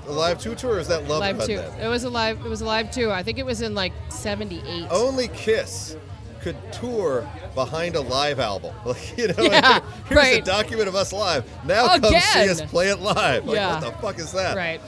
Alive 0.08 0.40
two 0.40 0.54
tour 0.54 0.74
or 0.74 0.78
is 0.80 0.88
that 0.88 1.06
Love 1.08 1.20
Live 1.20 1.44
two. 1.46 1.56
then? 1.56 1.80
It 1.80 1.88
was 1.88 2.04
a 2.04 2.10
live. 2.10 2.44
It 2.44 2.48
was 2.48 2.60
a 2.60 2.64
live 2.66 2.90
two. 2.90 3.10
I 3.12 3.22
think 3.22 3.38
it 3.38 3.46
was 3.46 3.62
in 3.62 3.74
like 3.74 3.92
'78. 4.08 4.88
Only 4.90 5.28
Kiss 5.28 5.96
could 6.40 6.56
tour 6.72 7.28
behind 7.54 7.96
a 7.96 8.00
live 8.00 8.38
album. 8.38 8.72
Like, 8.84 9.18
you 9.18 9.28
know, 9.28 9.34
Yeah, 9.42 9.80
here's 10.08 10.24
a 10.38 10.40
document 10.42 10.86
of 10.88 10.94
us 10.94 11.12
live. 11.12 11.44
Now 11.64 11.88
come 11.98 12.12
see 12.20 12.48
us 12.48 12.60
play 12.62 12.88
it 12.88 13.00
live. 13.00 13.44
Like, 13.46 13.56
Yeah. 13.56 13.80
what 13.80 13.92
the 13.94 13.98
fuck 14.00 14.18
is 14.18 14.30
that? 14.32 14.56
Right. 14.56 14.80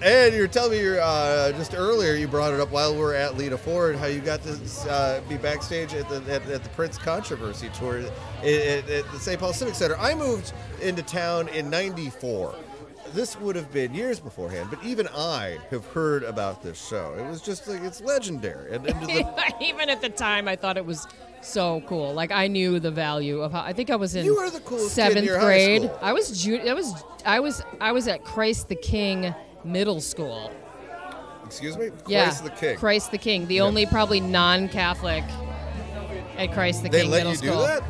And 0.00 0.32
you're 0.32 0.46
telling 0.46 0.72
me 0.72 0.80
you're 0.80 1.00
uh, 1.00 1.50
just 1.52 1.74
earlier 1.74 2.14
you 2.14 2.28
brought 2.28 2.54
it 2.54 2.60
up 2.60 2.70
while 2.70 2.94
we 2.94 3.00
are 3.00 3.14
at 3.14 3.36
Lita 3.36 3.58
Ford 3.58 3.96
how 3.96 4.06
you 4.06 4.20
got 4.20 4.40
to 4.44 4.56
uh, 4.88 5.20
be 5.22 5.36
backstage 5.36 5.92
at 5.92 6.08
the 6.08 6.16
at, 6.32 6.48
at 6.48 6.62
the 6.62 6.68
Prince 6.70 6.96
Controversy 6.98 7.68
tour 7.74 7.98
at, 7.98 8.04
at, 8.44 8.88
at 8.88 9.10
the 9.10 9.18
St. 9.18 9.40
Paul 9.40 9.52
Civic 9.52 9.74
Center. 9.74 9.96
I 9.96 10.14
moved 10.14 10.52
into 10.80 11.02
town 11.02 11.48
in 11.48 11.68
'94. 11.68 12.54
This 13.12 13.40
would 13.40 13.56
have 13.56 13.72
been 13.72 13.92
years 13.92 14.20
beforehand, 14.20 14.68
but 14.70 14.84
even 14.84 15.08
I 15.08 15.58
have 15.70 15.84
heard 15.86 16.22
about 16.22 16.62
this 16.62 16.86
show. 16.86 17.14
It 17.18 17.26
was 17.26 17.40
just 17.40 17.66
like 17.66 17.80
it's 17.82 18.00
legendary. 18.00 18.74
And, 18.74 18.86
and 18.86 19.00
the, 19.02 19.54
Even 19.60 19.88
at 19.88 20.00
the 20.00 20.10
time, 20.10 20.46
I 20.46 20.54
thought 20.56 20.76
it 20.76 20.84
was 20.84 21.08
so 21.40 21.82
cool. 21.86 22.12
Like 22.12 22.30
I 22.30 22.46
knew 22.46 22.78
the 22.78 22.90
value 22.90 23.40
of 23.40 23.50
how. 23.50 23.62
I 23.62 23.72
think 23.72 23.90
I 23.90 23.96
was 23.96 24.14
in 24.14 24.24
You 24.24 24.36
were 24.36 24.50
the 24.50 24.60
coolest 24.60 24.94
kid 24.94 25.16
in 25.16 25.26
seventh 25.26 25.40
grade. 25.40 25.90
I 26.00 26.12
was 26.12 26.40
Ju- 26.40 26.60
I 26.68 26.74
was 26.74 27.04
I 27.24 27.40
was 27.40 27.62
I 27.80 27.90
was 27.90 28.06
at 28.06 28.24
Christ 28.24 28.68
the 28.68 28.76
King 28.76 29.34
Middle 29.68 30.00
School. 30.00 30.50
excuse 31.44 31.76
me, 31.78 31.90
Yeah, 32.06 32.24
Christ 32.24 32.44
the 32.44 32.50
King. 32.50 32.76
Christ 32.76 33.10
the 33.10 33.18
King, 33.18 33.46
the 33.46 33.60
only 33.60 33.86
probably 33.86 34.20
non-Catholic 34.20 35.24
at 36.36 36.52
Christ 36.52 36.82
the 36.82 36.88
they 36.88 37.02
King 37.02 37.10
let 37.10 37.26
you 37.26 37.36
do 37.36 37.50
that. 37.50 37.82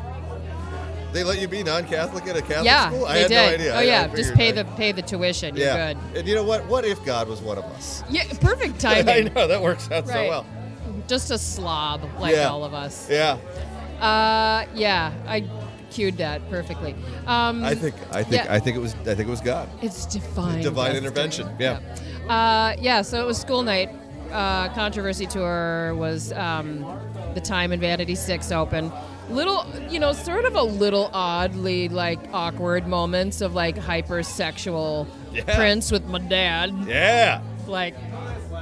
They 1.13 1.25
let 1.25 1.41
you 1.41 1.49
be 1.49 1.63
non-Catholic 1.63 2.27
at 2.27 2.37
a 2.37 2.43
Catholic 2.43 2.67
Yeah, 2.67 2.91
school. 2.91 3.07
I 3.07 3.15
they 3.15 3.21
had 3.23 3.29
did. 3.29 3.35
no 3.35 3.55
idea. 3.55 3.77
Oh 3.77 3.81
yeah, 3.81 4.07
just 4.15 4.35
pay 4.35 4.53
that- 4.53 4.67
the 4.69 4.77
pay 4.77 4.93
the 4.93 5.03
tuition. 5.03 5.57
You're 5.57 5.67
Yeah, 5.67 5.95
good. 5.95 6.19
and 6.19 6.29
you 6.29 6.35
know 6.35 6.45
what? 6.45 6.67
What 6.67 6.85
if 6.85 7.03
God 7.05 7.29
was 7.29 7.41
one 7.41 7.57
of 7.59 7.65
us? 7.65 8.03
Yeah, 8.11 8.25
perfect 8.41 8.79
timing. 8.81 9.09
I 9.09 9.21
know 9.35 9.47
that 9.49 9.63
works 9.63 9.91
out 9.91 10.07
so 10.07 10.29
well. 10.29 10.47
Just 11.07 11.31
a 11.31 11.39
slob 11.39 12.03
like 12.21 12.35
Yeah. 12.35 12.49
all 12.49 12.63
of 12.65 12.75
us. 12.75 13.09
Yeah, 13.11 13.39
Uh, 14.01 14.67
yeah, 14.75 15.13
I 15.27 15.41
cued 15.91 16.17
that 16.19 16.49
perfectly. 16.51 16.95
Um, 17.27 17.65
I 17.65 17.75
think 17.75 17.95
I 18.13 18.23
think 18.23 18.45
Yeah. 18.45 18.53
I 18.55 18.59
think 18.59 18.77
it 18.77 18.81
was 18.81 18.95
I 19.03 19.15
think 19.15 19.21
it 19.21 19.29
was 19.29 19.41
God. 19.41 19.69
it's 19.83 20.07
divine. 20.07 20.63
Divine 20.63 20.93
destiny. 20.93 21.07
intervention, 21.07 21.49
yeah. 21.59 21.81
Yeah. 22.27 22.33
Uh, 22.35 22.77
yeah. 22.81 23.03
So 23.03 23.21
it 23.23 23.27
was 23.27 23.39
school 23.39 23.63
night. 23.63 23.91
Uh, 24.31 24.69
controversy 24.75 25.25
tour 25.25 25.95
was 25.95 26.33
um, 26.33 26.85
the 27.35 27.41
time 27.41 27.73
in 27.73 27.81
Vanity 27.81 28.15
Six 28.15 28.53
open. 28.53 28.93
Little, 29.31 29.67
you 29.91 29.99
know, 29.99 30.13
sort 30.13 30.45
of 30.45 30.55
a 30.55 30.63
little 30.63 31.09
oddly 31.15 31.89
like 31.89 32.19
awkward 32.33 32.87
moments 32.87 33.41
of 33.41 33.55
like 33.55 33.77
hypersexual 33.77 35.07
Yeah. 35.33 35.57
Prince 35.57 35.91
with 35.91 36.05
my 36.07 36.19
dad, 36.19 36.73
Yeah, 36.87 37.41
like 37.67 37.95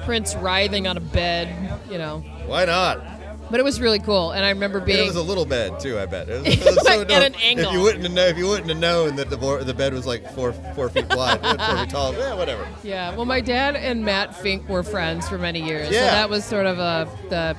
Prince 0.05 0.35
writhing 0.37 0.87
on 0.87 0.97
a 0.97 1.01
bed, 1.01 1.49
you 1.91 1.99
know. 1.99 2.21
why 2.47 2.65
not? 2.65 3.03
But 3.51 3.61
it 3.61 3.63
was 3.63 3.81
really 3.81 4.01
cool, 4.01 4.33
and 4.33 4.45
I 4.45 4.49
remember 4.51 4.79
And 4.79 4.87
being 4.87 5.05
it 5.05 5.07
was 5.07 5.17
a 5.17 5.23
little 5.23 5.45
bed 5.47 5.79
too. 5.79 5.99
I 5.99 6.07
bet. 6.07 6.29
It 6.29 6.39
was, 6.45 6.47
it 6.59 6.65
was 6.65 6.85
Like 6.85 7.01
at 7.03 7.09
dope. 7.09 7.23
an 7.23 7.35
angle. 7.37 7.67
If 7.67 7.73
you 7.73 7.81
wouldn't 7.81 8.03
have 8.03 8.13
known, 8.13 8.29
if 8.29 8.37
you 8.39 8.47
wouldn't 8.49 8.69
have 8.69 8.79
known 8.79 9.17
that 9.17 9.31
the 9.31 9.37
bo- 9.37 9.63
the 9.63 9.73
bed 9.75 9.95
was 9.95 10.05
like 10.07 10.29
four 10.33 10.53
four 10.75 10.89
feet 10.89 11.07
wide, 11.15 11.41
four 11.41 11.51
feet 11.79 11.89
tall, 11.91 12.13
yeah, 12.15 12.35
whatever. 12.35 12.67
Yeah, 12.83 13.15
well, 13.15 13.25
my 13.27 13.41
dad 13.41 13.77
and 13.77 14.05
Matt 14.05 14.35
Fink 14.35 14.69
were 14.69 14.83
friends 14.83 15.29
for 15.29 15.39
many 15.39 15.63
years, 15.63 15.91
Yeah. 15.93 16.01
so 16.01 16.05
that 16.07 16.31
was 16.31 16.45
sort 16.45 16.67
of 16.67 16.79
a 16.79 17.09
the 17.31 17.57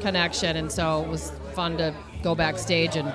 connection, 0.00 0.56
and 0.56 0.72
so 0.72 1.02
it 1.02 1.08
was 1.08 1.32
fun 1.54 1.76
to 1.78 1.94
go 2.22 2.34
backstage 2.34 2.96
and 2.96 3.12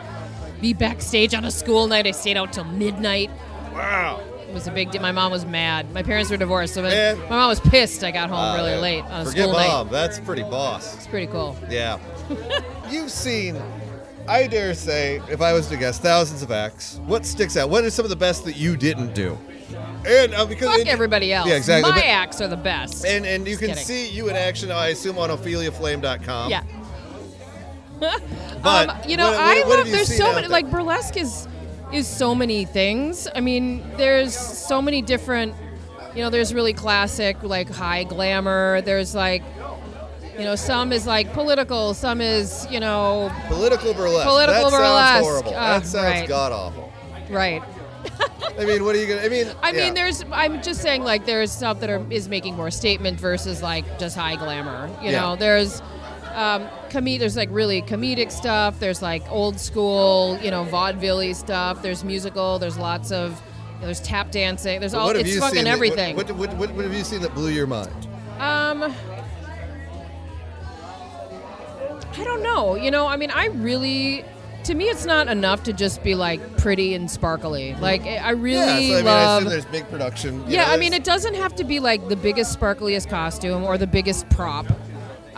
be 0.62 0.74
backstage 0.74 1.34
on 1.34 1.44
a 1.46 1.52
school 1.52 1.88
night. 1.88 2.06
I 2.06 2.12
stayed 2.12 2.38
out 2.38 2.54
till 2.54 2.66
midnight. 2.66 3.32
Wow. 3.74 4.22
It 4.52 4.54
was 4.56 4.68
a 4.68 4.72
big 4.72 4.92
deal. 4.92 5.02
My 5.02 5.14
mom 5.14 5.32
was 5.32 5.46
mad. 5.46 5.90
My 5.94 6.04
parents 6.04 6.30
were 6.30 6.36
divorced, 6.36 6.74
so 6.74 6.82
Man. 6.82 7.18
my 7.22 7.30
mom 7.38 7.48
was 7.48 7.62
pissed. 7.62 8.04
I 8.04 8.12
got 8.12 8.30
home 8.30 8.38
Uh, 8.38 8.56
really 8.58 8.76
late 8.76 9.04
on 9.06 9.22
a 9.22 9.26
Forget 9.26 9.44
school 9.50 9.54
mom. 9.54 9.86
night. 9.88 9.92
That's 9.94 10.20
pretty 10.20 10.44
boss. 10.44 10.94
It's 10.98 11.08
pretty 11.08 11.28
cool. 11.28 11.56
Yeah. 11.70 12.00
You've 12.90 13.10
seen, 13.12 13.58
I 14.28 14.48
dare 14.48 14.74
say, 14.74 15.22
if 15.30 15.40
I 15.42 15.54
was 15.54 15.68
to 15.68 15.78
guess, 15.78 16.00
thousands 16.00 16.42
of 16.44 16.52
acts. 16.52 17.00
What 17.06 17.26
sticks 17.26 17.56
out? 17.56 17.70
What 17.70 17.86
is 17.86 17.94
some 17.94 18.04
of 18.04 18.10
the 18.10 18.18
best 18.18 18.44
that 18.44 18.58
you 18.58 18.76
didn't 18.76 19.14
do? 19.14 19.38
And 20.06 20.34
uh, 20.34 20.46
because 20.46 20.68
Fuck 20.68 20.80
and- 20.82 20.90
everybody 20.90 21.32
else. 21.32 21.48
Yeah, 21.48 21.56
exactly. 21.56 21.90
My 21.90 21.96
but- 21.98 22.06
acts 22.06 22.42
are 22.42 22.50
the 22.50 22.58
best. 22.58 23.06
and 23.06 23.26
and 23.26 23.46
you 23.48 23.54
Just 23.54 23.60
can 23.62 23.70
kidding. 23.70 23.84
see 23.86 24.10
you 24.10 24.28
in 24.28 24.36
action, 24.36 24.70
I 24.70 24.88
assume, 24.90 25.18
on 25.18 25.30
OpheliaFlame.com. 25.30 26.50
yeah. 26.52 26.64
But 28.64 28.90
um, 28.90 28.98
you 29.10 29.16
know, 29.18 29.32
what- 29.32 29.40
what- 29.68 29.80
I 29.80 29.82
love. 29.84 29.90
There's 29.90 30.14
so 30.16 30.30
many. 30.34 30.42
there? 30.42 30.50
Like 30.50 30.70
burlesque 30.70 31.16
is 31.18 31.48
is 31.94 32.08
so 32.08 32.34
many 32.36 32.66
things. 32.66 33.28
I 33.34 33.42
mean, 33.42 33.84
there's 33.98 34.36
so 34.38 34.82
many 34.82 35.02
different. 35.02 35.54
You 36.16 36.22
know, 36.24 36.30
there's 36.30 36.54
really 36.54 36.74
classic, 36.74 37.42
like 37.42 37.70
high 37.70 38.04
glamour. 38.04 38.82
There's 38.82 39.16
like, 39.16 39.44
you 40.38 40.44
know, 40.44 40.56
some 40.56 40.92
is 40.92 41.08
like 41.08 41.32
political. 41.34 41.94
Some 41.94 42.20
is, 42.22 42.68
you 42.70 42.80
know, 42.82 43.32
Political 43.48 43.94
burlesque. 43.94 44.28
Political 44.28 44.72
that 44.72 44.78
burlesque. 44.78 45.14
Sounds 45.14 45.26
horrible. 45.26 45.54
Ah, 45.56 45.80
that 45.80 45.86
sounds 45.86 46.20
right. 46.20 46.28
god 46.28 46.52
awful. 46.52 46.92
right. 47.30 47.64
I 48.60 48.66
mean, 48.66 48.84
what 48.84 48.94
are 48.96 49.00
you 49.00 49.08
gonna? 49.08 49.22
I 49.22 49.30
mean, 49.30 49.48
I 49.64 49.72
yeah. 49.72 49.86
mean, 49.86 49.94
there's. 49.94 50.26
I'm 50.34 50.62
just 50.62 50.82
saying, 50.82 51.04
like, 51.04 51.26
there's 51.26 51.52
stuff 51.52 51.80
that 51.80 51.90
are, 51.90 52.06
is 52.12 52.28
making 52.28 52.56
more 52.56 52.72
statement 52.72 53.20
versus 53.20 53.62
like 53.62 53.86
just 54.00 54.18
high 54.18 54.36
glamour. 54.36 54.90
You 55.02 55.12
Yeah. 55.12 55.22
know, 55.22 55.36
there's. 55.38 55.82
Um, 56.34 56.68
com- 56.90 57.06
there's 57.06 57.36
like 57.36 57.50
really 57.52 57.82
comedic 57.82 58.32
stuff. 58.32 58.80
There's 58.80 59.02
like 59.02 59.24
old 59.30 59.60
school, 59.60 60.38
you 60.42 60.52
know, 60.52 60.64
vaudeville 60.64 61.34
stuff. 61.34 61.82
There's 61.82 62.04
musical. 62.04 62.60
There's 62.60 62.78
lots 62.78 63.12
of, 63.12 63.42
there's 63.82 64.00
tap 64.02 64.32
dancing. 64.32 64.80
There's 64.80 64.94
all. 64.94 65.10
It's 65.10 65.38
fucking 65.38 65.66
that- 65.66 65.74
everything. 65.74 66.16
What, 66.16 66.32
what, 66.32 66.54
what, 66.56 66.72
what 66.74 66.86
have 66.86 66.94
you 66.94 67.04
seen 67.04 67.22
that 67.22 67.34
blew 67.34 67.50
your 67.50 67.68
mind? 67.68 68.08
Um, 68.40 68.94
I 72.18 72.24
don't 72.24 72.44
know. 72.44 72.76
You 72.76 72.92
know, 72.92 73.08
I 73.08 73.16
mean, 73.18 73.32
I 73.32 73.48
really, 73.48 74.26
to 74.66 74.74
me, 74.74 74.86
it's 74.86 75.06
not 75.06 75.28
enough 75.28 75.64
to 75.64 75.74
just 75.74 76.04
be 76.04 76.16
like 76.16 76.58
pretty 76.58 76.94
and 76.94 77.10
sparkly. 77.10 77.76
Like, 77.76 78.02
I 78.04 78.18
I 78.18 78.30
really 78.32 78.56
yeah, 78.58 78.66
so 78.68 78.74
I 78.74 78.96
mean, 78.98 79.06
love. 79.06 79.42
assume 79.44 79.50
there's 79.52 79.66
big 79.66 79.90
production. 79.90 80.40
you 80.48 80.56
yeah, 80.56 80.66
know, 80.66 80.74
I 80.74 80.78
mean, 80.78 80.94
it 80.94 81.04
doesn't 81.04 81.36
have 81.36 81.56
to 81.56 81.64
be 81.64 81.80
like 81.80 82.08
the 82.10 82.16
biggest, 82.16 82.58
sparkliest 82.60 83.10
costume 83.10 83.64
or 83.64 83.78
the 83.78 83.88
biggest 83.88 84.30
prop. 84.30 84.66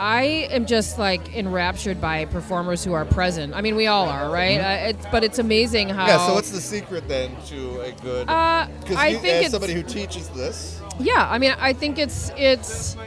I 0.04 0.50
am 0.52 0.66
just 0.66 1.00
like 1.00 1.34
enraptured 1.34 2.02
by 2.02 2.26
performers 2.26 2.84
who 2.84 2.92
are 2.92 3.06
present. 3.06 3.54
I 3.54 3.62
mean, 3.62 3.78
we 3.78 3.88
all 3.88 4.10
are, 4.10 4.30
right? 4.30 4.60
Uh, 4.60 4.90
it's, 4.90 5.06
but 5.14 5.24
it's 5.24 5.40
amazing 5.40 5.88
how. 5.88 6.02
Mm-hmm. 6.02 6.08
Yeah. 6.10 6.28
So 6.28 6.34
what's 6.34 6.52
the 6.52 6.60
secret 6.60 7.08
then 7.08 7.34
to 7.46 7.80
a 7.80 7.94
good? 7.94 8.30
Uh, 8.30 8.68
Because 8.82 8.98
I 8.98 9.08
you, 9.08 9.20
think 9.20 9.46
as 9.46 9.52
somebody 9.54 9.74
who 9.74 9.82
teaches 9.82 10.28
this, 10.30 10.82
yeah. 11.00 11.26
I 11.32 11.38
mean, 11.38 11.56
I 11.58 11.72
think 11.72 11.98
it's 12.00 12.34
it's 12.36 12.98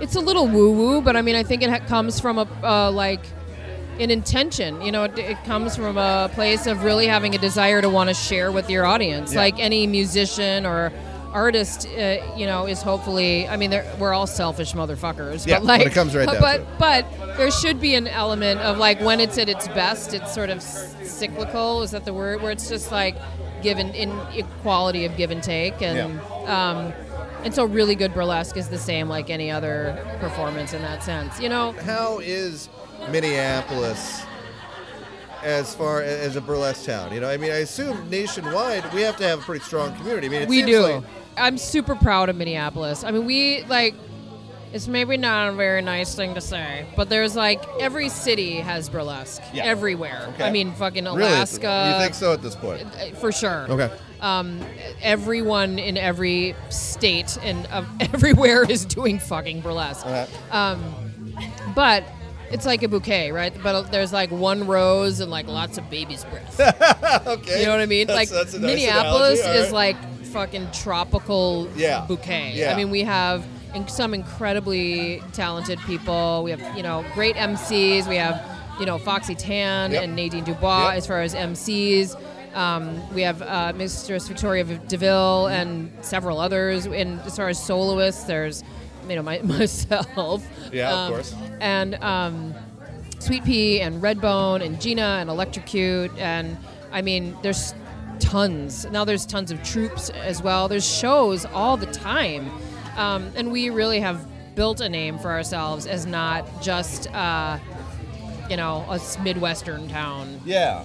it's 0.00 0.14
a 0.14 0.20
little 0.20 0.48
woo 0.48 0.72
woo, 0.72 1.02
but 1.02 1.16
I 1.16 1.20
mean, 1.22 1.36
I 1.36 1.42
think 1.42 1.62
it 1.62 1.68
ha- 1.68 1.86
comes 1.86 2.18
from 2.18 2.38
a 2.38 2.48
uh, 2.64 2.90
like 2.90 3.26
an 4.00 4.10
intention. 4.10 4.80
You 4.80 4.90
know, 4.90 5.04
it, 5.04 5.18
it 5.18 5.44
comes 5.44 5.76
from 5.76 5.98
a 5.98 6.30
place 6.32 6.66
of 6.66 6.82
really 6.82 7.08
having 7.08 7.34
a 7.34 7.38
desire 7.38 7.82
to 7.82 7.90
want 7.90 8.08
to 8.08 8.14
share 8.14 8.50
with 8.50 8.70
your 8.70 8.86
audience, 8.86 9.34
Yeah. 9.34 9.40
like 9.40 9.58
any 9.58 9.86
musician 9.86 10.64
or 10.64 10.92
artist. 11.32 11.86
Uh, 11.88 12.18
you 12.36 12.46
know, 12.46 12.66
is 12.66 12.82
hopefully. 12.82 13.48
I 13.48 13.56
mean, 13.56 13.70
we're 13.98 14.12
all 14.12 14.26
selfish 14.26 14.72
motherfuckers, 14.74 15.46
Yeah, 15.46 15.58
but 15.58 15.64
like, 15.66 15.78
when 15.80 15.88
it 15.88 15.94
comes 15.94 16.14
right 16.14 16.26
down 16.26 16.40
but 16.40 16.56
to 16.58 16.62
it. 16.62 16.68
but 16.78 17.36
there 17.36 17.50
should 17.50 17.80
be 17.80 17.94
an 17.94 18.06
element 18.06 18.60
of 18.60 18.78
like 18.78 19.00
when 19.00 19.20
it's 19.20 19.38
at 19.38 19.48
its 19.48 19.66
best, 19.68 20.14
it's 20.14 20.32
sort 20.34 20.50
of 20.50 20.62
cyclical. 20.62 21.82
Is 21.82 21.90
that 21.92 22.04
the 22.04 22.14
word? 22.14 22.42
Where 22.42 22.52
it's 22.52 22.68
just 22.68 22.92
like 22.92 23.16
given 23.62 23.90
in 23.94 24.10
equality 24.34 25.04
of 25.04 25.16
give 25.16 25.30
and 25.30 25.42
take, 25.42 25.80
and 25.82 26.20
um, 26.46 26.92
and 27.44 27.54
so 27.54 27.64
really 27.64 27.94
good 27.94 28.12
burlesque 28.14 28.56
is 28.56 28.68
the 28.68 28.78
same 28.78 29.08
like 29.08 29.30
any 29.30 29.50
other 29.50 30.04
performance 30.20 30.72
in 30.72 30.82
that 30.82 31.02
sense. 31.02 31.40
You 31.40 31.48
know, 31.48 31.72
how 31.72 32.18
is 32.18 32.68
Minneapolis 33.10 34.22
as 35.42 35.74
far 35.74 36.02
as 36.02 36.36
a 36.36 36.40
burlesque 36.40 36.84
town? 36.86 37.12
You 37.12 37.20
know, 37.20 37.28
I 37.28 37.36
mean, 37.36 37.50
I 37.52 37.58
assume 37.58 38.08
nationwide 38.10 38.92
we 38.92 39.02
have 39.02 39.16
to 39.16 39.24
have 39.24 39.40
a 39.40 39.42
pretty 39.42 39.64
strong 39.64 39.94
community. 39.96 40.26
I 40.26 40.30
mean, 40.30 40.48
we 40.48 40.62
do. 40.62 40.80
like- 40.80 41.04
I'm 41.36 41.58
super 41.58 41.94
proud 41.94 42.28
of 42.28 42.36
Minneapolis. 42.36 43.04
I 43.04 43.10
mean, 43.10 43.24
we 43.26 43.62
like. 43.64 43.94
It's 44.74 44.88
maybe 44.88 45.18
not 45.18 45.50
a 45.50 45.52
very 45.52 45.82
nice 45.82 46.14
thing 46.14 46.32
to 46.34 46.40
say, 46.40 46.86
but 46.96 47.10
there's 47.10 47.36
like 47.36 47.62
every 47.78 48.08
city 48.08 48.54
has 48.56 48.88
burlesque 48.88 49.42
Yeah. 49.52 49.64
everywhere. 49.64 50.28
Okay. 50.30 50.44
I 50.44 50.50
mean, 50.50 50.72
fucking 50.72 51.04
really, 51.04 51.24
Alaska. 51.24 51.92
you 51.94 52.02
think 52.02 52.14
so 52.14 52.32
at 52.32 52.40
this 52.40 52.56
point? 52.56 52.86
Uh, 52.86 53.14
For 53.16 53.32
sure. 53.32 53.66
Okay. 53.68 53.90
Um, 54.22 54.60
everyone 55.02 55.78
in 55.78 55.98
every 55.98 56.56
state 56.70 57.36
and 57.42 57.66
uh, 57.70 57.84
everywhere 58.00 58.64
is 58.64 58.86
doing 58.86 59.18
fucking 59.18 59.60
burlesque. 59.60 60.06
Okay. 60.06 60.26
But 61.74 62.04
it's 62.50 62.64
like 62.64 62.82
a 62.82 62.88
bouquet, 62.88 63.30
right? 63.30 63.52
But 63.62 63.90
there's 63.92 64.12
like 64.12 64.30
one 64.30 64.66
rose 64.66 65.20
and 65.20 65.30
like 65.30 65.48
lots 65.48 65.76
of 65.76 65.88
baby's 65.90 66.24
breath. 66.24 66.58
okay. 67.26 67.60
You 67.60 67.66
know 67.66 67.72
what 67.72 67.80
I 67.80 67.86
mean? 67.86 68.06
That's- 68.06 68.30
like 68.30 68.38
that's 68.40 68.54
nice 68.54 68.62
Minneapolis 68.62 69.44
all 69.44 69.52
is 69.52 69.70
like 69.72 69.96
fucking 70.32 70.68
tropical 70.72 71.68
Yeah. 71.76 72.04
bouquet. 72.08 72.52
Yeah. 72.54 72.72
I 72.72 72.76
mean, 72.76 72.90
we 72.90 73.02
have 73.02 73.44
in- 73.74 73.88
some 73.88 74.14
incredibly 74.14 75.22
talented 75.32 75.78
people. 75.80 76.42
We 76.44 76.50
have 76.50 76.76
you 76.76 76.82
know 76.82 77.04
great 77.14 77.36
MCs. 77.36 78.06
We 78.08 78.16
have 78.16 78.42
you 78.80 78.86
know 78.86 78.98
Foxy 78.98 79.34
Tann 79.34 79.92
Yep. 79.92 80.02
and 80.02 80.16
Nadine 80.16 80.44
Dubois 80.44 80.88
Yep. 80.88 80.96
as 80.98 81.06
far 81.06 81.22
as 81.22 81.34
MCs. 81.34 82.16
Um, 82.54 83.00
we 83.14 83.22
have 83.22 83.40
uh, 83.40 83.72
Mistress 83.74 84.28
Victoria 84.28 84.64
Deville 84.64 85.46
and 85.46 85.90
several 86.02 86.38
others. 86.38 86.86
And 86.86 87.20
as 87.22 87.36
far 87.36 87.48
as 87.48 87.62
soloists, 87.62 88.24
there's 88.24 88.62
you 89.08 89.16
know 89.16 89.22
my, 89.22 89.38
myself. 89.42 90.42
Yeah, 90.72 90.90
of 90.92 90.98
Um, 90.98 91.12
course. 91.12 91.34
And 91.60 91.94
um, 92.02 92.54
Sweet 93.20 93.44
Pea 93.44 93.80
and 93.80 94.02
Redbone 94.02 94.64
and 94.64 94.80
Gina 94.80 95.18
and 95.20 95.30
Electrocute 95.30 96.10
and 96.18 96.56
I 96.92 97.00
mean 97.02 97.36
there's 97.42 97.72
tons. 98.22 98.86
Now 98.86 99.04
there's 99.04 99.26
tons 99.26 99.50
of 99.50 99.62
troops 99.62 100.08
as 100.10 100.42
well. 100.42 100.68
There's 100.68 100.88
shows 100.88 101.44
all 101.44 101.76
the 101.76 101.86
time. 101.86 102.50
Um, 102.96 103.30
and 103.34 103.50
we 103.50 103.70
really 103.70 104.00
have 104.00 104.26
built 104.54 104.80
a 104.80 104.88
name 104.88 105.18
for 105.18 105.30
ourselves 105.30 105.86
as 105.86 106.06
not 106.06 106.62
just 106.62 107.12
uh, 107.12 107.58
you 108.48 108.56
know 108.56 108.86
a 108.88 109.00
midwestern 109.22 109.88
town. 109.88 110.40
Yeah. 110.44 110.84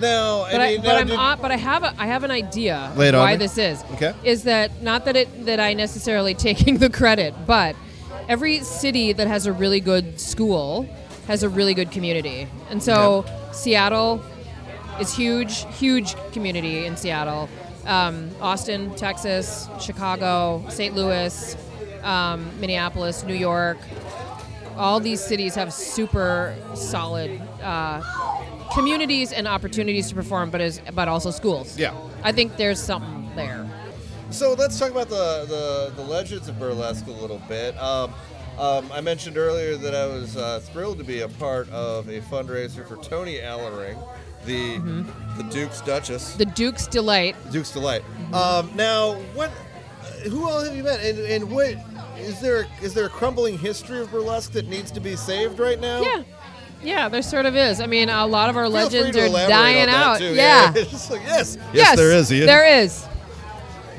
No, 0.00 0.46
but 0.50 0.60
I 0.60 0.66
I, 0.66 0.76
but 0.78 1.04
now 1.06 1.16
I'm 1.20 1.40
but 1.40 1.52
I 1.52 1.56
have 1.56 1.84
a 1.84 1.94
I 1.98 2.06
have 2.06 2.24
an 2.24 2.30
idea 2.30 2.92
Lay 2.96 3.08
it 3.08 3.14
on 3.14 3.20
why 3.20 3.36
this 3.36 3.58
is. 3.58 3.84
Okay. 3.92 4.12
Is 4.24 4.44
that 4.44 4.82
not 4.82 5.04
that 5.04 5.16
it 5.16 5.46
that 5.46 5.60
I 5.60 5.74
necessarily 5.74 6.34
taking 6.48 6.78
the 6.78 6.90
credit, 6.90 7.34
but 7.46 7.76
every 8.28 8.60
city 8.60 9.12
that 9.12 9.26
has 9.26 9.46
a 9.46 9.52
really 9.52 9.80
good 9.80 10.18
school 10.20 10.88
has 11.26 11.42
a 11.42 11.48
really 11.48 11.74
good 11.74 11.90
community, 11.90 12.48
and 12.70 12.82
so 12.82 13.24
Seattle 13.52 14.22
is 15.00 15.14
huge, 15.14 15.64
huge 15.76 16.14
community 16.32 16.86
in 16.86 16.96
Seattle. 16.96 17.48
Um, 17.86 18.30
Austin, 18.40 18.94
Texas, 18.94 19.68
Chicago, 19.80 20.64
St. 20.68 20.94
Louis, 20.94 21.56
um, 22.02 22.48
Minneapolis, 22.60 23.24
New 23.24 23.34
York. 23.34 23.78
All 24.76 25.00
these 25.00 25.22
cities 25.22 25.54
have 25.54 25.72
super 25.72 26.56
solid 26.74 27.40
uh, 27.62 28.02
communities 28.72 29.32
and 29.32 29.46
opportunities 29.46 30.08
to 30.08 30.14
perform, 30.14 30.50
but 30.50 30.60
as 30.60 30.80
but 30.94 31.08
also 31.08 31.30
schools. 31.30 31.78
Yeah. 31.78 31.94
I 32.22 32.32
think 32.32 32.56
there's 32.56 32.80
something 32.80 33.30
there. 33.36 33.68
So 34.30 34.54
let's 34.54 34.78
talk 34.78 34.90
about 34.90 35.08
the, 35.08 35.44
the, 35.46 35.92
the 35.94 36.08
legends 36.08 36.48
of 36.48 36.58
burlesque 36.58 37.06
a 37.06 37.12
little 37.12 37.40
bit. 37.46 37.76
Um, 37.78 38.12
um, 38.58 38.90
I 38.92 39.00
mentioned 39.00 39.36
earlier 39.36 39.76
that 39.76 39.94
I 39.94 40.06
was 40.06 40.36
uh, 40.36 40.60
thrilled 40.60 40.98
to 40.98 41.04
be 41.04 41.20
a 41.20 41.28
part 41.28 41.68
of 41.70 42.08
a 42.08 42.20
fundraiser 42.20 42.86
for 42.86 42.96
Toni 42.96 43.38
Allering, 43.38 43.98
the 44.46 44.78
the 45.36 45.42
Duke's 45.44 45.80
Duchess, 45.80 46.34
The 46.34 46.46
Duke's 46.46 46.86
Delight. 46.86 47.36
Duke's 47.50 47.70
Delight. 47.72 48.04
Um, 48.32 48.70
now, 48.74 49.14
what? 49.34 49.50
Who 50.28 50.48
all 50.48 50.62
have 50.62 50.74
you 50.74 50.82
met? 50.82 51.00
And, 51.04 51.18
and 51.18 51.50
what 51.50 51.74
is 52.18 52.40
there? 52.40 52.66
Is 52.82 52.94
there 52.94 53.06
a 53.06 53.10
crumbling 53.10 53.58
history 53.58 54.00
of 54.00 54.10
burlesque 54.10 54.52
that 54.52 54.66
needs 54.68 54.90
to 54.92 55.00
be 55.00 55.16
saved 55.16 55.58
right 55.58 55.80
now? 55.80 56.00
Yeah. 56.02 56.22
Yeah, 56.82 57.08
there 57.08 57.22
sort 57.22 57.46
of 57.46 57.56
is. 57.56 57.80
I 57.80 57.86
mean, 57.86 58.10
a 58.10 58.26
lot 58.26 58.50
of 58.50 58.56
our 58.58 58.64
Feel 58.64 58.72
legends 58.72 59.16
are 59.16 59.28
dying 59.48 59.88
out. 59.88 60.18
too. 60.18 60.34
Yeah. 60.34 60.72
It's 60.76 60.90
just 60.90 61.10
like, 61.10 61.22
yes. 61.22 61.56
Yes, 61.72 61.96
there 61.96 62.12
is. 62.12 62.30
Ian. 62.30 62.46
There 62.46 62.80
is. 62.82 63.06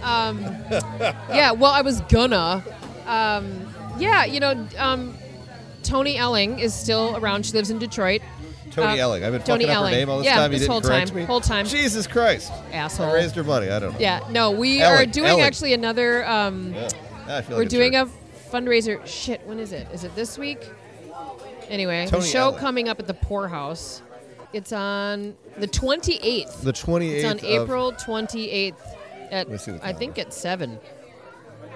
Um, 0.04 0.40
yeah, 0.70 1.52
well, 1.52 1.72
I 1.72 1.82
was 1.82 2.02
gonna. 2.02 2.64
Um, 3.08 3.74
yeah, 3.98 4.26
you 4.26 4.40
know, 4.40 4.68
um, 4.78 5.18
Toni 5.82 6.16
Elling 6.18 6.60
is 6.60 6.74
still 6.76 7.18
around. 7.18 7.46
She 7.46 7.54
lives 7.54 7.72
in 7.72 7.80
Detroit. 7.80 8.22
Toni 8.76 9.00
Uh, 9.00 9.04
Elling. 9.04 9.24
I've 9.24 9.32
been 9.32 9.42
Toni 9.42 9.64
fucking 9.66 9.76
up 9.78 9.86
her 9.86 9.92
name 9.92 10.10
all 10.10 10.18
this 10.18 10.26
Yeah, 10.26 10.36
time. 10.36 10.52
You 10.52 10.60
this 10.60 10.68
didn't 10.68 10.72
whole 10.72 10.82
correct 10.82 11.08
time. 11.10 11.16
me. 11.18 11.24
Whole 11.24 11.42
time. 11.42 11.66
Jesus 11.66 12.08
Christ. 12.08 12.52
Asshole. 12.74 13.08
I 13.08 13.14
raised 13.14 13.36
her 13.36 13.44
money. 13.44 13.70
I 13.70 13.80
don't 13.80 13.94
know. 13.94 14.00
Yeah, 14.00 14.20
no, 14.30 14.52
we 14.52 14.82
Elling, 14.82 15.02
are 15.02 15.06
doing 15.12 15.30
Elling. 15.30 15.44
actually 15.44 15.74
another. 15.74 16.28
Um, 16.28 16.74
Yeah. 16.74 16.90
I 17.28 17.42
feel 17.42 17.58
we're 17.58 17.64
a 17.64 17.68
doing 17.68 17.94
jerk. 17.94 18.10
a 18.10 18.56
fundraiser. 18.56 19.06
Shit, 19.08 19.42
when 19.48 19.60
is 19.60 19.72
it? 19.72 19.88
Is 19.94 20.04
it 20.04 20.16
this 20.16 20.38
week? 20.38 20.60
Anyway, 21.70 22.06
Toni 22.08 22.22
the 22.24 22.28
show 22.28 22.40
Elling. 22.50 22.60
coming 22.60 22.90
up 22.90 23.00
at 23.00 23.08
the 23.08 23.14
Poorhouse. 23.14 24.02
It's 24.54 24.72
on 24.72 25.36
the 25.58 25.68
28th. 25.68 26.62
the 26.62 26.72
28th. 26.72 27.12
It's 27.14 27.26
on 27.26 27.40
April 27.46 27.92
28th 27.94 28.74
at 29.32 29.50
me 29.50 29.58
see 29.58 29.72
the 29.72 29.86
I 29.86 29.92
think 29.94 30.18
at 30.20 30.34
seven. 30.34 30.80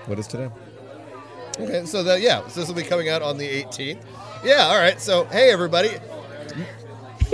What 0.06 0.20
is 0.20 0.28
today? 0.28 0.50
Okay, 1.60 1.86
so 1.86 2.04
that 2.04 2.22
yeah, 2.22 2.48
so 2.48 2.60
this 2.60 2.70
will 2.70 2.76
be 2.76 2.84
coming 2.84 3.10
out 3.10 3.22
on 3.22 3.38
the 3.38 3.48
18th. 3.48 4.00
Yeah, 4.46 4.68
all 4.68 4.78
right. 4.78 5.02
So 5.02 5.26
hey, 5.26 5.52
everybody. 5.52 5.90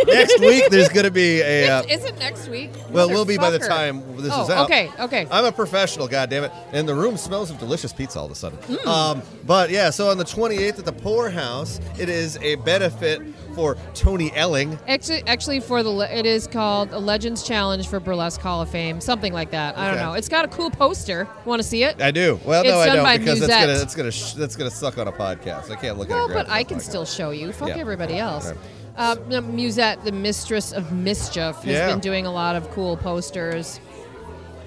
Next 0.06 0.40
week 0.40 0.70
there's 0.70 0.90
going 0.90 1.06
to 1.06 1.12
be 1.12 1.42
a. 1.42 1.70
Uh, 1.70 1.84
Is 1.84 2.04
it 2.04 2.18
next 2.20 2.48
week? 2.50 2.72
well, 2.90 3.08
we'll 3.10 3.26
be 3.26 3.38
by 3.38 3.50
the 3.50 3.60
Motherfucker. 3.60 3.68
time 3.68 4.18
this 4.22 4.32
oh, 4.34 4.44
is 4.44 4.50
out. 4.50 4.66
Okay, 4.66 4.92
okay. 5.00 5.28
I'm 5.32 5.46
a 5.46 5.52
professional, 5.52 6.08
goddammit. 6.08 6.52
And 6.74 6.88
the 6.88 6.96
room 6.96 7.18
smells 7.18 7.50
of 7.52 7.60
delicious 7.60 7.94
pizza 7.94 8.20
all 8.20 8.26
of 8.26 8.32
a 8.32 8.36
sudden. 8.36 8.58
Mm. 8.60 8.86
Um, 8.86 9.22
but 9.46 9.70
yeah, 9.70 9.90
so 9.90 10.10
on 10.10 10.18
the 10.18 10.24
28th 10.24 10.80
at 10.80 10.86
the 10.86 10.92
Poorhouse, 10.94 11.80
it 12.00 12.10
is 12.10 12.38
a 12.38 12.56
benefit 12.56 13.22
for 13.54 13.78
Toni 13.94 14.32
Elling. 14.36 14.78
Actually, 14.88 15.24
actually, 15.28 15.60
for 15.62 15.82
the 15.82 15.90
le- 15.90 16.10
it 16.10 16.26
is 16.26 16.46
called 16.48 16.92
a 16.92 17.00
Legends 17.00 17.44
Challenge 17.44 17.88
for 17.88 18.00
Burlesque 18.00 18.42
Hall 18.42 18.62
of 18.62 18.70
Fame, 18.70 19.00
something 19.00 19.32
like 19.34 19.52
that. 19.52 19.78
I 19.78 19.86
don't 19.88 19.96
Okay. 19.96 20.04
know. 20.04 20.14
It's 20.14 20.28
got 20.30 20.44
a 20.46 20.50
cool 20.50 20.70
poster. 20.70 21.28
Want 21.46 21.62
to 21.62 21.68
see 21.68 21.84
it? 21.84 22.02
I 22.02 22.12
do. 22.12 22.40
Well, 22.44 22.64
no, 22.64 22.70
It's 22.70 22.78
I 22.78 22.86
done 22.88 22.96
don't 22.98 23.06
by 23.06 23.18
because 23.18 23.38
it's 23.42 23.48
Musette. 23.48 23.68
gonna 23.68 23.80
it's 23.82 23.96
gonna 23.96 24.12
sh- 24.12 24.34
that's 24.34 24.56
gonna 24.58 24.70
suck 24.72 24.98
on 24.98 25.08
a 25.08 25.12
podcast. 25.12 25.72
I 25.72 25.76
can't 25.76 25.98
look 25.98 26.10
at 26.10 26.16
well, 26.16 26.30
it. 26.30 26.34
but 26.34 26.50
I 26.50 26.64
can 26.64 26.80
still 26.80 27.06
show 27.06 27.30
you. 27.32 27.54
Fuck 27.54 27.70
Yeah. 27.70 27.78
everybody 27.78 28.18
else. 28.18 28.48
Right. 28.48 28.58
Uh, 28.98 29.16
Musette, 29.42 30.04
the 30.06 30.12
mistress 30.12 30.72
of 30.72 30.92
mischief, 30.92 31.56
has 31.58 31.66
Yeah. 31.66 31.88
been 31.88 32.00
doing 32.00 32.26
a 32.26 32.32
lot 32.32 32.56
of 32.56 32.70
cool 32.72 32.96
posters. 32.98 33.80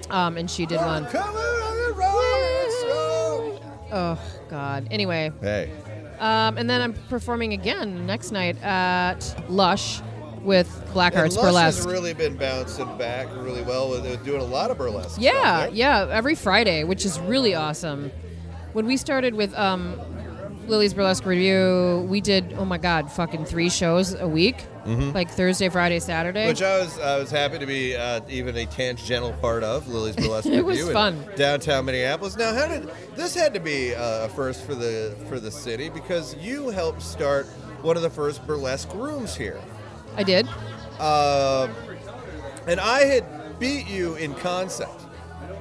Um, 0.09 0.37
and 0.37 0.49
she 0.49 0.65
did 0.65 0.77
one. 0.77 1.05
Come 1.07 1.35
on, 1.35 1.95
Rolling 1.95 2.71
Stone. 2.79 3.59
Oh 3.91 4.19
God. 4.49 4.87
Anyway, 4.91 5.31
Hey, 5.41 5.71
um, 6.19 6.57
and 6.57 6.69
then 6.69 6.81
I'm 6.81 6.93
performing 7.09 7.53
again 7.53 8.05
next 8.05 8.31
night 8.31 8.61
at 8.63 9.35
Lush 9.49 10.01
with 10.43 10.67
Black 10.93 11.13
Hearts 11.13 11.35
Lush 11.35 11.45
Burlesque. 11.45 11.77
has 11.79 11.87
really 11.87 12.13
been 12.13 12.37
bouncing 12.37 12.97
back 12.97 13.27
really 13.35 13.61
well. 13.63 13.89
with- 13.89 14.03
They're 14.03 14.15
doing 14.17 14.41
a 14.41 14.45
lot 14.45 14.71
of 14.71 14.77
burlesque. 14.77 15.19
Yeah, 15.19 15.63
stuff, 15.63 15.75
yeah, 15.75 16.07
every 16.11 16.35
Friday, 16.35 16.83
which 16.83 17.05
is 17.05 17.19
really 17.19 17.55
awesome. 17.55 18.11
When 18.73 18.85
we 18.85 18.95
started 18.97 19.33
with 19.35 19.53
um, 19.57 19.99
Lily's 20.69 20.93
Burlesque 20.93 21.25
Review, 21.25 22.05
we 22.09 22.21
did 22.21 22.53
oh 22.57 22.65
my 22.65 22.77
god, 22.77 23.11
fucking 23.11 23.45
three 23.45 23.69
shows 23.69 24.13
a 24.13 24.27
week, 24.27 24.65
like 24.85 25.29
Thursday, 25.29 25.69
Friday, 25.69 25.99
Saturday. 25.99 26.41
Mm-hmm. 26.41 26.49
Which 26.49 26.61
I 26.61 26.79
was 26.79 26.99
I 26.99 27.17
was 27.17 27.31
happy 27.31 27.59
to 27.59 27.65
be 27.65 27.95
uh, 27.95 28.21
even 28.29 28.55
a 28.55 28.65
tangential 28.67 29.33
part 29.33 29.63
of 29.63 29.87
Lily's 29.87 30.15
Burlesque 30.17 30.47
It 30.47 30.63
was 30.63 30.77
Review 30.77 30.87
in 30.89 30.93
fun. 30.93 31.25
downtown 31.35 31.85
Minneapolis. 31.85 32.37
Now, 32.37 32.53
how 32.53 32.67
did 32.67 32.89
this 33.15 33.35
had 33.35 33.53
to 33.53 33.59
be 33.59 33.93
uh, 33.95 34.25
a 34.25 34.29
first 34.29 34.63
for 34.65 34.75
the 34.75 35.15
for 35.27 35.39
the 35.39 35.51
city 35.51 35.89
because 35.89 36.35
you 36.35 36.69
helped 36.69 37.01
start 37.01 37.45
one 37.81 37.95
of 37.97 38.03
the 38.03 38.09
first 38.09 38.45
burlesque 38.47 38.93
rooms 38.93 39.35
here, 39.35 39.59
I 40.17 40.23
did. 40.23 40.47
uh, 40.99 41.67
and 42.67 42.79
I 42.79 43.05
had 43.05 43.59
beat 43.59 43.87
you 43.87 44.15
in 44.15 44.33
concept. 44.35 45.05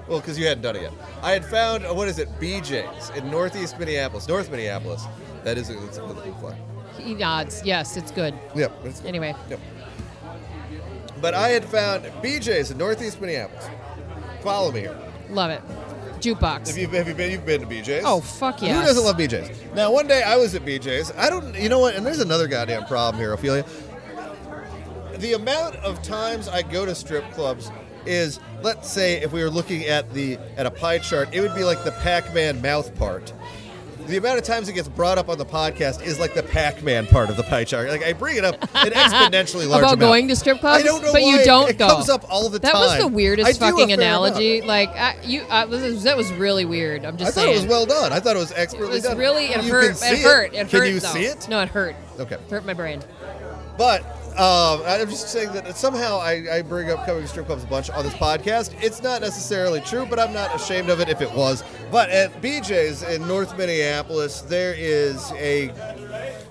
Well, 0.09 0.21
because 0.21 0.39
you 0.39 0.47
hadn't 0.47 0.63
done 0.63 0.77
it 0.77 0.83
yet. 0.83 0.93
I 1.23 1.33
had 1.33 1.45
found 1.45 1.85
uh, 1.85 1.93
what 1.95 2.09
is 2.09 2.19
it, 2.19 2.29
BJ's 2.41 3.11
in 3.11 3.31
Northeast 3.31 3.79
Minneapolis, 3.79 4.27
North 4.27 4.51
Minneapolis. 4.51 5.05
That 5.45 5.59
is 5.59 5.69
a, 5.71 5.85
it's 5.85 5.99
a 5.99 6.01
good 6.01 6.35
flag. 6.41 6.57
He 6.99 7.15
nods. 7.15 7.63
Yes, 7.65 7.97
it's 7.97 8.11
good. 8.11 8.35
Yep. 8.57 8.73
it's- 8.81 9.03
Anyway, 9.05 9.35
Yep. 9.51 9.61
But 11.21 11.35
I 11.35 11.49
had 11.49 11.65
found 11.65 12.05
BJ's 12.23 12.71
in 12.71 12.79
Northeast 12.79 13.21
Minneapolis. 13.21 13.69
Follow 14.43 14.71
me 14.71 14.81
here. 14.81 14.97
love 15.31 15.51
it. 15.51 15.61
Jukebox. 16.21 16.69
Have 16.69 16.79
you, 16.79 16.89
have 16.89 17.07
you 17.09 17.15
been? 17.15 17.31
You've 17.31 17.47
been 17.47 17.61
to 17.61 17.67
BJ's? 17.67 18.03
Oh, 18.05 18.21
fuck 18.21 18.61
yeah! 18.63 18.75
Who 18.75 18.83
doesn't 18.85 19.05
love 19.05 19.17
BJ's? 19.17 19.51
Now, 19.75 19.93
one 19.93 20.09
day 20.09 20.23
I 20.25 20.37
was 20.37 20.55
at 20.57 20.63
BJ's. 20.65 21.13
I 21.17 21.31
don't. 21.31 21.55
You 21.55 21.69
know 21.69 21.79
what? 21.79 21.95
And 21.95 22.05
there's 22.05 22.19
another 22.21 22.49
goddamn 22.49 22.87
problem 22.87 23.21
here, 23.21 23.33
Ophelia. 23.33 23.65
The 25.19 25.35
amount 25.35 25.77
of 25.77 26.03
times 26.03 26.49
I 26.49 26.63
go 26.63 26.85
to 26.87 26.95
strip 26.95 27.29
clubs 27.33 27.71
is, 28.09 28.41
let's 28.63 28.91
say, 28.91 29.21
if 29.23 29.33
we 29.33 29.43
were 29.43 29.51
looking 29.51 29.85
at 29.85 30.13
the 30.15 30.39
at 30.57 30.67
a 30.67 30.71
pie 30.71 30.99
chart, 30.99 31.29
it 31.33 31.41
would 31.41 31.55
be 31.55 31.65
like 31.65 31.85
the 31.85 31.93
Pac-Man 31.93 32.61
mouth 32.63 32.95
part. 32.97 33.33
The 34.07 34.17
amount 34.17 34.39
of 34.39 34.45
times 34.45 34.71
it 34.71 34.73
gets 34.73 34.89
brought 34.89 35.19
up 35.19 35.29
on 35.29 35.37
the 35.37 35.45
podcast 35.45 36.03
is 36.03 36.19
like 36.19 36.33
the 36.33 36.43
Pac-Man 36.43 37.07
part 37.09 37.29
of 37.29 37.37
the 37.37 37.43
pie 37.43 37.65
chart. 37.65 37.91
Like 37.91 38.03
I 38.03 38.15
bring 38.15 38.39
it 38.39 38.45
up 38.45 38.55
an 38.75 38.93
exponentially 38.93 39.69
large 39.69 39.81
About 39.83 39.93
amount. 39.95 40.01
going 40.01 40.29
to 40.29 40.37
strip 40.37 40.61
clubs, 40.61 40.83
I 40.83 40.87
don't 40.87 41.03
know 41.03 41.13
but 41.13 41.21
why 41.21 41.29
you 41.29 41.45
don't 41.45 41.69
it 41.69 41.77
go. 41.77 41.89
comes 41.89 42.09
up 42.09 42.25
all 42.31 42.49
the 42.49 42.59
that 42.59 42.73
time. 42.73 42.81
was 42.81 42.99
the 43.01 43.07
weirdest 43.07 43.61
fucking 43.61 43.93
analogy. 43.93 44.63
Like 44.63 44.89
uh, 44.97 45.13
you, 45.25 45.45
this 45.69 45.83
is- 45.83 46.05
that 46.05 46.17
was 46.17 46.33
really 46.33 46.65
weird. 46.65 47.05
I'm 47.05 47.19
just. 47.19 47.23
I 47.23 47.25
just 47.27 47.35
thought 47.35 47.41
saying. 47.43 47.55
it 47.55 47.61
was 47.61 47.67
well 47.67 47.85
done. 47.85 48.15
I 48.15 48.19
thought 48.21 48.35
it 48.35 48.39
was 48.39 48.51
It 48.53 48.57
expertly 48.59 48.93
was 48.95 49.03
done. 49.03 49.19
really 49.19 49.45
it 49.49 49.63
You 49.63 49.73
hurt. 49.73 50.01
it 50.03 50.19
hurt. 50.23 50.55
It 50.55 50.69
Can 50.71 50.81
hurt. 50.81 50.89
you 50.89 51.01
though. 51.01 51.09
see 51.09 51.25
it? 51.27 51.47
No, 51.51 51.61
it 51.61 51.69
hurt. 51.69 51.95
Okay. 52.19 52.37
It 52.37 52.51
hurt 52.51 52.65
my 52.65 52.73
brain. 52.73 53.03
But 53.77 54.03
um, 54.39 54.83
I'm 54.87 55.09
just 55.09 55.29
saying 55.31 55.53
that 55.53 55.77
somehow 55.77 56.19
I, 56.19 56.59
I 56.59 56.63
bring 56.63 56.91
up 56.91 57.05
coming 57.05 57.23
to 57.23 57.29
strip 57.29 57.47
clubs 57.47 57.65
a 57.65 57.67
bunch 57.67 57.91
on 57.91 58.05
this 58.05 58.15
podcast. 58.15 58.73
It's 58.83 59.03
not 59.03 59.21
necessarily 59.21 59.81
true, 59.81 60.07
but 60.07 60.19
I'm 60.21 60.33
not 60.33 60.55
ashamed 60.55 60.91
of 60.91 61.01
it 61.01 61.09
if 61.09 61.21
it 61.21 61.33
was. 61.33 61.65
But 61.91 62.09
at 62.11 62.41
BJ's 62.41 63.03
in 63.03 63.27
North 63.27 63.57
Minneapolis, 63.59 64.43
there 64.43 64.75
is 64.77 65.33
a. 65.33 65.73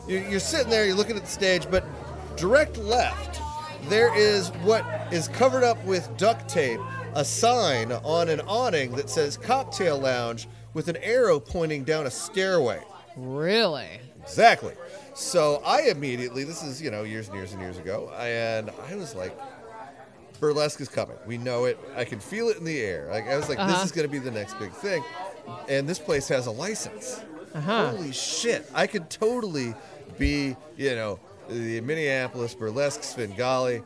you- 0.08 0.20
You're 0.30 0.40
sitting 0.42 0.70
there, 0.70 0.86
you're 0.86 0.96
looking 0.96 1.16
at 1.16 1.24
the 1.24 1.30
stage, 1.32 1.70
but 1.72 1.86
direct 2.36 2.78
left, 2.78 3.40
there 3.90 4.14
is 4.18 4.50
what 4.64 4.84
is 5.14 5.30
covered 5.30 5.64
up 5.64 5.82
with 5.86 6.10
duct 6.18 6.50
tape, 6.50 6.80
a 7.16 7.24
sign 7.24 7.92
on 7.92 8.28
an 8.28 8.42
awning 8.42 8.92
that 8.96 9.10
says 9.10 9.38
Cocktail 9.38 9.98
Lounge 9.98 10.48
with 10.74 10.90
an 10.90 10.98
arrow 10.98 11.40
pointing 11.40 11.84
down 11.86 12.06
a 12.06 12.12
stairway. 12.12 12.82
Really? 13.16 13.88
Exactly. 14.22 14.74
So 15.18 15.64
I 15.66 15.82
immediately, 15.90 16.44
this 16.44 16.62
is, 16.62 16.80
you 16.80 16.92
know, 16.92 17.02
years 17.02 17.28
and 17.28 17.36
years 17.36 17.52
and 17.52 17.60
years 17.60 17.80
ago, 17.80 18.12
and 18.20 18.70
I 18.88 18.96
was 18.96 19.16
like, 19.16 19.36
burlesque 20.40 20.80
is 20.80 20.90
coming. 20.90 21.18
We 21.26 21.40
know 21.40 21.66
it. 21.66 21.80
I 21.96 22.06
can 22.06 22.20
feel 22.20 22.50
it 22.50 22.58
in 22.58 22.64
the 22.64 22.80
air. 22.80 23.08
Like 23.12 23.28
I 23.28 23.36
was 23.36 23.50
like, 23.50 23.58
Uh-huh. 23.58 23.72
this 23.72 23.84
is 23.86 23.92
going 23.92 24.08
to 24.08 24.12
be 24.12 24.20
the 24.20 24.30
next 24.30 24.60
big 24.60 24.72
thing. 24.72 25.04
And 25.68 25.90
this 25.90 25.98
place 25.98 26.28
has 26.28 26.46
a 26.46 26.52
license. 26.52 27.20
Uh-huh. 27.56 27.90
Holy 27.92 28.12
shit. 28.12 28.70
I 28.76 28.86
could 28.86 29.10
totally 29.10 29.74
be, 30.20 30.56
you 30.78 30.92
know, 30.94 31.20
the 31.50 31.82
Minneapolis 31.82 32.54
burlesque 32.54 33.04
Svengali. 33.04 33.82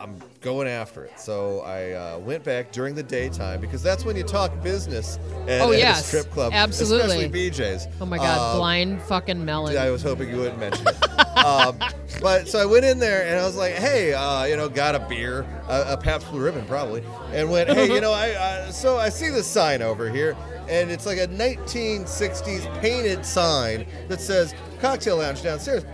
I'm 0.00 0.20
going 0.40 0.68
after 0.68 1.04
it. 1.04 1.18
So 1.18 1.60
I 1.60 1.92
uh, 1.92 2.18
went 2.18 2.44
back 2.44 2.72
during 2.72 2.94
the 2.94 3.02
daytime 3.02 3.60
because 3.60 3.82
that's 3.82 4.04
when 4.04 4.16
you 4.16 4.22
talk 4.22 4.62
business 4.62 5.18
at, 5.46 5.60
Oh, 5.62 5.72
at 5.72 5.78
yes. 5.78 6.00
a 6.00 6.04
strip 6.04 6.30
club. 6.32 6.52
Absolutely. 6.54 7.24
Especially 7.24 7.50
BJ's. 7.50 7.88
Oh 8.00 8.06
my 8.06 8.16
god, 8.18 8.52
Um, 8.52 8.58
blind 8.58 9.02
fucking 9.02 9.44
melon. 9.44 9.76
I 9.76 9.90
was 9.90 10.02
hoping 10.02 10.28
you 10.30 10.36
wouldn't 10.36 10.58
mention 10.60 10.86
it. 10.86 11.04
um, 11.38 11.78
but 12.20 12.48
so 12.48 12.58
I 12.58 12.64
went 12.66 12.84
in 12.84 12.98
there 12.98 13.26
and 13.26 13.38
I 13.38 13.44
was 13.46 13.56
like, 13.56 13.74
hey, 13.74 14.14
uh, 14.14 14.44
you 14.44 14.56
know, 14.56 14.68
got 14.68 14.94
a 14.94 15.00
beer, 15.00 15.44
a, 15.68 15.92
a 15.94 15.96
Pabst 15.96 16.30
Blue 16.30 16.40
Ribbon 16.40 16.64
probably, 16.66 17.02
and 17.32 17.50
went, 17.50 17.68
hey, 17.70 17.92
you 17.92 18.00
know, 18.00 18.12
I, 18.12 18.66
I 18.66 18.70
so 18.70 18.96
I 18.98 19.08
see 19.08 19.28
this 19.30 19.46
sign 19.46 19.82
over 19.82 20.08
here, 20.10 20.36
and 20.68 20.90
it's 20.90 21.06
like 21.06 21.18
a 21.18 21.26
1960s 21.28 22.80
painted 22.80 23.24
sign 23.24 23.86
that 24.08 24.20
says 24.20 24.54
cocktail 24.80 25.16
lounge 25.18 25.42
downstairs. 25.42 25.84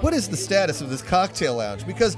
What 0.00 0.12
is 0.12 0.28
the 0.28 0.36
status 0.36 0.80
of 0.80 0.90
this 0.90 1.02
cocktail 1.02 1.54
lounge? 1.56 1.86
Because 1.86 2.16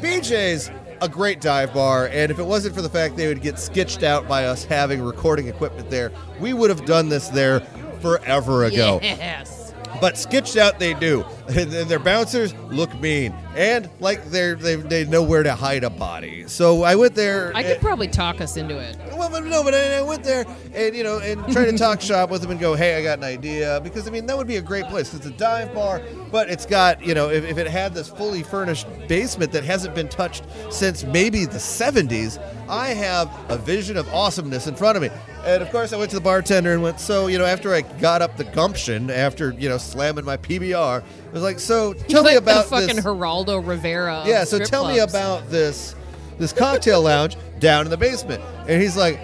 BJ's 0.00 0.70
a 1.00 1.08
great 1.08 1.40
dive 1.40 1.72
bar, 1.74 2.08
and 2.08 2.30
if 2.30 2.38
it 2.38 2.44
wasn't 2.44 2.74
for 2.74 2.82
the 2.82 2.88
fact 2.88 3.16
they 3.16 3.28
would 3.28 3.42
get 3.42 3.58
sketched 3.58 4.02
out 4.02 4.26
by 4.26 4.46
us 4.46 4.64
having 4.64 5.00
recording 5.02 5.48
equipment 5.48 5.90
there, 5.90 6.12
we 6.40 6.52
would 6.52 6.70
have 6.70 6.84
done 6.84 7.08
this 7.08 7.28
there 7.28 7.60
forever 8.00 8.64
ago. 8.64 8.98
Yes. 9.02 9.57
But 10.00 10.16
sketched 10.16 10.56
out 10.56 10.78
they 10.78 10.94
do, 10.94 11.24
and, 11.48 11.72
their 11.72 11.98
bouncers 11.98 12.54
look 12.70 12.92
mean, 13.00 13.32
and 13.56 13.88
like 14.00 14.24
they're 14.26 14.54
they, 14.54 14.76
they 14.76 15.04
know 15.04 15.22
where 15.22 15.42
to 15.42 15.54
hide 15.54 15.84
a 15.84 15.90
body. 15.90 16.46
So 16.46 16.82
I 16.82 16.94
went 16.94 17.14
there. 17.14 17.52
I 17.54 17.62
could 17.62 17.80
probably 17.80 18.08
talk 18.08 18.40
us 18.40 18.56
into 18.56 18.78
it. 18.78 18.96
well, 19.16 19.30
but 19.30 19.44
no, 19.44 19.64
but 19.64 19.74
I, 19.74 19.98
I 19.98 20.02
went 20.02 20.24
there 20.24 20.44
and 20.74 20.94
you 20.94 21.04
know 21.04 21.18
and 21.18 21.42
try 21.52 21.64
to 21.64 21.76
talk 21.76 22.00
shop 22.08 22.30
with 22.30 22.42
them 22.42 22.50
and 22.50 22.60
go, 22.60 22.74
hey, 22.74 22.96
I 22.96 23.02
got 23.02 23.18
an 23.18 23.24
idea 23.24 23.80
because 23.82 24.06
I 24.06 24.10
mean 24.10 24.26
that 24.26 24.36
would 24.36 24.46
be 24.46 24.56
a 24.56 24.62
great 24.62 24.86
place. 24.86 25.14
It's 25.14 25.26
a 25.26 25.30
dive 25.30 25.74
bar, 25.74 26.02
but 26.30 26.48
it's 26.48 26.66
got 26.66 27.04
you 27.04 27.14
know 27.14 27.30
if, 27.30 27.44
if 27.44 27.58
it 27.58 27.66
had 27.66 27.94
this 27.94 28.08
fully 28.08 28.42
furnished 28.42 28.86
basement 29.08 29.52
that 29.52 29.64
hasn't 29.64 29.94
been 29.94 30.08
touched 30.08 30.44
since 30.70 31.04
maybe 31.04 31.44
the 31.44 31.58
70s, 31.58 32.42
I 32.68 32.88
have 32.88 33.30
a 33.50 33.56
vision 33.56 33.96
of 33.96 34.08
awesomeness 34.12 34.66
in 34.66 34.74
front 34.74 34.96
of 34.96 35.02
me. 35.02 35.10
And 35.48 35.62
of 35.62 35.70
course, 35.70 35.94
I 35.94 35.96
went 35.96 36.10
to 36.10 36.16
the 36.16 36.22
bartender 36.22 36.74
and 36.74 36.82
went, 36.82 37.00
so 37.00 37.26
you 37.26 37.38
know 37.38 37.46
after 37.46 37.72
I 37.72 37.80
got 37.80 38.20
up 38.20 38.36
the 38.36 38.44
gumption 38.44 39.10
after 39.10 39.52
you 39.52 39.68
know 39.68 39.78
slamming 39.78 40.24
my 40.26 40.36
PBR, 40.36 41.02
I 41.02 41.32
was 41.32 41.42
like, 41.42 41.58
so 41.58 41.94
tell 41.94 42.22
me 42.22 42.30
like 42.30 42.38
about 42.38 42.64
the 42.64 42.70
fucking 42.70 42.96
this. 42.96 43.04
Geraldo 43.04 43.66
Rivera. 43.66 44.24
Yeah, 44.26 44.44
so 44.44 44.58
tell 44.58 44.86
me 44.86 44.96
clubs. 44.96 45.14
about 45.14 45.48
this 45.48 45.94
this 46.38 46.52
cocktail 46.52 47.02
lounge 47.02 47.36
down 47.60 47.86
in 47.86 47.90
the 47.90 47.96
basement. 47.96 48.42
And 48.68 48.80
he's 48.82 48.96
like, 48.96 49.18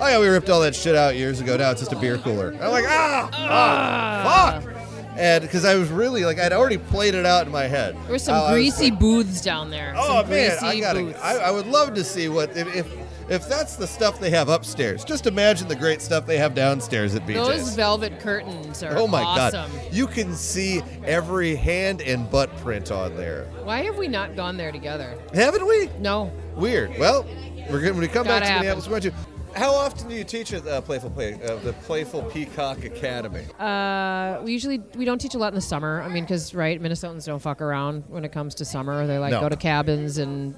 Oh 0.00 0.08
yeah, 0.08 0.18
we 0.18 0.28
ripped 0.28 0.48
all 0.48 0.60
that 0.62 0.74
shit 0.74 0.96
out 0.96 1.14
years 1.14 1.40
ago. 1.40 1.58
Now 1.58 1.70
it's 1.70 1.80
just 1.80 1.92
a 1.92 1.96
beer 1.96 2.16
cooler. 2.16 2.52
I'm 2.54 2.70
like, 2.70 2.86
ah, 2.88 4.60
fuck, 4.62 4.64
fuck. 4.64 4.76
And 5.18 5.42
because 5.42 5.66
I 5.66 5.74
was 5.74 5.90
really 5.90 6.24
like, 6.24 6.38
I'd 6.38 6.54
already 6.54 6.78
played 6.78 7.14
it 7.14 7.26
out 7.26 7.44
in 7.44 7.52
my 7.52 7.64
head. 7.64 7.94
There 8.04 8.12
were 8.12 8.18
some 8.18 8.34
How 8.34 8.44
I 8.44 8.52
was 8.52 8.54
greasy 8.54 8.90
like, 8.90 8.98
booths 8.98 9.42
down 9.42 9.70
there. 9.70 9.92
Oh 9.96 10.22
some 10.22 10.30
man, 10.30 10.58
greasy 10.58 10.66
I 10.66 10.80
gotta. 10.80 11.00
booths. 11.00 11.20
I, 11.20 11.36
I 11.36 11.50
would 11.50 11.66
love 11.66 11.94
to 11.94 12.02
see 12.02 12.30
what 12.30 12.56
if, 12.56 12.74
if 12.74 12.99
if 13.30 13.48
that's 13.48 13.76
the 13.76 13.86
stuff 13.86 14.20
they 14.20 14.28
have 14.30 14.48
upstairs. 14.48 15.04
Just 15.04 15.26
imagine 15.26 15.68
the 15.68 15.76
great 15.76 16.02
stuff 16.02 16.26
they 16.26 16.36
have 16.36 16.54
downstairs 16.54 17.14
at 17.14 17.24
BJ's. 17.26 17.36
Those 17.48 17.74
velvet 17.74 18.20
curtains 18.20 18.82
are 18.82 18.96
Oh 18.98 19.06
my 19.06 19.22
awesome. 19.22 19.70
god! 19.72 19.92
You 19.92 20.06
can 20.06 20.34
see 20.34 20.82
every 21.04 21.54
hand 21.54 22.02
and 22.02 22.30
butt 22.30 22.54
print 22.58 22.90
on 22.90 23.16
there, 23.16 23.44
Why 23.64 23.82
have 23.84 23.96
we 23.96 24.08
not 24.08 24.36
gone 24.36 24.56
there 24.56 24.72
together? 24.72 25.16
haven't 25.32 25.66
we? 25.66 25.88
No. 26.00 26.30
Weird. 26.56 26.98
Well, 26.98 27.24
we're 27.70 27.80
going 27.80 27.94
when 27.94 28.00
we 28.00 28.08
come 28.08 28.24
back 28.26 28.42
Gotta 28.42 28.44
to 28.44 28.46
happen. 28.46 28.58
Minneapolis. 28.66 28.86
We're 28.88 29.00
going 29.00 29.12
to. 29.12 29.58
How 29.58 29.72
often 29.74 30.08
do 30.08 30.14
you 30.14 30.22
teach 30.22 30.52
at 30.52 30.64
uh, 30.64 30.80
Playful 30.80 31.10
Play, 31.10 31.34
uh, 31.34 31.56
the 31.56 31.72
Playful 31.72 32.22
Peacock 32.22 32.84
Academy? 32.84 33.42
Uh, 33.58 34.40
we 34.44 34.52
usually 34.52 34.78
we 34.94 35.04
don't 35.04 35.20
teach 35.20 35.34
a 35.34 35.38
lot 35.38 35.48
in 35.48 35.56
the 35.56 35.60
summer. 35.60 36.02
I 36.02 36.08
mean, 36.08 36.22
because 36.22 36.54
right, 36.54 36.80
Minnesotans 36.80 37.26
don't 37.26 37.40
fuck 37.40 37.60
around 37.60 38.04
when 38.06 38.24
it 38.24 38.30
comes 38.30 38.54
to 38.56 38.64
summer. 38.64 39.06
They 39.08 39.18
like 39.18 39.32
No. 39.32 39.40
go 39.40 39.48
to 39.48 39.56
cabins 39.56 40.18
and 40.18 40.54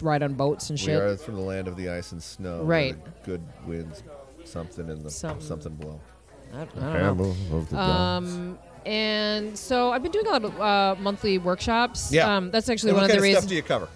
ride 0.00 0.22
on 0.22 0.34
boats 0.34 0.70
and 0.70 0.78
shit. 0.78 0.88
We 0.88 0.94
shit. 0.94 1.02
are 1.02 1.16
from 1.16 1.34
the 1.36 1.40
land 1.42 1.68
of 1.68 1.76
the 1.76 1.88
ice 1.90 2.12
and 2.12 2.22
snow. 2.22 2.58
where 2.58 2.64
Right. 2.66 3.04
the 3.04 3.10
Good 3.24 3.42
winds, 3.66 4.02
something 4.44 4.88
in 4.88 5.02
the 5.02 5.10
Something. 5.10 5.46
something 5.46 5.74
below. 5.74 6.00
I, 6.52 6.62
I 6.62 6.64
don't 6.98 7.18
know. 7.18 7.56
of 7.56 7.70
the 7.70 7.78
Um, 7.78 8.58
and 8.86 9.56
so 9.58 9.92
I've 9.92 10.02
been 10.02 10.10
doing 10.12 10.26
a 10.26 10.30
lot 10.30 10.44
of 10.44 10.60
uh, 10.60 10.96
monthly 11.00 11.38
workshops. 11.38 12.10
Yeah. 12.12 12.34
Um, 12.36 12.50
that's 12.50 12.68
actually 12.68 12.90
And 12.90 12.96
one 12.96 13.04
of 13.04 13.10
the 13.10 13.16
of 13.18 13.22
reasons. 13.22 13.36
What 13.36 13.42
stuff 13.42 13.48
do 13.50 13.54
you 13.56 13.62
cover? 13.62 13.88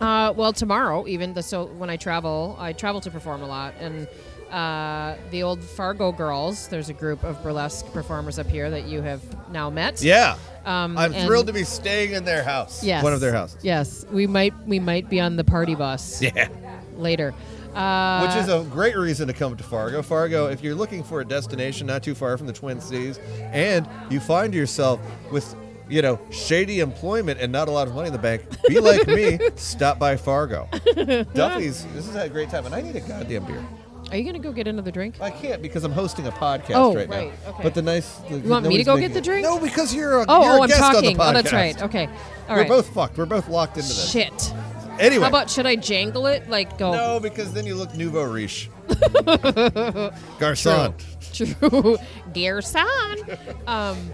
Uh, 0.00 0.32
well, 0.34 0.52
tomorrow, 0.52 1.06
even 1.06 1.34
the, 1.34 1.42
so 1.42 1.66
when 1.66 1.90
I 1.90 1.96
travel, 1.96 2.56
I 2.58 2.72
travel 2.72 3.00
to 3.02 3.10
perform 3.10 3.42
a 3.42 3.46
lot, 3.46 3.74
and 3.78 4.08
uh, 4.52 5.16
the 5.30 5.42
old 5.42 5.62
Fargo 5.62 6.12
girls. 6.12 6.68
There's 6.68 6.88
a 6.88 6.92
group 6.94 7.22
of 7.24 7.42
burlesque 7.42 7.86
performers 7.92 8.38
up 8.38 8.46
here 8.46 8.70
that 8.70 8.84
you 8.86 9.02
have 9.02 9.20
now 9.50 9.70
met. 9.70 10.02
Yeah. 10.02 10.36
Um, 10.64 10.96
I'm 10.98 11.14
and- 11.14 11.26
thrilled 11.26 11.46
to 11.48 11.52
be 11.52 11.64
staying 11.64 12.12
in 12.12 12.24
their 12.24 12.42
house. 12.42 12.82
Yes. 12.84 13.02
One 13.02 13.12
of 13.12 13.20
their 13.20 13.32
houses. 13.32 13.58
Yes, 13.64 14.04
we 14.10 14.26
might 14.26 14.52
we 14.66 14.78
might 14.78 15.08
be 15.08 15.20
on 15.20 15.36
the 15.36 15.44
party 15.44 15.74
bus 15.74 16.20
Yeah. 16.22 16.48
later. 16.96 17.34
Uh, 17.74 18.26
Which 18.26 18.36
is 18.42 18.48
a 18.48 18.64
great 18.68 18.96
reason 18.96 19.28
to 19.28 19.32
come 19.32 19.56
to 19.56 19.62
Fargo. 19.62 20.02
Fargo, 20.02 20.46
if 20.48 20.60
you're 20.60 20.74
looking 20.74 21.04
for 21.04 21.20
a 21.20 21.24
destination 21.24 21.86
not 21.86 22.02
too 22.02 22.16
far 22.16 22.36
from 22.36 22.48
the 22.48 22.52
Twin 22.52 22.80
Cities, 22.80 23.18
and 23.52 23.88
you 24.10 24.18
find 24.18 24.52
yourself 24.52 24.98
with, 25.30 25.54
you 25.88 26.02
know, 26.02 26.18
shady 26.30 26.80
employment 26.80 27.38
and 27.40 27.52
not 27.52 27.68
a 27.68 27.70
lot 27.70 27.86
of 27.86 27.94
money 27.94 28.08
in 28.08 28.12
the 28.12 28.18
bank, 28.18 28.42
be 28.66 28.80
like 28.80 29.06
me, 29.06 29.38
stop 29.54 30.00
by 30.00 30.16
Fargo. 30.16 30.68
Duffy's, 31.32 31.86
this 31.94 32.08
is 32.08 32.16
a 32.16 32.28
great 32.28 32.50
time, 32.50 32.66
and 32.66 32.74
I 32.74 32.80
need 32.80 32.96
a 32.96 33.00
goddamn 33.02 33.44
beer. 33.44 33.64
Are 34.10 34.16
you 34.16 34.24
gonna 34.24 34.38
go 34.38 34.52
get 34.52 34.66
another 34.66 34.90
drink? 34.90 35.20
I 35.20 35.30
can't 35.30 35.62
because 35.62 35.84
I'm 35.84 35.92
hosting 35.92 36.26
a 36.26 36.32
podcast 36.32 36.74
Oh, 36.74 36.94
right, 36.94 37.08
right, 37.08 37.32
now. 37.44 37.50
okay. 37.50 37.62
But 37.62 37.74
the 37.74 37.82
nice. 37.82 38.16
The, 38.28 38.38
You 38.38 38.48
want 38.50 38.66
me 38.66 38.76
to 38.76 38.84
go 38.84 38.96
get 38.98 39.14
the 39.14 39.20
drink? 39.20 39.42
No, 39.44 39.58
because 39.58 39.94
you're 39.94 40.20
a, 40.22 40.24
Oh, 40.28 40.42
you're 40.42 40.52
oh, 40.52 40.56
a 40.58 40.62
I'm 40.62 40.68
guest 40.68 40.82
on 40.82 40.92
the 40.94 41.00
talking. 41.02 41.20
Oh, 41.20 41.32
that's 41.32 41.52
right. 41.52 41.82
Okay. 41.82 42.06
All 42.06 42.56
We're 42.56 42.62
right. 42.62 42.68
both 42.68 42.92
fucked. 42.92 43.16
We're 43.18 43.26
both 43.26 43.48
locked 43.48 43.76
into 43.76 43.88
this. 43.88 44.10
Shit. 44.10 44.52
Anyway. 44.98 45.22
How 45.22 45.28
about 45.28 45.48
should 45.48 45.64
I 45.66 45.76
jangle 45.76 46.26
it? 46.26 46.48
Like 46.50 46.76
go. 46.76 46.92
No, 46.92 47.20
because 47.20 47.52
then 47.52 47.64
you 47.66 47.74
look 47.74 47.94
nouveau 47.94 48.24
riche. 48.24 48.68
Garcon. 50.38 50.94
True. 51.32 51.96
Garcon. 52.34 53.38
um, 53.66 54.10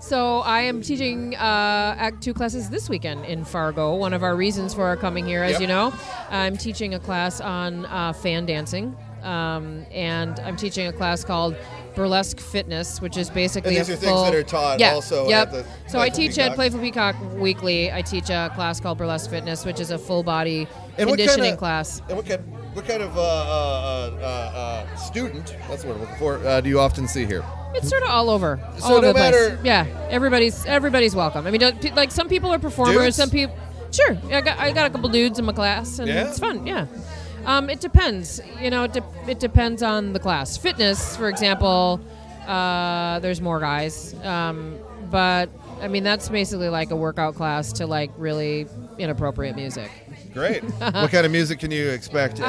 so 0.00 0.38
I 0.40 0.62
am 0.62 0.82
teaching 0.82 1.34
uh, 1.36 1.94
Act 1.98 2.22
Two 2.22 2.34
classes 2.34 2.68
this 2.70 2.88
weekend 2.88 3.24
in 3.26 3.44
Fargo. 3.44 3.94
One 3.94 4.12
of 4.12 4.22
our 4.22 4.34
reasons 4.36 4.74
for 4.74 4.84
our 4.86 4.96
coming 4.96 5.26
here, 5.26 5.42
as 5.42 5.52
Yep. 5.52 5.60
you 5.60 5.66
know, 5.68 5.92
I'm 6.30 6.56
teaching 6.56 6.94
a 6.94 6.98
class 6.98 7.40
on 7.40 7.86
uh, 7.86 8.12
fan 8.12 8.46
dancing, 8.46 8.96
um, 9.22 9.84
and 9.92 10.38
I'm 10.40 10.56
teaching 10.56 10.86
a 10.86 10.92
class 10.92 11.24
called 11.24 11.56
Burlesque 11.94 12.38
Fitness, 12.40 13.00
which 13.00 13.16
is 13.16 13.30
basically 13.30 13.76
And 13.76 13.86
these 13.86 13.90
are 13.94 13.96
things 13.96 14.22
that 14.22 14.34
are 14.34 14.42
taught 14.42 14.78
yeah, 14.80 14.92
also 14.94 15.28
Yep. 15.28 15.48
at 15.48 15.52
the 15.52 15.64
so 15.90 15.98
I 15.98 16.08
teach 16.08 16.32
Peacock? 16.36 16.50
at 16.50 16.54
Playful 16.56 16.80
Peacock 16.80 17.16
weekly. 17.34 17.92
I 17.92 18.02
teach 18.02 18.30
a 18.30 18.50
class 18.54 18.80
called 18.80 18.98
Burlesque 18.98 19.28
Fitness, 19.30 19.64
which 19.64 19.80
is 19.80 19.90
a 19.90 19.98
full 19.98 20.22
body 20.22 20.66
And 20.98 21.08
conditioning 21.08 21.44
kinda- 21.44 21.56
class. 21.58 22.00
And 22.08 22.16
what 22.16 22.26
kind, 22.26 22.42
what 22.74 22.86
kind 22.86 23.02
of 23.02 23.16
uh, 23.16 23.20
uh, 23.20 24.10
uh, 24.20 24.24
uh, 24.24 24.96
student, 24.96 25.56
that's 25.68 25.84
what 25.84 25.94
I'm 25.96 26.00
looking 26.00 26.16
for, 26.16 26.38
uh, 26.46 26.60
do 26.60 26.68
you 26.68 26.78
often 26.78 27.08
see 27.08 27.24
here? 27.26 27.44
It's 27.74 27.88
sort 27.88 28.02
of 28.02 28.10
all 28.10 28.30
over, 28.30 28.58
So 28.78 28.84
all 28.84 28.92
over 28.94 29.00
no 29.02 29.08
the 29.08 29.14
place. 29.14 29.32
matter- 29.32 29.58
Yeah, 29.62 29.86
everybody's 30.10 30.64
everybody's 30.66 31.14
welcome. 31.14 31.46
I 31.46 31.50
mean, 31.50 31.60
like 31.94 32.10
some 32.12 32.28
people 32.28 32.52
are 32.52 32.58
performers, 32.58 32.96
Dudes? 32.96 33.16
some 33.16 33.30
people. 33.30 33.54
Sure, 33.92 34.16
I 34.32 34.40
got 34.40 34.58
I 34.58 34.70
got 34.72 34.86
a 34.86 34.90
couple 34.90 35.08
dudes 35.08 35.38
in 35.40 35.44
my 35.44 35.52
class, 35.52 35.98
and 35.98 36.08
Yeah? 36.08 36.28
it's 36.28 36.38
fun. 36.38 36.64
Yeah, 36.66 36.86
um, 37.46 37.70
it 37.70 37.80
depends. 37.80 38.40
You 38.60 38.70
know, 38.70 38.84
it, 38.84 38.92
de- 38.92 39.04
it 39.28 39.38
depends 39.40 39.82
on 39.82 40.12
the 40.12 40.18
class. 40.18 40.56
Fitness, 40.56 41.16
for 41.16 41.28
example, 41.28 42.00
uh, 42.46 43.18
there's 43.20 43.40
more 43.40 43.60
guys, 43.60 44.14
um, 44.24 44.78
but 45.10 45.50
I 45.80 45.88
mean 45.88 46.04
that's 46.04 46.28
basically 46.28 46.68
like 46.68 46.90
a 46.90 46.96
workout 46.96 47.34
class 47.34 47.72
to 47.74 47.86
like 47.86 48.10
really 48.18 48.66
inappropriate 48.98 49.56
music. 49.56 49.90
Great. 50.32 50.62
what 50.78 51.10
kind 51.10 51.26
of 51.26 51.32
music 51.32 51.58
can 51.60 51.70
you 51.70 51.88
expect? 51.88 52.40
At 52.40 52.44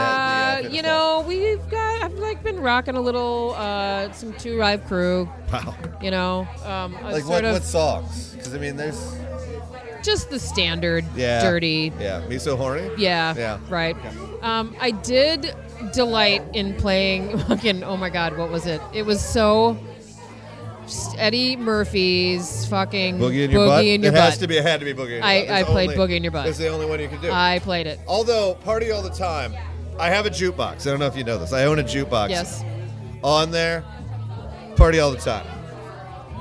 uh, 0.64 0.68
Uh, 0.68 0.70
you 0.70 0.82
know, 0.82 1.24
we've 1.28 1.68
got 1.70 2.04
I've 2.04 2.14
like 2.14 2.44
been 2.44 2.60
rocking 2.60 2.96
a 2.96 3.02
little 3.02 3.54
uh, 3.58 4.12
some 4.12 4.34
Two 4.34 4.58
Live 4.58 4.86
Crew. 4.86 5.30
Wow. 5.52 5.76
You 6.02 6.12
know, 6.12 6.48
um, 6.66 6.94
Like 7.04 7.28
what, 7.28 7.44
of 7.46 7.54
what 7.54 7.64
songs? 7.64 8.34
Because 8.36 8.54
I 8.54 8.58
mean, 8.60 8.76
there's 8.76 9.16
just 10.04 10.30
the 10.30 10.40
standard 10.40 11.06
yeah, 11.16 11.42
dirty. 11.42 11.92
Yeah, 12.00 12.26
me 12.28 12.38
so 12.38 12.56
horny. 12.56 12.90
Yeah. 12.98 13.36
Yeah. 13.36 13.60
Right. 13.70 13.96
Um, 14.42 14.76
I 14.80 14.92
did 14.92 15.56
delight 15.94 16.44
in 16.54 16.76
playing 16.76 17.38
fucking 17.48 17.84
oh 17.84 17.98
my 17.98 18.10
god, 18.10 18.38
what 18.38 18.50
was 18.52 18.66
it? 18.66 18.82
It 18.94 19.04
was 19.04 19.24
so 19.24 19.78
Eddie 21.18 21.56
Murphy's 21.56 22.66
fucking 22.66 23.18
Boogie 23.18 23.46
in 23.46 23.52
your 23.52 23.68
butt. 23.68 23.86
in 23.86 24.02
your 24.02 24.12
it 24.12 24.16
butt. 24.16 24.24
has 24.24 24.38
to 24.40 24.48
be. 24.48 24.58
It 24.58 24.66
had 24.66 24.80
to 24.80 24.86
be 24.86 24.94
boogie. 24.94 25.18
In 25.18 25.18
your 25.18 25.24
I- 25.24 25.42
butt. 25.46 25.52
I 25.52 25.64
played 25.64 25.90
only- 25.92 26.14
Boogie 26.14 26.18
in 26.18 26.24
Your 26.24 26.32
Butt. 26.32 26.46
That's 26.46 26.58
the 26.58 26.68
only 26.68 26.86
one 26.86 27.00
you 27.00 27.08
can 27.08 27.22
do. 27.22 27.32
I 27.32 27.60
played 27.60 27.88
it. 27.88 28.00
Although 28.08 28.56
party 28.56 28.92
all 28.92 29.02
the 29.02 29.10
time, 29.10 29.54
I 30.00 30.10
have 30.10 30.26
a 30.26 30.30
jukebox. 30.30 30.88
I 30.88 30.90
don't 30.90 31.00
know 31.00 31.06
if 31.06 31.16
you 31.16 31.24
know 31.24 31.38
this. 31.38 31.54
I 31.54 31.66
own 31.66 31.80
a 31.80 31.84
jukebox. 31.84 32.30
Yes. 32.30 32.64
On 33.24 33.52
there, 33.52 33.84
party 34.76 35.00
all 35.00 35.12
the 35.12 35.18
time. 35.18 35.46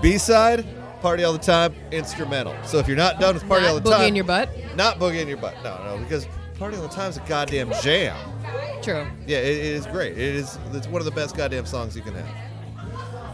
B 0.00 0.16
side, 0.16 0.64
party 1.00 1.24
all 1.24 1.32
the 1.32 1.38
time. 1.38 1.74
Instrumental. 1.90 2.54
So 2.64 2.78
if 2.78 2.88
you're 2.88 2.96
not 2.96 3.20
done 3.20 3.34
with 3.34 3.46
party 3.48 3.64
Not 3.64 3.70
all 3.70 3.80
the 3.80 3.90
time. 3.90 3.92
Boogie 3.92 3.98
time, 3.98 4.08
in 4.08 4.16
your 4.16 4.24
butt. 4.24 4.50
not 4.76 4.98
boogie 4.98 5.20
in 5.20 5.28
your 5.28 5.36
butt. 5.36 5.54
No, 5.64 5.82
no, 5.84 5.98
because 5.98 6.26
party 6.58 6.76
all 6.76 6.82
the 6.82 6.88
time 6.88 7.10
is 7.10 7.16
a 7.16 7.20
goddamn 7.20 7.72
jam. 7.82 8.16
True. 8.82 9.06
Yeah, 9.26 9.38
it, 9.38 9.56
it 9.56 9.64
is 9.64 9.86
great. 9.86 10.12
It 10.12 10.18
is. 10.18 10.58
It's 10.72 10.86
one 10.88 11.00
of 11.00 11.04
the 11.04 11.10
best 11.10 11.36
goddamn 11.36 11.66
songs 11.66 11.96
you 11.96 12.02
can 12.02 12.14
have 12.14 12.50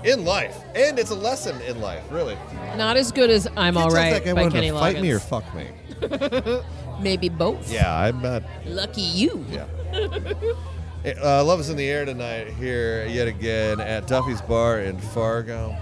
in 0.07 0.25
life, 0.25 0.57
and 0.75 0.99
it's 0.99 1.11
a 1.11 1.15
lesson 1.15 1.61
in 1.63 1.81
life, 1.81 2.03
really. 2.11 2.37
Not 2.77 2.97
as 2.97 3.11
good 3.11 3.29
as 3.29 3.47
I'm 3.57 3.75
Can't 3.75 3.75
tell 3.75 3.87
if 3.87 3.93
Alright 3.93 4.13
that 4.13 4.25
guy 4.25 4.33
by 4.33 4.43
wanted 4.43 4.55
Kenny 4.55 4.71
to 4.71 4.79
fight 4.79 5.01
me 5.01 5.11
or 5.11 5.19
fuck 5.19 5.45
me. 5.55 5.69
Maybe 7.01 7.29
both. 7.29 7.71
Yeah, 7.71 7.95
I'm 7.95 8.23
not. 8.23 8.43
Lucky 8.65 9.03
you. 9.03 9.45
Yeah. 9.51 9.67
uh, 11.23 11.45
Love 11.45 11.61
is 11.61 11.71
in 11.71 11.77
the 11.77 11.89
air 11.89 12.05
tonight 12.05 12.49
here 12.55 13.07
yet 13.07 13.29
again 13.29 13.81
at 13.81 14.07
Duffy's 14.07 14.41
Bar 14.43 14.81
in 14.81 14.99
Fargo. 14.99 15.77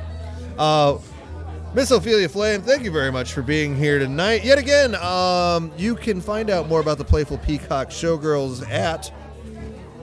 Uh, 0.58 0.98
Miss 1.74 1.90
Ophelia 1.90 2.28
Flame, 2.28 2.62
thank 2.62 2.84
you 2.84 2.92
very 2.92 3.10
much 3.10 3.32
for 3.32 3.42
being 3.42 3.74
here 3.76 3.98
tonight. 3.98 4.44
Yet 4.44 4.58
again, 4.58 4.94
um, 4.94 5.72
you 5.76 5.96
can 5.96 6.20
find 6.20 6.48
out 6.48 6.68
more 6.68 6.80
about 6.80 6.98
the 6.98 7.04
Playful 7.04 7.38
Peacock 7.38 7.88
Showgirls 7.90 8.68
at 8.70 9.12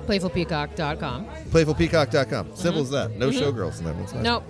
Playfulpeacock.com. 0.05 1.25
playfulpeacock.com. 1.51 2.55
Simple 2.55 2.81
as 2.81 2.89
that. 2.89 3.11
No 3.11 3.29
showgirls 3.29 3.79
in 3.79 3.85
that 3.85 3.95
one. 3.95 4.03
Nice. 4.03 4.13
Nope. 4.15 4.43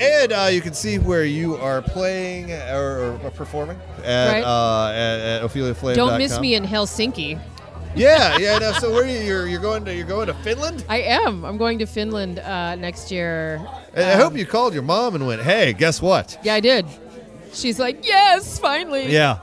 And 0.00 0.32
uh, 0.32 0.48
you 0.50 0.60
can 0.62 0.72
see 0.74 0.98
where 0.98 1.24
you 1.24 1.56
are 1.56 1.82
playing 1.82 2.50
or, 2.52 3.18
or 3.22 3.30
performing 3.30 3.78
at, 4.02 4.32
Right. 4.32 4.42
uh, 4.42 4.88
at, 4.92 5.20
at 5.20 5.42
OpheliaFlame.com. 5.42 5.94
Don't 5.94 6.18
miss 6.18 6.40
me 6.40 6.54
in 6.54 6.64
Helsinki. 6.64 7.38
Yeah, 7.96 8.38
yeah. 8.38 8.58
No, 8.58 8.72
so 8.72 8.90
where 8.92 9.02
are 9.04 9.06
you? 9.06 9.18
You're, 9.20 9.46
you're 9.48 9.60
going 9.60 9.84
to 9.84 9.94
you're 9.94 10.06
going 10.06 10.28
to 10.28 10.34
Finland? 10.34 10.84
I 10.88 10.98
am. 11.02 11.44
I'm 11.44 11.56
going 11.56 11.78
to 11.80 11.86
Finland 11.86 12.38
uh, 12.38 12.76
next 12.76 13.10
year. 13.10 13.56
And 13.94 14.04
I 14.04 14.12
Um, 14.12 14.20
hope 14.20 14.36
you 14.36 14.46
called 14.46 14.74
your 14.74 14.82
mom 14.84 15.14
and 15.16 15.26
went, 15.26 15.42
"Hey, 15.42 15.72
guess 15.72 16.00
what?" 16.00 16.38
Yeah, 16.44 16.54
I 16.54 16.60
did. 16.60 16.86
She's 17.52 17.80
like, 17.80 18.06
yes, 18.06 18.60
finally. 18.60 19.12
Yeah. 19.12 19.38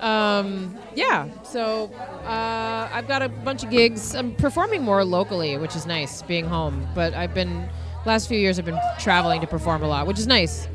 Um, 0.00 0.76
yeah. 0.94 1.26
So 1.42 1.90
uh, 2.24 2.88
I've 2.92 3.08
got 3.08 3.20
a 3.22 3.28
bunch 3.28 3.64
of 3.64 3.70
gigs. 3.70 4.14
I'm 4.14 4.32
performing 4.36 4.82
more 4.82 5.04
locally, 5.04 5.56
which 5.58 5.74
is 5.74 5.84
nice, 5.86 6.22
being 6.22 6.44
home. 6.46 6.86
But 6.94 7.14
I've 7.14 7.34
been 7.34 7.68
last 8.06 8.28
few 8.28 8.38
years 8.38 8.60
I've 8.60 8.64
been 8.64 8.78
traveling 9.00 9.40
to 9.40 9.46
perform 9.48 9.82
a 9.82 9.88
lot, 9.88 10.06
which 10.06 10.20
is 10.20 10.26
nice. 10.28 10.68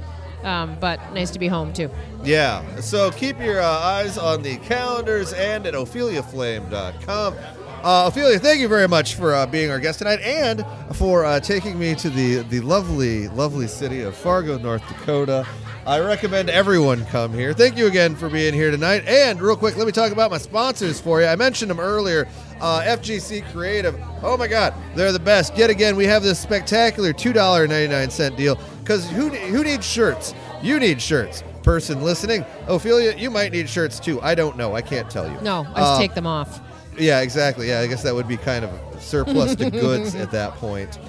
Um, 0.43 0.77
but 0.79 0.99
nice 1.13 1.31
to 1.31 1.39
be 1.39 1.47
home 1.47 1.73
too. 1.73 1.89
Yeah. 2.23 2.79
So 2.79 3.11
keep 3.11 3.39
your 3.39 3.61
uh, 3.61 3.65
eyes 3.67 4.17
on 4.17 4.41
the 4.41 4.57
calendars 4.57 5.33
and 5.33 5.65
at 5.65 5.73
OpheliaFlame.com. 5.73 7.35
Uh, 7.83 8.05
Ophelia, 8.07 8.39
thank 8.39 8.61
you 8.61 8.69
very 8.69 8.87
much 8.87 9.15
for 9.15 9.33
uh, 9.33 9.45
being 9.45 9.69
our 9.69 9.79
guest 9.79 9.99
tonight 9.99 10.21
and 10.21 10.65
for 10.95 11.25
uh, 11.25 11.41
taking 11.41 11.77
me 11.77 11.93
to 11.95 12.09
the, 12.09 12.37
the 12.43 12.61
lovely, 12.61 13.27
lovely 13.27 13.67
city 13.67 13.99
of 14.01 14.15
Fargo, 14.15 14.57
North 14.57 14.87
Dakota. 14.87 15.45
I 15.85 15.99
recommend 15.99 16.49
everyone 16.49 17.05
come 17.07 17.33
here. 17.33 17.51
Thank 17.51 17.77
you 17.77 17.87
again 17.87 18.15
for 18.15 18.29
being 18.29 18.53
here 18.53 18.71
tonight. 18.71 19.03
And 19.05 19.41
real 19.41 19.57
quick, 19.57 19.75
let 19.75 19.85
me 19.85 19.91
talk 19.91 20.13
about 20.13 20.31
my 20.31 20.37
sponsors 20.37 21.01
for 21.01 21.19
you. 21.19 21.27
I 21.27 21.35
mentioned 21.35 21.69
them 21.69 21.81
earlier. 21.81 22.25
Uh, 22.61 22.83
FGC 22.83 23.51
Creative. 23.51 23.99
Oh 24.21 24.37
my 24.37 24.47
God, 24.47 24.73
they're 24.95 25.11
the 25.11 25.19
best. 25.19 25.57
Yet 25.57 25.69
again, 25.69 25.97
we 25.97 26.05
have 26.05 26.23
this 26.23 26.39
spectacular 26.39 27.11
$2.99 27.11 28.37
deal 28.37 28.57
because 28.83 29.09
who, 29.09 29.29
who 29.29 29.63
needs 29.63 29.85
shirts? 29.85 30.33
You 30.61 30.79
need 30.79 31.01
shirts. 31.01 31.43
Person 31.63 32.03
listening, 32.03 32.45
Ophelia, 32.67 33.15
you 33.15 33.31
might 33.31 33.53
need 33.53 33.69
shirts 33.69 33.97
too. 33.99 34.21
I 34.21 34.35
don't 34.35 34.57
know. 34.57 34.75
I 34.75 34.81
can't 34.81 35.09
tell 35.09 35.31
you. 35.31 35.39
No, 35.39 35.65
I 35.73 35.79
just 35.79 36.01
take 36.01 36.11
um, 36.11 36.15
them 36.15 36.27
off. 36.27 36.59
yeah, 36.97 37.21
exactly. 37.21 37.69
Yeah, 37.69 37.79
I 37.79 37.87
guess 37.87 38.03
that 38.03 38.13
would 38.13 38.27
be 38.27 38.35
kind 38.35 38.65
of 38.65 39.01
surplus 39.01 39.55
to 39.55 39.71
goods 39.71 40.15
at 40.15 40.31
that 40.31 40.53
point. 40.55 40.99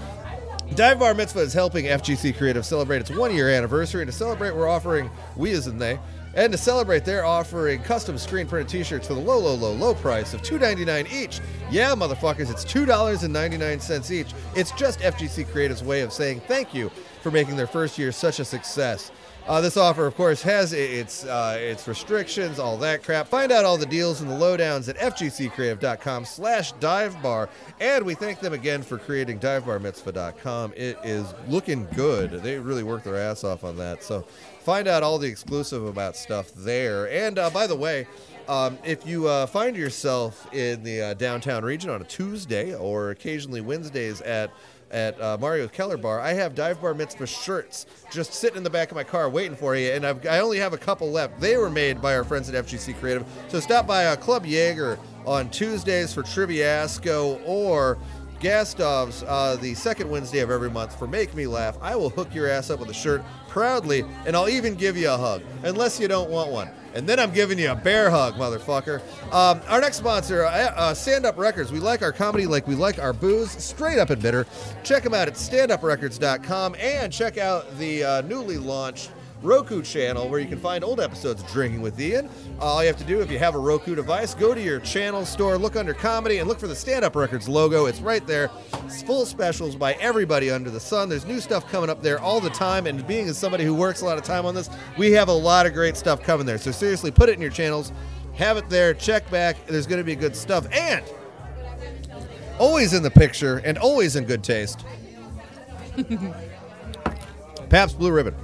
Dive 0.76 1.00
Bar 1.00 1.14
Mitzvah 1.14 1.40
is 1.40 1.52
helping 1.52 1.86
FGC 1.86 2.36
Creative 2.36 2.64
celebrate 2.64 3.00
its 3.00 3.10
one 3.10 3.34
year 3.34 3.48
anniversary. 3.50 4.02
And 4.02 4.10
to 4.10 4.16
celebrate, 4.16 4.54
we're 4.54 4.68
offering, 4.68 5.10
we 5.36 5.52
as 5.52 5.66
in 5.66 5.78
they, 5.78 5.98
and 6.36 6.52
to 6.52 6.58
celebrate, 6.58 7.04
they're 7.04 7.24
offering 7.24 7.82
custom 7.82 8.18
screen 8.18 8.46
printed 8.46 8.68
t 8.68 8.82
shirts 8.82 9.06
for 9.06 9.14
the 9.14 9.20
low, 9.20 9.38
low, 9.38 9.54
low, 9.54 9.72
low 9.72 9.94
price 9.94 10.34
of 10.34 10.42
$2.99 10.42 11.12
each. 11.12 11.40
Yeah, 11.70 11.94
motherfuckers, 11.94 12.50
it's 12.50 12.64
$2.99 12.64 14.10
each. 14.10 14.34
It's 14.54 14.72
just 14.72 15.00
FGC 15.00 15.46
Creative's 15.48 15.84
way 15.84 16.00
of 16.00 16.12
saying 16.12 16.40
thank 16.46 16.74
you 16.74 16.90
for 17.22 17.30
making 17.30 17.56
their 17.56 17.66
first 17.66 17.98
year 17.98 18.12
such 18.12 18.40
a 18.40 18.44
success. 18.44 19.10
Uh, 19.46 19.60
this 19.60 19.76
offer, 19.76 20.06
of 20.06 20.16
course, 20.16 20.40
has 20.40 20.72
its 20.72 21.26
uh, 21.26 21.58
its 21.60 21.86
restrictions, 21.86 22.58
all 22.58 22.78
that 22.78 23.02
crap. 23.02 23.28
Find 23.28 23.52
out 23.52 23.66
all 23.66 23.76
the 23.76 23.84
deals 23.84 24.22
and 24.22 24.30
the 24.30 24.34
lowdowns 24.34 24.88
at 24.88 24.96
fgccreative.com 24.96 26.24
slash 26.24 26.72
divebar. 26.74 27.50
And 27.78 28.06
we 28.06 28.14
thank 28.14 28.40
them 28.40 28.54
again 28.54 28.82
for 28.82 28.96
creating 28.96 29.40
divebarmitzvah.com. 29.40 30.72
It 30.76 30.98
is 31.04 31.34
looking 31.46 31.86
good. 31.94 32.30
They 32.42 32.58
really 32.58 32.84
worked 32.84 33.04
their 33.04 33.18
ass 33.18 33.44
off 33.44 33.64
on 33.64 33.76
that. 33.76 34.02
So 34.02 34.22
find 34.60 34.88
out 34.88 35.02
all 35.02 35.18
the 35.18 35.28
exclusive 35.28 35.84
about 35.84 36.16
stuff 36.16 36.50
there. 36.54 37.10
And 37.10 37.38
uh, 37.38 37.50
by 37.50 37.66
the 37.66 37.76
way, 37.76 38.06
um, 38.48 38.78
if 38.82 39.06
you 39.06 39.28
uh, 39.28 39.46
find 39.46 39.76
yourself 39.76 40.52
in 40.54 40.82
the 40.82 41.02
uh, 41.02 41.14
downtown 41.14 41.64
region 41.64 41.90
on 41.90 42.00
a 42.00 42.04
Tuesday 42.04 42.74
or 42.74 43.10
occasionally 43.10 43.60
Wednesdays 43.60 44.20
at 44.22 44.50
at 44.94 45.20
uh, 45.20 45.36
Mario 45.40 45.66
Keller 45.66 45.96
Bar, 45.96 46.20
I 46.20 46.32
have 46.32 46.54
Dive 46.54 46.80
Bar 46.80 46.94
Mitzvah 46.94 47.26
shirts 47.26 47.86
just 48.10 48.32
sitting 48.32 48.56
in 48.56 48.62
the 48.62 48.70
back 48.70 48.90
of 48.90 48.94
my 48.94 49.04
car 49.04 49.28
waiting 49.28 49.56
for 49.56 49.74
you, 49.74 49.90
and 49.90 50.06
I've, 50.06 50.24
I 50.24 50.38
only 50.38 50.58
have 50.58 50.72
a 50.72 50.78
couple 50.78 51.10
left. 51.10 51.40
They 51.40 51.56
were 51.56 51.68
made 51.68 52.00
by 52.00 52.16
our 52.16 52.24
friends 52.24 52.48
at 52.48 52.64
FGC 52.64 52.98
Creative. 53.00 53.26
So 53.48 53.58
stop 53.58 53.86
by 53.86 54.06
uh, 54.06 54.16
Club 54.16 54.46
Jaeger 54.46 54.98
on 55.26 55.50
Tuesdays 55.50 56.14
for 56.14 56.22
Triviasco 56.22 57.40
or 57.44 57.98
Gastov's 58.40 59.24
uh, 59.24 59.56
the 59.60 59.74
second 59.74 60.10
Wednesday 60.10 60.40
of 60.40 60.50
every 60.50 60.70
month 60.70 60.98
for 60.98 61.08
Make 61.08 61.34
Me 61.34 61.46
Laugh. 61.46 61.76
I 61.80 61.96
will 61.96 62.10
hook 62.10 62.34
your 62.34 62.48
ass 62.48 62.70
up 62.70 62.78
with 62.78 62.90
a 62.90 62.94
shirt 62.94 63.22
proudly, 63.54 64.04
and 64.26 64.34
I'll 64.34 64.48
even 64.48 64.74
give 64.74 64.96
you 64.96 65.08
a 65.08 65.16
hug, 65.16 65.40
unless 65.62 66.00
you 66.00 66.08
don't 66.08 66.28
want 66.28 66.50
one. 66.50 66.68
And 66.92 67.08
then 67.08 67.20
I'm 67.20 67.32
giving 67.32 67.56
you 67.56 67.70
a 67.70 67.76
bear 67.76 68.10
hug, 68.10 68.34
motherfucker. 68.34 69.00
Um, 69.32 69.60
our 69.68 69.80
next 69.80 69.98
sponsor, 69.98 70.44
uh, 70.44 70.48
uh, 70.48 70.92
Stand 70.92 71.24
Up 71.24 71.38
Records. 71.38 71.70
We 71.70 71.78
like 71.78 72.02
our 72.02 72.10
comedy 72.10 72.46
like 72.46 72.66
we 72.66 72.74
like 72.74 72.98
our 72.98 73.12
booze, 73.12 73.52
straight 73.52 74.00
up 74.00 74.10
and 74.10 74.20
bitter. 74.20 74.44
Check 74.82 75.04
them 75.04 75.14
out 75.14 75.28
at 75.28 75.34
standuprecords.com 75.34 76.74
and 76.80 77.12
check 77.12 77.38
out 77.38 77.78
the 77.78 78.02
uh, 78.02 78.20
newly 78.22 78.58
launched 78.58 79.12
Roku 79.44 79.82
channel 79.82 80.26
where 80.30 80.40
you 80.40 80.46
can 80.46 80.58
find 80.58 80.82
old 80.82 81.00
episodes 81.00 81.42
of 81.42 81.48
Drinking 81.50 81.82
with 81.82 82.00
Ian. 82.00 82.30
all 82.58 82.82
you 82.82 82.86
have 82.86 82.96
to 82.96 83.04
do 83.04 83.20
if 83.20 83.30
you 83.30 83.38
have 83.38 83.54
a 83.54 83.58
Roku 83.58 83.94
device, 83.94 84.34
go 84.34 84.54
to 84.54 84.60
your 84.60 84.80
channel 84.80 85.26
store, 85.26 85.58
look 85.58 85.76
under 85.76 85.92
comedy, 85.92 86.38
and 86.38 86.48
look 86.48 86.58
for 86.58 86.66
the 86.66 86.74
Stand 86.74 87.04
Up 87.04 87.14
Records 87.14 87.46
logo. 87.46 87.84
It's 87.84 88.00
right 88.00 88.26
there. 88.26 88.50
It's 88.86 89.02
full 89.02 89.26
specials 89.26 89.76
by 89.76 89.92
everybody 89.94 90.50
under 90.50 90.70
the 90.70 90.80
sun. 90.80 91.10
There's 91.10 91.26
new 91.26 91.40
stuff 91.40 91.70
coming 91.70 91.90
up 91.90 92.02
there 92.02 92.18
all 92.18 92.40
the 92.40 92.48
time. 92.48 92.86
And 92.86 93.06
being 93.06 93.28
as 93.28 93.36
somebody 93.36 93.64
who 93.64 93.74
works 93.74 94.00
a 94.00 94.06
lot 94.06 94.16
of 94.16 94.24
time 94.24 94.46
on 94.46 94.54
this, 94.54 94.70
we 94.96 95.12
have 95.12 95.28
a 95.28 95.32
lot 95.32 95.66
of 95.66 95.74
great 95.74 95.98
stuff 95.98 96.22
coming 96.22 96.46
there. 96.46 96.56
So 96.56 96.70
seriously, 96.70 97.10
put 97.10 97.28
it 97.28 97.34
in 97.34 97.42
your 97.42 97.50
channels, 97.50 97.92
have 98.34 98.56
it 98.56 98.70
there, 98.70 98.94
check 98.94 99.30
back. 99.30 99.66
There's 99.66 99.86
going 99.86 100.00
to 100.00 100.04
be 100.04 100.16
good 100.16 100.34
stuff. 100.34 100.66
And 100.72 101.04
always 102.58 102.94
in 102.94 103.02
the 103.02 103.10
picture 103.10 103.58
and 103.58 103.76
always 103.76 104.16
in 104.16 104.24
good 104.24 104.42
taste. 104.42 104.86
Pabst 107.68 107.98
Blue 107.98 108.10
Ribbon. 108.10 108.34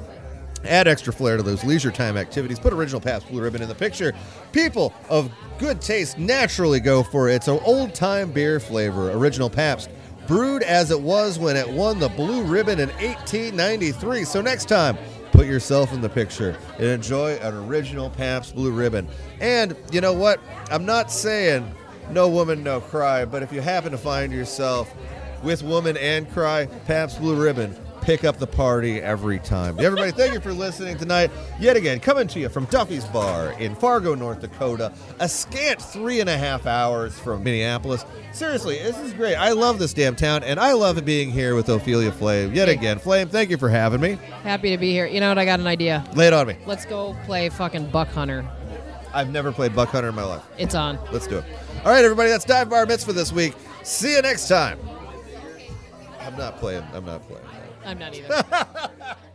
Add 0.65 0.89
extra 0.89 1.13
flair 1.13 1.37
to 1.37 1.43
those 1.43 1.65
leisure 1.65 1.91
time 1.91 2.17
activities. 2.17 2.59
Put 2.59 2.73
original 2.73 3.01
Pabst 3.01 3.29
Blue 3.29 3.41
Ribbon 3.41 3.63
in 3.63 3.69
the 3.69 3.75
picture. 3.75 4.13
People 4.53 4.93
of 5.09 5.31
good 5.59 5.81
taste 5.81 6.19
naturally 6.19 6.81
go 6.81 7.03
for 7.03 7.29
it. 7.29 7.37
It's 7.37 7.49
an 7.49 7.61
old 7.65 7.95
time 7.95 8.31
beer 8.31 8.61
flavor. 8.61 9.11
Original 9.13 9.49
Pabst. 9.49 9.91
Brewed 10.27 10.63
as 10.63 10.91
it 10.91 11.01
was 11.01 11.39
when 11.39 11.57
it 11.57 11.69
won 11.69 11.99
the 11.99 12.09
Blue 12.09 12.43
Ribbon 12.45 12.79
in 12.79 12.91
1893. 12.91 14.25
So 14.25 14.41
next 14.41 14.67
time, 14.67 14.97
put 15.33 15.47
yourself 15.47 15.93
in 15.93 16.01
the 16.01 16.09
picture 16.09 16.57
and 16.77 16.87
enjoy 16.87 17.35
an 17.37 17.55
original 17.55 18.11
Pabst 18.11 18.55
Blue 18.55 18.71
Ribbon. 18.71 19.09
And 19.41 19.75
you 19.91 20.01
know 20.01 20.13
what? 20.13 20.41
I'm 20.71 20.85
not 20.85 21.11
saying 21.11 21.75
no 22.11 22.29
woman, 22.29 22.63
no 22.63 22.81
cry, 22.81 23.25
but 23.25 23.43
if 23.43 23.53
you 23.53 23.61
happen 23.61 23.91
to 23.93 23.99
find 23.99 24.33
yourself 24.33 24.93
with 25.43 25.63
woman 25.63 25.97
and 25.97 26.31
cry, 26.31 26.67
Pabst 26.87 27.19
Blue 27.19 27.41
Ribbon 27.41 27.75
pick 28.01 28.25
up 28.25 28.39
the 28.39 28.47
party 28.47 29.01
every 29.01 29.39
time. 29.39 29.79
Everybody, 29.79 30.11
thank 30.11 30.35
you 30.35 30.41
for 30.41 30.53
listening 30.53 30.97
tonight. 30.97 31.31
Yet 31.59 31.77
again, 31.77 32.01
coming 32.01 32.27
to 32.29 32.41
you 32.41 32.49
from 32.49 32.67
Duffy's 32.67 33.05
Bar 33.07 33.53
in 33.53 33.75
Fargo, 33.75 34.15
North 34.15 34.41
Dakota, 34.41 34.93
a 35.19 35.29
scant 35.29 35.81
three 35.81 36.21
and 36.21 36.29
a 36.29 36.37
half 36.37 36.67
hours 36.67 37.19
from 37.19 37.45
Minneapolis. 37.45 38.05
Seriously, 38.33 38.79
this 38.79 38.99
is 38.99 39.13
great. 39.13 39.35
I 39.37 39.53
love 39.53 39.79
this 39.79 39.93
damn 39.93 40.17
town, 40.17 40.43
and 40.45 40.59
I 40.59 40.73
love 40.73 41.05
being 41.05 41.31
here 41.31 41.55
with 41.55 41.69
Ophelia 41.69 42.13
Flame. 42.13 42.55
Yet 42.55 42.69
again, 42.69 42.99
Flame, 42.99 43.29
thank 43.29 43.51
you 43.51 43.57
for 43.57 43.69
having 43.69 44.01
me. 44.01 44.19
Happy 44.43 44.71
to 44.71 44.79
be 44.79 44.93
here. 44.93 45.07
You 45.07 45.21
know 45.21 45.29
what? 45.29 45.39
I 45.39 45.45
got 45.45 45.61
an 45.61 45.67
idea. 45.67 46.05
Lay 46.15 46.27
it 46.27 46.33
on 46.33 46.47
me. 46.47 46.57
Let's 46.67 46.85
go 46.85 47.17
play 47.25 47.49
fucking 47.49 47.91
Buck 47.91 48.09
Hunter. 48.09 48.49
I've 49.13 49.31
never 49.31 49.51
played 49.53 49.75
Buck 49.75 49.89
Hunter 49.89 50.09
in 50.09 50.15
my 50.15 50.25
life. 50.25 50.43
It's 50.59 50.75
on. 50.75 50.99
Let's 51.13 51.27
do 51.27 51.39
it. 51.39 51.45
All 51.85 51.93
right, 51.93 52.05
everybody, 52.05 52.31
that's 52.31 52.45
Dive 52.45 52.71
Bar 52.71 52.87
for 52.99 53.13
this 53.13 53.33
week. 53.33 53.55
See 53.83 54.15
you 54.15 54.23
next 54.23 54.49
time. 54.49 54.79
I'm 56.21 56.37
not 56.37 56.59
playing. 56.59 56.85
I'm 56.93 57.05
not 57.05 57.27
playing. 57.27 57.45
I'm 57.85 57.99
not 57.99 58.15
either. 58.15 58.45